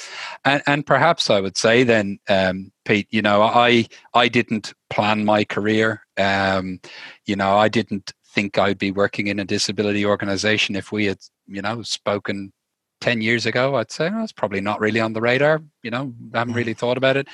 And, 0.45 0.61
and 0.67 0.85
perhaps 0.85 1.29
I 1.29 1.41
would 1.41 1.57
say 1.57 1.83
then, 1.83 2.19
um, 2.29 2.71
Pete, 2.85 3.07
you 3.09 3.21
know, 3.21 3.41
I, 3.41 3.87
I 4.13 4.27
didn't 4.27 4.73
plan 4.89 5.25
my 5.25 5.43
career. 5.43 6.05
Um, 6.17 6.79
you 7.25 7.35
know, 7.35 7.57
I 7.57 7.69
didn't 7.69 8.13
think 8.25 8.57
I'd 8.57 8.77
be 8.77 8.91
working 8.91 9.27
in 9.27 9.39
a 9.39 9.45
disability 9.45 10.05
organization 10.05 10.75
if 10.75 10.91
we 10.91 11.05
had, 11.05 11.19
you 11.47 11.61
know, 11.61 11.81
spoken 11.83 12.53
10 13.01 13.21
years 13.21 13.45
ago. 13.45 13.75
I'd 13.75 13.91
say 13.91 14.09
oh, 14.13 14.23
it's 14.23 14.31
probably 14.31 14.61
not 14.61 14.79
really 14.79 14.99
on 14.99 15.13
the 15.13 15.21
radar. 15.21 15.61
You 15.83 15.91
know, 15.91 16.13
I 16.33 16.39
haven't 16.39 16.53
mm. 16.53 16.57
really 16.57 16.73
thought 16.73 16.97
about 16.97 17.17
it 17.17 17.27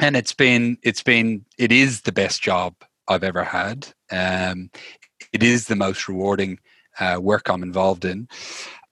and 0.00 0.16
it's 0.16 0.32
been 0.32 0.78
it's 0.82 1.02
been 1.02 1.44
it 1.58 1.70
is 1.70 2.02
the 2.02 2.12
best 2.12 2.42
job 2.42 2.74
I've 3.06 3.22
ever 3.22 3.44
had. 3.44 3.88
Um, 4.10 4.70
it 5.32 5.42
is 5.42 5.66
the 5.66 5.76
most 5.76 6.08
rewarding 6.08 6.58
uh, 6.98 7.18
work 7.20 7.48
I'm 7.48 7.62
involved 7.62 8.04
in, 8.04 8.28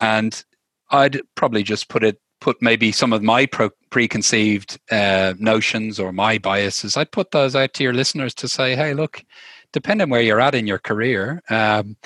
and 0.00 0.44
I'd 0.90 1.20
probably 1.34 1.62
just 1.62 1.88
put 1.88 2.04
it 2.04 2.20
put 2.40 2.62
maybe 2.62 2.92
some 2.92 3.12
of 3.12 3.22
my 3.22 3.46
pro- 3.46 3.70
preconceived 3.90 4.78
uh, 4.92 5.34
notions 5.38 5.98
or 5.98 6.12
my 6.12 6.38
biases. 6.38 6.96
I'd 6.96 7.10
put 7.10 7.32
those 7.32 7.56
out 7.56 7.74
to 7.74 7.82
your 7.82 7.94
listeners 7.94 8.32
to 8.34 8.48
say, 8.48 8.76
hey, 8.76 8.94
look, 8.94 9.24
depending 9.72 10.08
where 10.08 10.20
you're 10.20 10.40
at 10.40 10.54
in 10.54 10.66
your 10.66 10.78
career, 10.78 11.42
um, 11.50 11.96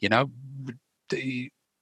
you 0.00 0.08
know, 0.08 0.30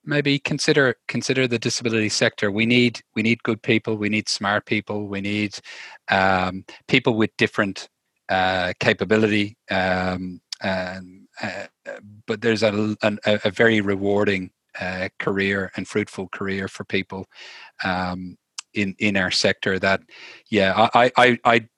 maybe 0.05 0.39
consider 0.39 0.97
consider 1.09 1.47
the 1.47 1.59
disability 1.59 2.09
sector. 2.09 2.51
We 2.51 2.67
need 2.67 3.01
we 3.15 3.23
need 3.23 3.43
good 3.43 3.63
people. 3.63 3.97
We 3.97 4.09
need 4.09 4.29
smart 4.29 4.67
people. 4.67 5.07
We 5.07 5.21
need 5.21 5.59
um, 6.11 6.65
people 6.89 7.15
with 7.15 7.37
different 7.37 7.89
uh, 8.29 8.73
capability. 8.81 9.57
Um, 9.71 10.41
and, 10.63 11.27
uh, 11.43 11.67
but 12.27 12.41
there's 12.41 12.63
a, 12.63 12.97
a, 13.03 13.41
a 13.45 13.51
very 13.51 13.81
rewarding 13.81 14.51
uh, 14.81 15.09
career 15.19 15.71
and 15.77 15.87
fruitful 15.87 16.29
career 16.29 16.69
for 16.69 16.85
people 16.85 17.27
um, 17.85 18.37
in 18.75 18.95
in 18.99 19.17
our 19.17 19.31
sector. 19.31 19.79
That 19.79 20.03
yeah, 20.51 20.89
I 20.95 21.11
I 21.17 21.39
I, 21.45 21.69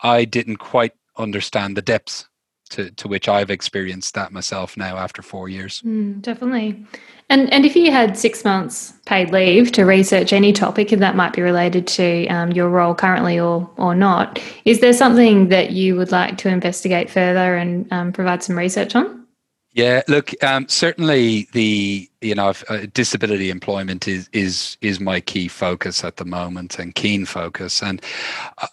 I 0.00 0.24
didn't 0.24 0.56
quite 0.56 0.92
understand 1.18 1.76
the 1.76 1.82
depths 1.82 2.28
to, 2.70 2.90
to 2.92 3.08
which 3.08 3.28
I've 3.28 3.50
experienced 3.50 4.14
that 4.14 4.32
myself 4.32 4.76
now 4.76 4.96
after 4.96 5.22
four 5.22 5.48
years. 5.48 5.82
Mm, 5.82 6.20
definitely. 6.22 6.84
And 7.28 7.52
and 7.52 7.64
if 7.64 7.74
you 7.74 7.90
had 7.90 8.16
six 8.16 8.44
months 8.44 8.92
paid 9.04 9.32
leave 9.32 9.72
to 9.72 9.84
research 9.84 10.32
any 10.32 10.52
topic, 10.52 10.92
and 10.92 11.02
that 11.02 11.16
might 11.16 11.32
be 11.32 11.42
related 11.42 11.86
to 11.88 12.26
um, 12.28 12.52
your 12.52 12.68
role 12.68 12.94
currently 12.94 13.38
or 13.38 13.68
or 13.76 13.96
not, 13.96 14.40
is 14.64 14.80
there 14.80 14.92
something 14.92 15.48
that 15.48 15.72
you 15.72 15.96
would 15.96 16.12
like 16.12 16.38
to 16.38 16.48
investigate 16.48 17.10
further 17.10 17.56
and 17.56 17.92
um, 17.92 18.12
provide 18.12 18.44
some 18.44 18.56
research 18.56 18.94
on? 18.94 19.26
Yeah, 19.72 20.02
look, 20.08 20.32
um, 20.42 20.68
certainly 20.68 21.48
the 21.52 22.08
you 22.22 22.34
know 22.34 22.54
uh, 22.68 22.86
disability 22.94 23.50
employment 23.50 24.06
is 24.06 24.30
is 24.32 24.78
is 24.80 25.00
my 25.00 25.20
key 25.20 25.48
focus 25.48 26.04
at 26.04 26.16
the 26.16 26.24
moment 26.24 26.78
and 26.78 26.94
keen 26.94 27.26
focus, 27.26 27.82
and 27.82 28.00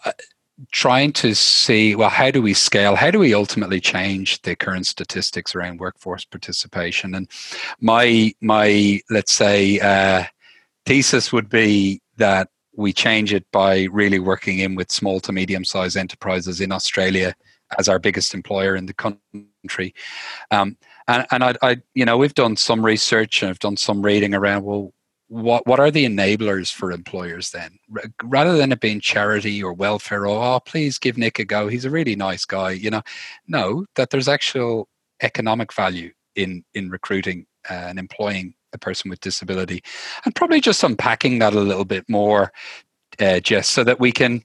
uh, 0.05 0.11
trying 0.71 1.11
to 1.11 1.33
see 1.33 1.95
well 1.95 2.09
how 2.09 2.31
do 2.31 2.41
we 2.41 2.53
scale? 2.53 2.95
How 2.95 3.11
do 3.11 3.19
we 3.19 3.33
ultimately 3.33 3.79
change 3.79 4.41
the 4.43 4.55
current 4.55 4.85
statistics 4.85 5.55
around 5.55 5.79
workforce 5.79 6.25
participation? 6.25 7.15
And 7.15 7.29
my 7.79 8.33
my 8.41 9.01
let's 9.09 9.33
say 9.33 9.79
uh, 9.79 10.25
thesis 10.85 11.31
would 11.31 11.49
be 11.49 12.01
that 12.17 12.49
we 12.75 12.93
change 12.93 13.33
it 13.33 13.45
by 13.51 13.83
really 13.91 14.19
working 14.19 14.59
in 14.59 14.75
with 14.75 14.91
small 14.91 15.19
to 15.21 15.31
medium 15.31 15.63
sized 15.63 15.97
enterprises 15.97 16.59
in 16.59 16.71
australia 16.71 17.35
as 17.77 17.87
our 17.87 17.99
biggest 17.99 18.33
employer 18.33 18.75
in 18.75 18.85
the 18.85 18.93
country. 18.93 19.93
Um, 20.51 20.77
and, 21.07 21.25
and 21.31 21.43
I, 21.43 21.55
I 21.61 21.81
you 21.93 22.05
know 22.05 22.17
we've 22.17 22.33
done 22.33 22.55
some 22.55 22.85
research 22.85 23.41
and 23.41 23.49
i've 23.49 23.59
done 23.59 23.77
some 23.77 24.01
reading 24.01 24.33
around 24.33 24.63
well 24.63 24.93
what 25.33 25.65
what 25.65 25.79
are 25.79 25.89
the 25.89 26.05
enablers 26.05 26.71
for 26.71 26.91
employers 26.91 27.49
then? 27.49 27.79
Rather 28.23 28.55
than 28.55 28.71
it 28.71 28.79
being 28.79 28.99
charity 28.99 29.63
or 29.63 29.73
welfare 29.73 30.27
or 30.27 30.55
oh 30.55 30.59
please 30.59 30.99
give 30.99 31.17
nick 31.17 31.39
a 31.39 31.45
go. 31.45 31.67
He's 31.67 31.85
a 31.85 31.89
really 31.89 32.15
nice 32.15 32.45
guy 32.45 32.71
you 32.71 32.91
know? 32.91 33.01
No 33.47 33.85
that 33.95 34.11
there's 34.11 34.27
actual 34.27 34.87
economic 35.21 35.73
value 35.73 36.11
in 36.35 36.63
in 36.75 36.91
recruiting 36.91 37.47
uh, 37.67 37.73
and 37.73 37.97
employing 37.97 38.53
a 38.73 38.77
person 38.77 39.09
with 39.09 39.21
disability. 39.21 39.83
And 40.23 40.35
probably 40.35 40.61
just 40.61 40.83
unpacking 40.83 41.39
that 41.39 41.53
a 41.53 41.59
little 41.59 41.85
bit 41.85 42.07
more 42.07 42.51
uh, 43.19 43.39
just 43.39 43.71
so 43.71 43.83
that 43.83 43.99
we 43.99 44.11
can 44.11 44.43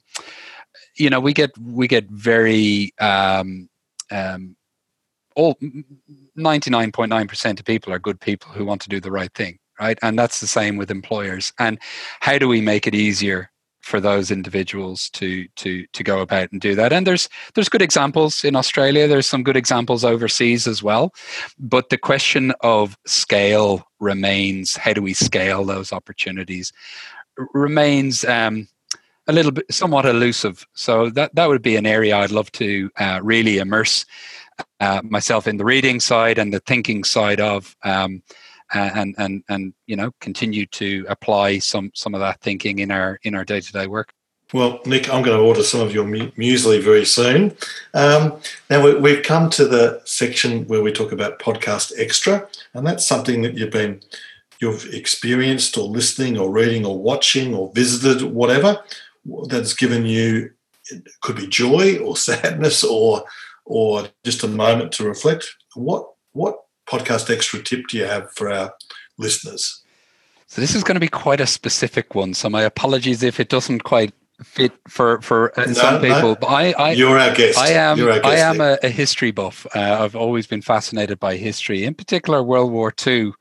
you 0.95 1.11
know 1.11 1.19
we 1.19 1.33
get 1.33 1.51
we 1.59 1.87
get 1.87 2.07
very 2.09 2.93
um, 2.99 3.69
um, 4.09 4.55
all 5.35 5.55
99.9% 6.35 7.59
of 7.59 7.65
people 7.65 7.93
are 7.93 7.99
good 7.99 8.19
people 8.19 8.51
who 8.51 8.65
want 8.65 8.81
to 8.81 8.89
do 8.89 8.99
the 8.99 9.11
right 9.11 9.33
thing 9.35 9.59
right? 9.79 9.97
And 10.01 10.17
that's 10.17 10.39
the 10.39 10.47
same 10.47 10.77
with 10.77 10.91
employers. 10.91 11.53
And 11.59 11.79
how 12.19 12.37
do 12.37 12.47
we 12.47 12.61
make 12.61 12.87
it 12.87 12.95
easier 12.95 13.51
for 13.81 13.99
those 13.99 14.29
individuals 14.29 15.09
to 15.11 15.47
to 15.55 15.85
to 15.93 16.03
go 16.03 16.19
about 16.19 16.51
and 16.51 16.61
do 16.61 16.75
that? 16.75 16.93
And 16.93 17.07
there's 17.07 17.29
there's 17.55 17.69
good 17.69 17.81
examples 17.81 18.43
in 18.43 18.55
Australia. 18.55 19.07
There's 19.07 19.27
some 19.27 19.43
good 19.43 19.57
examples 19.57 20.03
overseas 20.03 20.67
as 20.67 20.83
well. 20.83 21.13
But 21.57 21.89
the 21.89 21.97
question 21.97 22.53
of 22.61 22.97
scale 23.05 23.85
remains: 23.99 24.75
how 24.75 24.93
do 24.93 25.01
we 25.01 25.13
scale 25.13 25.63
those 25.65 25.91
opportunities? 25.93 26.71
remains 27.53 28.25
um, 28.25 28.67
a 29.27 29.33
little 29.33 29.51
bit 29.51 29.65
somewhat 29.71 30.05
elusive. 30.05 30.65
So 30.73 31.09
that 31.11 31.35
that 31.35 31.47
would 31.47 31.61
be 31.61 31.75
an 31.75 31.85
area 31.85 32.17
I'd 32.17 32.31
love 32.31 32.51
to 32.53 32.89
uh, 32.97 33.19
really 33.23 33.57
immerse 33.57 34.05
uh, 34.79 35.01
myself 35.03 35.47
in 35.47 35.57
the 35.57 35.65
reading 35.65 35.99
side 35.99 36.37
and 36.37 36.53
the 36.53 36.59
thinking 36.59 37.03
side 37.03 37.39
of. 37.39 37.75
Um, 37.83 38.23
and 38.73 39.15
and 39.17 39.43
and 39.49 39.73
you 39.87 39.95
know 39.95 40.11
continue 40.19 40.65
to 40.67 41.05
apply 41.09 41.59
some 41.59 41.91
some 41.93 42.13
of 42.13 42.21
that 42.21 42.39
thinking 42.41 42.79
in 42.79 42.91
our 42.91 43.19
in 43.23 43.35
our 43.35 43.45
day 43.45 43.59
to 43.59 43.71
day 43.71 43.87
work. 43.87 44.13
Well, 44.51 44.79
Nick, 44.87 45.13
I'm 45.13 45.21
going 45.21 45.37
to 45.37 45.43
order 45.43 45.61
some 45.61 45.79
of 45.81 45.93
your 45.93 46.05
muesli 46.05 46.81
very 46.81 47.05
soon. 47.05 47.55
Um, 47.93 48.39
now 48.71 48.83
we, 48.99 49.11
have 49.13 49.23
come 49.23 49.47
to 49.51 49.65
the 49.65 50.01
section 50.05 50.65
where 50.65 50.81
we 50.81 50.91
talk 50.91 51.11
about 51.11 51.37
podcast 51.37 51.93
extra, 51.99 52.47
and 52.73 52.85
that's 52.85 53.07
something 53.07 53.43
that 53.43 53.55
you've 53.55 53.69
been 53.69 54.01
you've 54.59 54.91
experienced 54.91 55.77
or 55.77 55.87
listening 55.87 56.37
or 56.37 56.51
reading 56.51 56.83
or 56.83 56.99
watching 56.99 57.53
or 57.53 57.71
visited, 57.75 58.23
whatever 58.23 58.79
that's 59.47 59.73
given 59.73 60.05
you 60.05 60.49
it 60.89 61.07
could 61.21 61.35
be 61.35 61.47
joy 61.47 61.97
or 61.97 62.17
sadness 62.29 62.83
or 62.83 63.23
or 63.65 64.07
just 64.25 64.43
a 64.43 64.47
moment 64.47 64.91
to 64.93 65.03
reflect. 65.03 65.47
What 65.75 66.07
what 66.33 66.59
podcast 66.89 67.29
extra 67.33 67.61
tip 67.61 67.87
do 67.87 67.97
you 67.97 68.05
have 68.05 68.31
for 68.33 68.51
our 68.51 68.73
listeners? 69.17 69.83
So 70.47 70.61
this 70.61 70.73
is 70.73 70.83
going 70.83 70.95
to 70.95 70.99
be 70.99 71.07
quite 71.07 71.39
a 71.39 71.47
specific 71.47 72.15
one. 72.15 72.33
So 72.33 72.49
my 72.49 72.63
apologies 72.63 73.21
if 73.21 73.39
it 73.39 73.49
doesn't 73.49 73.83
quite 73.83 74.13
fit 74.43 74.71
for 74.87 75.21
for 75.21 75.57
uh, 75.59 75.65
no, 75.65 75.73
some 75.73 76.01
people. 76.01 76.29
No. 76.29 76.35
But 76.35 76.47
I, 76.47 76.71
I, 76.71 76.91
you're 76.93 77.19
our 77.19 77.33
guest. 77.35 77.57
I 77.57 77.69
am. 77.69 77.97
Guest, 77.97 78.25
I 78.25 78.35
am 78.37 78.61
a, 78.61 78.77
a, 78.81 78.89
history 78.89 79.31
buff. 79.31 79.67
Uh, 79.75 79.97
I've 80.01 80.15
always 80.15 80.47
been 80.47 80.61
fascinated 80.61 81.19
by 81.19 81.35
history, 81.35 81.83
in 81.83 81.93
particular 81.93 82.41
World 82.41 82.71
War 82.71 82.93
II 83.05 83.33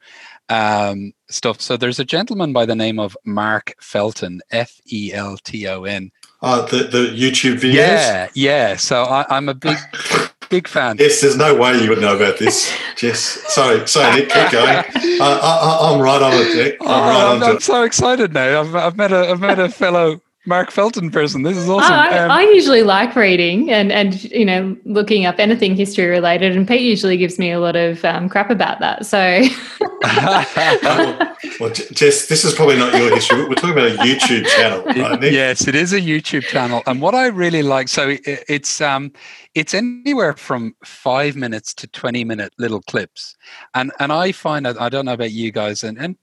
um, 0.48 1.12
stuff. 1.28 1.60
So 1.60 1.76
there's 1.76 1.98
a 1.98 2.04
gentleman 2.04 2.52
by 2.52 2.66
the 2.66 2.76
name 2.76 2.98
of 2.98 3.16
Mark 3.24 3.74
Felton, 3.80 4.40
F 4.50 4.80
E 4.86 5.12
L 5.12 5.36
T 5.38 5.66
O 5.68 5.84
N. 5.84 6.10
Uh, 6.42 6.66
the 6.66 6.84
the 6.84 7.08
YouTube 7.08 7.56
videos. 7.56 7.74
Yeah, 7.74 8.28
yeah. 8.34 8.76
So 8.76 9.04
I, 9.04 9.24
I'm 9.30 9.48
a 9.48 9.54
big 9.54 9.78
Big 10.50 10.66
fan. 10.66 10.96
Yes, 10.98 11.20
there's 11.20 11.36
no 11.36 11.54
way 11.54 11.78
you 11.78 11.90
would 11.90 12.00
know 12.00 12.16
about 12.16 12.38
this. 12.38 12.72
Jess, 12.96 13.20
sorry, 13.52 13.86
sorry, 13.86 14.20
Nick, 14.20 14.30
keep 14.30 14.50
going. 14.50 14.84
I, 15.20 15.92
am 15.92 16.00
right 16.00 16.22
on 16.22 16.32
it, 16.32 16.56
Nick. 16.56 16.76
I'm, 16.80 16.86
oh, 16.86 17.00
right 17.00 17.36
I'm, 17.36 17.42
I'm 17.42 17.60
so 17.60 17.82
excited 17.82 18.32
now. 18.32 18.60
I've, 18.60 18.74
I've 18.74 18.96
met 18.96 19.12
a 19.12 19.30
I've 19.30 19.40
met 19.40 19.58
a 19.58 19.68
fellow 19.68 20.22
Mark 20.46 20.70
Felton 20.70 21.10
person. 21.10 21.42
This 21.42 21.56
is 21.56 21.68
awesome. 21.68 21.92
I, 21.92 22.18
um, 22.18 22.30
I, 22.30 22.42
usually 22.42 22.82
like 22.82 23.14
reading 23.14 23.70
and 23.70 23.92
and 23.92 24.24
you 24.24 24.44
know 24.44 24.76
looking 24.84 25.26
up 25.26 25.38
anything 25.38 25.76
history 25.76 26.06
related, 26.06 26.56
and 26.56 26.66
Pete 26.66 26.80
usually 26.80 27.16
gives 27.16 27.38
me 27.38 27.50
a 27.50 27.60
lot 27.60 27.76
of 27.76 28.04
um, 28.04 28.28
crap 28.28 28.48
about 28.48 28.78
that. 28.80 29.04
So, 29.04 29.18
well, 30.02 31.36
well, 31.60 31.70
Jess, 31.70 32.28
this 32.28 32.44
is 32.44 32.54
probably 32.54 32.76
not 32.76 32.94
your 32.94 33.14
history. 33.14 33.46
We're 33.46 33.56
talking 33.56 33.72
about 33.72 33.90
a 33.90 33.96
YouTube 33.96 34.46
channel, 34.46 34.84
right, 34.84 35.20
Nick? 35.20 35.32
Yes, 35.32 35.66
it 35.66 35.74
is 35.74 35.92
a 35.92 36.00
YouTube 36.00 36.44
channel, 36.44 36.82
and 36.86 37.02
what 37.02 37.14
I 37.14 37.26
really 37.26 37.62
like, 37.62 37.88
so 37.88 38.10
it, 38.10 38.22
it's 38.24 38.80
um, 38.80 39.12
it's 39.54 39.74
anywhere 39.74 40.34
from 40.34 40.76
five 40.84 41.34
minutes 41.34 41.74
to 41.74 41.88
20 41.88 42.22
minute 42.24 42.52
little 42.58 42.80
clips 42.82 43.36
and 43.74 43.90
and 43.98 44.12
i 44.12 44.30
find 44.30 44.66
that 44.66 44.80
i 44.80 44.88
don't 44.88 45.04
know 45.06 45.14
about 45.14 45.32
you 45.32 45.50
guys 45.50 45.82
and 45.82 45.98
and 45.98 46.16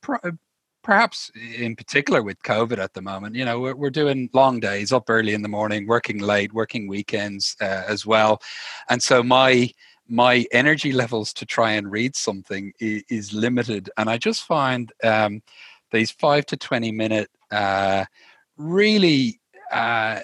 perhaps 0.86 1.32
in 1.58 1.76
particular 1.76 2.22
with 2.22 2.42
covid 2.44 2.78
at 2.78 2.94
the 2.94 3.02
moment 3.02 3.36
you 3.36 3.44
know 3.44 3.60
we're, 3.60 3.76
we're 3.76 3.90
doing 3.90 4.30
long 4.34 4.60
days 4.60 4.94
up 4.94 5.10
early 5.10 5.34
in 5.34 5.42
the 5.42 5.50
morning 5.50 5.88
working 5.88 6.20
late 6.20 6.54
working 6.54 6.88
weekends 6.88 7.56
uh, 7.60 7.84
as 7.88 8.06
well 8.06 8.40
and 8.88 9.02
so 9.02 9.24
my 9.24 9.70
my 10.08 10.46
energy 10.52 10.92
levels 10.92 11.34
to 11.34 11.44
try 11.44 11.72
and 11.72 11.92
read 11.92 12.16
something 12.16 12.72
is, 12.80 13.02
is 13.10 13.34
limited 13.34 13.90
and 13.98 14.12
i 14.12 14.16
just 14.18 14.44
find 14.44 14.94
um, 15.04 15.42
these 15.92 16.12
five 16.12 16.46
to 16.46 16.56
20 16.56 16.92
minute 16.92 17.32
uh, 17.52 18.06
really 18.58 19.40
uh, 19.72 20.20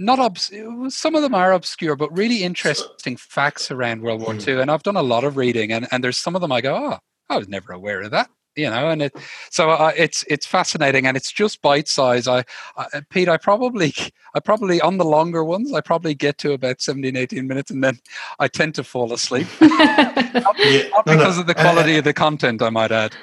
not 0.00 0.18
obs- 0.18 0.50
some 0.88 1.14
of 1.14 1.20
them 1.22 1.34
are 1.34 1.52
obscure, 1.52 1.94
but 1.94 2.16
really 2.16 2.42
interesting 2.42 3.16
facts 3.18 3.70
around 3.70 4.00
World 4.00 4.22
War 4.22 4.34
II. 4.34 4.54
Hmm. 4.54 4.60
And 4.60 4.70
I've 4.70 4.82
done 4.82 4.96
a 4.96 5.02
lot 5.02 5.24
of 5.24 5.36
reading, 5.36 5.72
and, 5.72 5.86
and 5.92 6.02
there's 6.02 6.16
some 6.16 6.34
of 6.34 6.40
them 6.40 6.50
I 6.50 6.62
go, 6.62 6.74
oh, 6.74 6.98
I 7.28 7.36
was 7.36 7.48
never 7.48 7.72
aware 7.74 8.00
of 8.00 8.10
that. 8.12 8.30
You 8.60 8.70
know, 8.70 8.88
and 8.88 9.02
it 9.02 9.16
so 9.50 9.70
uh, 9.70 9.92
it's 9.96 10.24
it's 10.28 10.46
fascinating, 10.46 11.06
and 11.06 11.16
it's 11.16 11.32
just 11.32 11.62
bite 11.62 11.88
size. 11.88 12.28
I, 12.28 12.44
I, 12.76 13.02
Pete, 13.10 13.28
I 13.28 13.36
probably 13.36 13.94
I 14.34 14.40
probably 14.40 14.80
on 14.80 14.98
the 14.98 15.04
longer 15.04 15.44
ones, 15.44 15.72
I 15.72 15.80
probably 15.80 16.14
get 16.14 16.38
to 16.38 16.52
about 16.52 16.80
17, 16.80 17.16
18 17.16 17.46
minutes, 17.46 17.70
and 17.70 17.82
then 17.82 17.98
I 18.38 18.48
tend 18.48 18.74
to 18.76 18.84
fall 18.84 19.12
asleep. 19.12 19.48
not, 19.60 19.70
yeah, 20.58 20.88
not 20.88 21.06
no, 21.06 21.16
because 21.16 21.36
no. 21.36 21.40
of 21.40 21.46
the 21.46 21.54
quality 21.54 21.96
of 21.96 22.04
the 22.04 22.12
content, 22.12 22.62
I 22.62 22.70
might 22.70 22.92
add. 22.92 23.14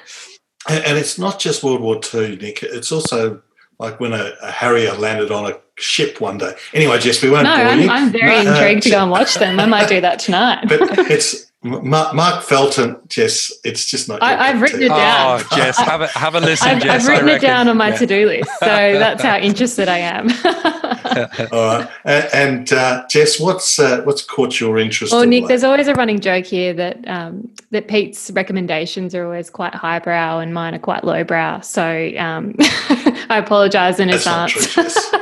And 0.68 0.98
it's 0.98 1.18
not 1.18 1.38
just 1.38 1.62
World 1.62 1.80
War 1.80 2.00
II, 2.12 2.36
Nick. 2.36 2.62
It's 2.62 2.92
also 2.92 3.40
like 3.78 4.00
when 4.00 4.12
a, 4.12 4.32
a 4.42 4.50
Harrier 4.50 4.92
landed 4.94 5.30
on 5.30 5.50
a 5.50 5.58
ship 5.76 6.20
one 6.20 6.38
day. 6.38 6.52
Anyway, 6.74 6.98
Jess, 6.98 7.22
we 7.22 7.30
won't. 7.30 7.44
No, 7.44 7.52
I'm, 7.52 7.88
I'm, 7.88 8.12
very 8.12 8.44
no, 8.44 8.52
intrigued 8.52 8.80
uh, 8.80 8.84
to 8.84 8.90
go 8.90 9.02
and 9.02 9.10
watch 9.10 9.34
them. 9.34 9.60
I 9.60 9.66
might 9.66 9.88
do 9.88 10.00
that 10.00 10.18
tonight. 10.18 10.64
but 10.68 10.80
it's 11.10 11.47
Mark, 11.60 12.14
Mark, 12.14 12.44
Felton, 12.44 12.96
Jess. 13.08 13.52
It's 13.64 13.84
just 13.84 14.08
not. 14.08 14.22
I, 14.22 14.52
have 14.52 14.62
written 14.62 14.80
it 14.80 14.90
down. 14.90 15.40
Oh, 15.40 15.56
Jess, 15.56 15.76
have 15.78 16.02
a 16.02 16.06
have 16.06 16.36
a 16.36 16.40
listen. 16.40 16.68
I've, 16.68 16.82
Jess, 16.82 17.02
I've 17.02 17.08
written 17.08 17.28
it 17.28 17.40
down 17.40 17.66
on 17.66 17.76
my 17.76 17.88
yeah. 17.88 17.96
to-do 17.96 18.26
list, 18.26 18.50
so 18.60 18.66
that's 18.66 19.24
how 19.24 19.38
interested 19.38 19.88
I 19.88 19.98
am. 19.98 20.28
All 21.52 21.78
right, 21.78 21.88
and 22.32 22.72
uh, 22.72 23.04
Jess, 23.10 23.40
what's 23.40 23.80
uh, 23.80 24.02
what's 24.02 24.22
caught 24.22 24.60
your 24.60 24.78
interest? 24.78 25.12
Well, 25.12 25.26
Nick, 25.26 25.48
there's 25.48 25.64
always 25.64 25.88
a 25.88 25.94
running 25.94 26.20
joke 26.20 26.46
here 26.46 26.72
that 26.74 27.06
um, 27.08 27.50
that 27.72 27.88
Pete's 27.88 28.30
recommendations 28.30 29.12
are 29.16 29.24
always 29.24 29.50
quite 29.50 29.74
highbrow 29.74 30.38
and 30.38 30.54
mine 30.54 30.76
are 30.76 30.78
quite 30.78 31.02
lowbrow. 31.02 31.60
So 31.62 32.12
um, 32.18 32.54
I 32.60 33.42
apologise 33.44 33.98
in 33.98 34.10
that's 34.10 34.24
advance. 34.24 35.12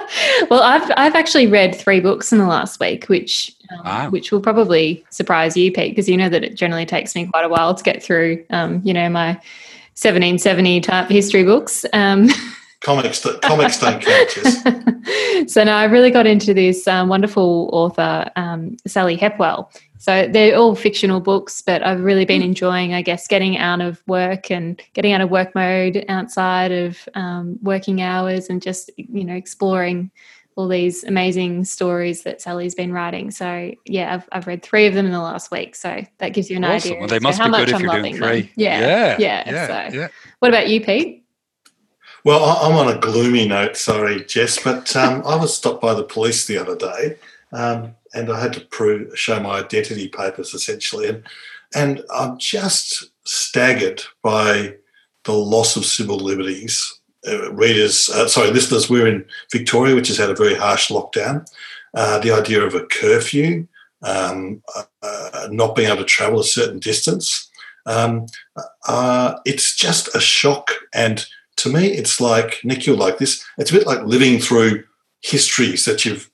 well, 0.51 0.62
I've 0.62 0.91
I've 0.99 1.14
actually 1.14 1.47
read 1.47 1.74
three 1.74 2.01
books 2.01 2.30
in 2.30 2.37
the 2.37 2.47
last 2.47 2.78
week, 2.78 3.07
which 3.07 3.56
um, 3.71 3.85
wow. 3.85 4.11
which 4.11 4.33
will 4.33 4.41
probably 4.41 5.05
surprise 5.11 5.57
you, 5.57 5.73
Pete, 5.73 5.93
because 5.93 6.09
you 6.09 6.17
know 6.17 6.29
that 6.29 6.45
it 6.45 6.55
generally 6.55 6.87
takes 6.87 7.14
me 7.14 7.27
quite 7.27 7.45
a 7.45 7.49
while 7.49 7.75
to 7.75 7.83
get 7.83 8.03
through. 8.03 8.45
Um, 8.51 8.81
you 8.85 8.93
know 8.95 9.09
my 9.09 9.41
1770 9.97 10.81
type 10.83 11.09
history 11.09 11.43
books. 11.43 11.87
Um, 11.95 12.29
comics, 12.83 13.25
comics 13.43 13.79
don't 13.81 14.03
count, 14.03 14.31
Jess. 14.31 14.62
so 15.53 15.64
now 15.64 15.79
I've 15.79 15.91
really 15.91 16.11
got 16.11 16.27
into 16.27 16.53
this 16.53 16.87
um, 16.87 17.09
wonderful 17.09 17.71
author, 17.73 18.31
um, 18.37 18.77
Sally 18.87 19.17
Hepworth. 19.17 19.81
So 19.99 20.29
they're 20.29 20.57
all 20.57 20.75
fictional 20.75 21.21
books, 21.21 21.62
but 21.62 21.83
I've 21.83 22.03
really 22.03 22.27
been 22.27 22.43
Hmm. 22.43 22.49
enjoying, 22.49 22.95
I 22.95 23.01
guess, 23.01 23.27
getting 23.27 23.57
out 23.57 23.81
of 23.81 24.03
work 24.07 24.51
and 24.51 24.81
getting 24.93 25.12
out 25.12 25.23
of 25.23 25.31
work 25.31 25.55
mode 25.55 26.05
outside 26.09 26.71
of 26.71 27.09
um, 27.14 27.59
working 27.62 28.03
hours 28.03 28.49
and 28.51 28.61
just, 28.61 28.91
you 28.97 29.25
know, 29.25 29.35
exploring 29.35 30.11
all 30.57 30.69
these 30.69 31.05
amazing 31.05 31.65
stories 31.65 32.23
that 32.23 32.41
Sally's 32.41 32.75
been 32.75 32.91
writing. 32.93 33.31
So 33.31 33.73
yeah, 33.85 34.15
I've, 34.15 34.29
I've 34.33 34.47
read 34.47 34.63
three 34.63 34.87
of 34.87 34.95
them 34.95 35.05
in 35.07 35.13
the 35.13 35.21
last 35.21 35.51
week. 35.51 35.77
So 35.77 36.03
that 36.19 36.31
gives 36.31 36.51
you 36.51 36.57
an 36.57 36.65
Awesome. 36.65 36.93
idea. 36.93 36.99
Well, 36.99 37.09
they 37.09 37.17
as 37.17 37.21
to 37.21 37.23
must 37.29 37.39
how 37.39 37.45
be 37.45 37.51
much 37.51 37.61
good 37.61 37.69
if 37.69 37.75
I'm 37.77 37.81
you're 37.83 37.91
doing 37.93 38.03
loving 38.03 38.21
them. 38.21 38.31
three. 38.43 38.53
Yeah. 38.57 38.81
yeah, 38.81 39.17
Yeah. 39.19 39.51
yeah, 39.53 39.89
so 39.91 39.97
yeah. 39.97 40.09
what 40.41 40.49
about 40.49 40.69
you, 40.69 40.81
Pete? 40.85 41.25
Well, 42.25 42.43
I- 42.45 42.67
I'm 42.69 42.75
on 42.75 42.89
a 42.97 42.99
gloomy 42.99 43.47
note, 43.47 43.77
sorry, 43.77 44.25
Jess, 44.25 44.59
but 44.63 44.97
um, 44.97 45.23
I 45.27 45.37
was 45.37 45.55
stopped 45.57 45.81
by 45.83 45.95
the 45.95 46.03
police 46.05 46.47
the 46.47 46.59
other 46.59 46.75
day, 46.75 47.17
um, 47.53 47.95
and 48.15 48.33
I 48.33 48.41
had 48.41 48.53
to 48.55 48.61
prove 48.61 49.17
show 49.17 49.39
my 49.39 49.59
identity 49.61 50.09
papers 50.09 50.55
essentially, 50.55 51.09
and 51.09 51.23
and 51.75 52.03
I'm 52.13 52.39
just 52.39 53.11
staggered 53.25 54.03
by 54.23 54.77
the 55.25 55.35
loss 55.35 55.77
of 55.77 55.85
civil 55.85 56.17
liberties. 56.17 56.99
Uh, 57.27 57.53
readers, 57.53 58.09
uh, 58.11 58.29
sorry, 58.29 58.51
listeners, 58.51 58.89
we're 58.89 59.07
in 59.07 59.24
Victoria, 59.53 59.95
which 59.95 60.09
has 60.09 60.18
had 60.18 60.31
a 60.31 60.35
very 60.35 60.55
harsh 60.55 60.91
lockdown. 60.91 61.47
Uh, 61.95 62.18
the 62.18 62.31
idea 62.31 62.62
of 62.62 62.74
a 62.74 62.87
curfew, 62.87 63.66
um, 64.03 64.62
uh, 65.03 65.49
not 65.51 65.74
being 65.74 65.89
able 65.89 65.99
to 65.99 66.05
travel 66.05 66.41
a 66.41 66.45
certain 66.45 66.79
distance, 66.79 67.51
um, 67.87 68.27
uh, 68.87 69.39
it's 69.45 69.74
just 69.74 70.14
a 70.14 70.20
shock 70.20 70.70
and 70.93 71.27
to 71.57 71.70
me, 71.70 71.87
it's 71.89 72.20
like 72.20 72.61
Nick, 72.64 72.87
you're 72.87 72.97
like 72.97 73.18
this. 73.18 73.45
It's 73.59 73.70
a 73.70 73.74
bit 73.74 73.87
like 73.87 74.05
living 74.05 74.39
through 74.39 74.85
histories 75.22 75.85
that 75.87 76.05
you've 76.05 76.31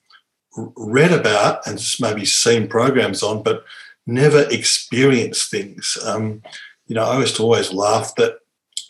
read 0.77 1.13
about 1.13 1.67
and 1.67 1.83
maybe 2.01 2.25
seen 2.25 2.69
programs 2.69 3.23
on, 3.23 3.43
but 3.43 3.65
never 4.07 4.43
experienced 4.51 5.51
things. 5.51 5.97
Um, 6.05 6.43
you 6.87 6.97
know, 6.97 7.05
I 7.05 7.19
used 7.21 7.37
to 7.37 7.43
always 7.43 7.73
laugh 7.73 8.15
that 8.17 8.39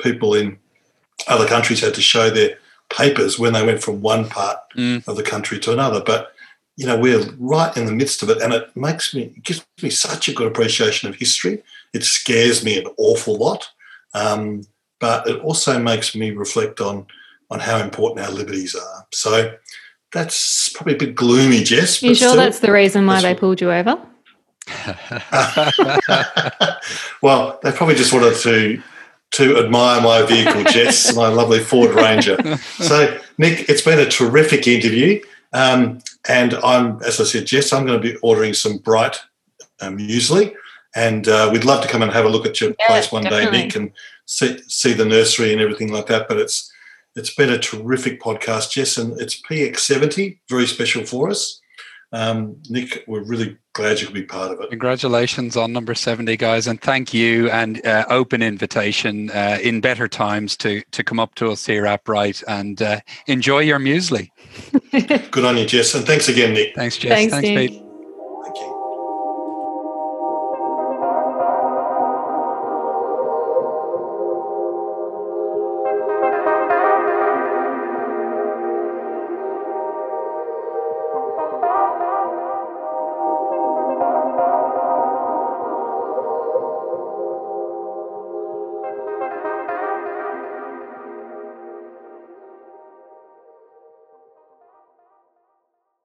people 0.00 0.34
in 0.34 0.58
other 1.28 1.46
countries 1.46 1.80
had 1.80 1.94
to 1.94 2.02
show 2.02 2.30
their 2.30 2.58
papers 2.90 3.38
when 3.38 3.52
they 3.52 3.64
went 3.64 3.82
from 3.82 4.02
one 4.02 4.28
part 4.28 4.58
Mm. 4.76 5.06
of 5.08 5.16
the 5.16 5.22
country 5.22 5.58
to 5.60 5.72
another. 5.72 6.02
But 6.04 6.32
you 6.76 6.86
know, 6.86 6.98
we're 6.98 7.22
right 7.38 7.76
in 7.76 7.84
the 7.84 7.92
midst 7.92 8.22
of 8.22 8.30
it, 8.30 8.40
and 8.40 8.52
it 8.54 8.74
makes 8.74 9.14
me 9.14 9.24
it 9.36 9.42
gives 9.44 9.64
me 9.82 9.90
such 9.90 10.28
a 10.28 10.32
good 10.32 10.46
appreciation 10.46 11.08
of 11.08 11.14
history. 11.16 11.62
It 11.92 12.04
scares 12.04 12.64
me 12.64 12.78
an 12.78 12.86
awful 12.96 13.36
lot. 13.36 13.68
Um, 14.14 14.62
but 15.00 15.26
it 15.28 15.38
also 15.40 15.78
makes 15.78 16.14
me 16.14 16.30
reflect 16.30 16.80
on 16.80 17.06
on 17.50 17.60
how 17.60 17.78
important 17.78 18.26
our 18.26 18.32
liberties 18.32 18.74
are. 18.74 19.06
So 19.12 19.54
that's 20.12 20.70
probably 20.70 20.94
a 20.94 20.98
bit 20.98 21.14
gloomy, 21.14 21.62
Jess. 21.62 22.02
you 22.02 22.10
but 22.10 22.16
sure 22.16 22.28
still- 22.30 22.40
that's 22.42 22.60
the 22.60 22.72
reason 22.72 23.06
why 23.06 23.20
they 23.20 23.34
pulled 23.34 23.60
you 23.60 23.70
over? 23.70 23.98
well, 27.22 27.58
they 27.62 27.72
probably 27.72 27.94
just 27.94 28.12
wanted 28.12 28.36
to 28.38 28.82
to 29.32 29.58
admire 29.58 30.00
my 30.00 30.22
vehicle, 30.22 30.64
Jess, 30.72 31.14
my 31.14 31.28
lovely 31.28 31.58
Ford 31.58 31.94
Ranger. 31.94 32.36
So, 32.78 33.18
Nick, 33.38 33.68
it's 33.68 33.82
been 33.82 33.98
a 33.98 34.08
terrific 34.08 34.66
interview, 34.66 35.20
um, 35.52 36.00
and 36.28 36.54
I'm, 36.54 37.02
as 37.02 37.20
I 37.20 37.24
said, 37.24 37.46
Jess, 37.46 37.72
I'm 37.72 37.86
going 37.86 38.00
to 38.00 38.12
be 38.12 38.18
ordering 38.22 38.54
some 38.54 38.78
brite 38.78 39.18
um, 39.80 39.98
muesli, 39.98 40.54
and 40.94 41.26
uh, 41.28 41.50
we'd 41.52 41.64
love 41.64 41.82
to 41.82 41.88
come 41.88 42.02
and 42.02 42.12
have 42.12 42.24
a 42.24 42.28
look 42.28 42.46
at 42.46 42.60
your 42.60 42.74
Yeah, 42.78 42.86
place 42.86 43.10
one 43.10 43.24
day. 43.24 43.50
Nick, 43.50 43.74
and 43.74 43.92
see 44.26 44.58
see 44.68 44.92
the 44.92 45.04
nursery 45.04 45.52
and 45.52 45.60
everything 45.60 45.90
like 45.90 46.06
that. 46.06 46.28
But 46.28 46.38
it's 46.38 46.70
it's 47.16 47.34
been 47.34 47.50
a 47.50 47.58
terrific 47.58 48.20
podcast, 48.20 48.72
Jess, 48.72 48.96
and 48.98 49.18
it's 49.20 49.40
PX70, 49.40 50.38
very 50.48 50.66
special 50.66 51.04
for 51.04 51.30
us. 51.30 51.61
Um, 52.12 52.56
Nick, 52.68 53.04
we're 53.06 53.24
really 53.24 53.56
glad 53.72 54.00
you 54.00 54.06
could 54.06 54.14
be 54.14 54.22
part 54.22 54.52
of 54.52 54.60
it. 54.60 54.68
Congratulations 54.68 55.56
on 55.56 55.72
number 55.72 55.94
70, 55.94 56.36
guys, 56.36 56.66
and 56.66 56.80
thank 56.80 57.14
you 57.14 57.48
and 57.50 57.84
uh, 57.86 58.04
open 58.10 58.42
invitation 58.42 59.30
uh, 59.30 59.58
in 59.62 59.80
better 59.80 60.08
times 60.08 60.56
to 60.58 60.82
to 60.90 61.02
come 61.02 61.18
up 61.18 61.34
to 61.36 61.50
us 61.50 61.64
here 61.64 61.86
at 61.86 62.04
Brite 62.04 62.42
and 62.46 62.82
uh, 62.82 63.00
enjoy 63.26 63.60
your 63.60 63.78
muesli. 63.78 64.30
Good 65.30 65.44
on 65.44 65.56
you, 65.56 65.66
Jess, 65.66 65.94
and 65.94 66.04
thanks 66.04 66.28
again, 66.28 66.52
Nick. 66.52 66.74
Thanks, 66.74 66.98
Jess. 66.98 67.12
Thanks, 67.12 67.32
Thanks 67.32 67.48
Nick. 67.48 67.70
Pete. 67.70 67.91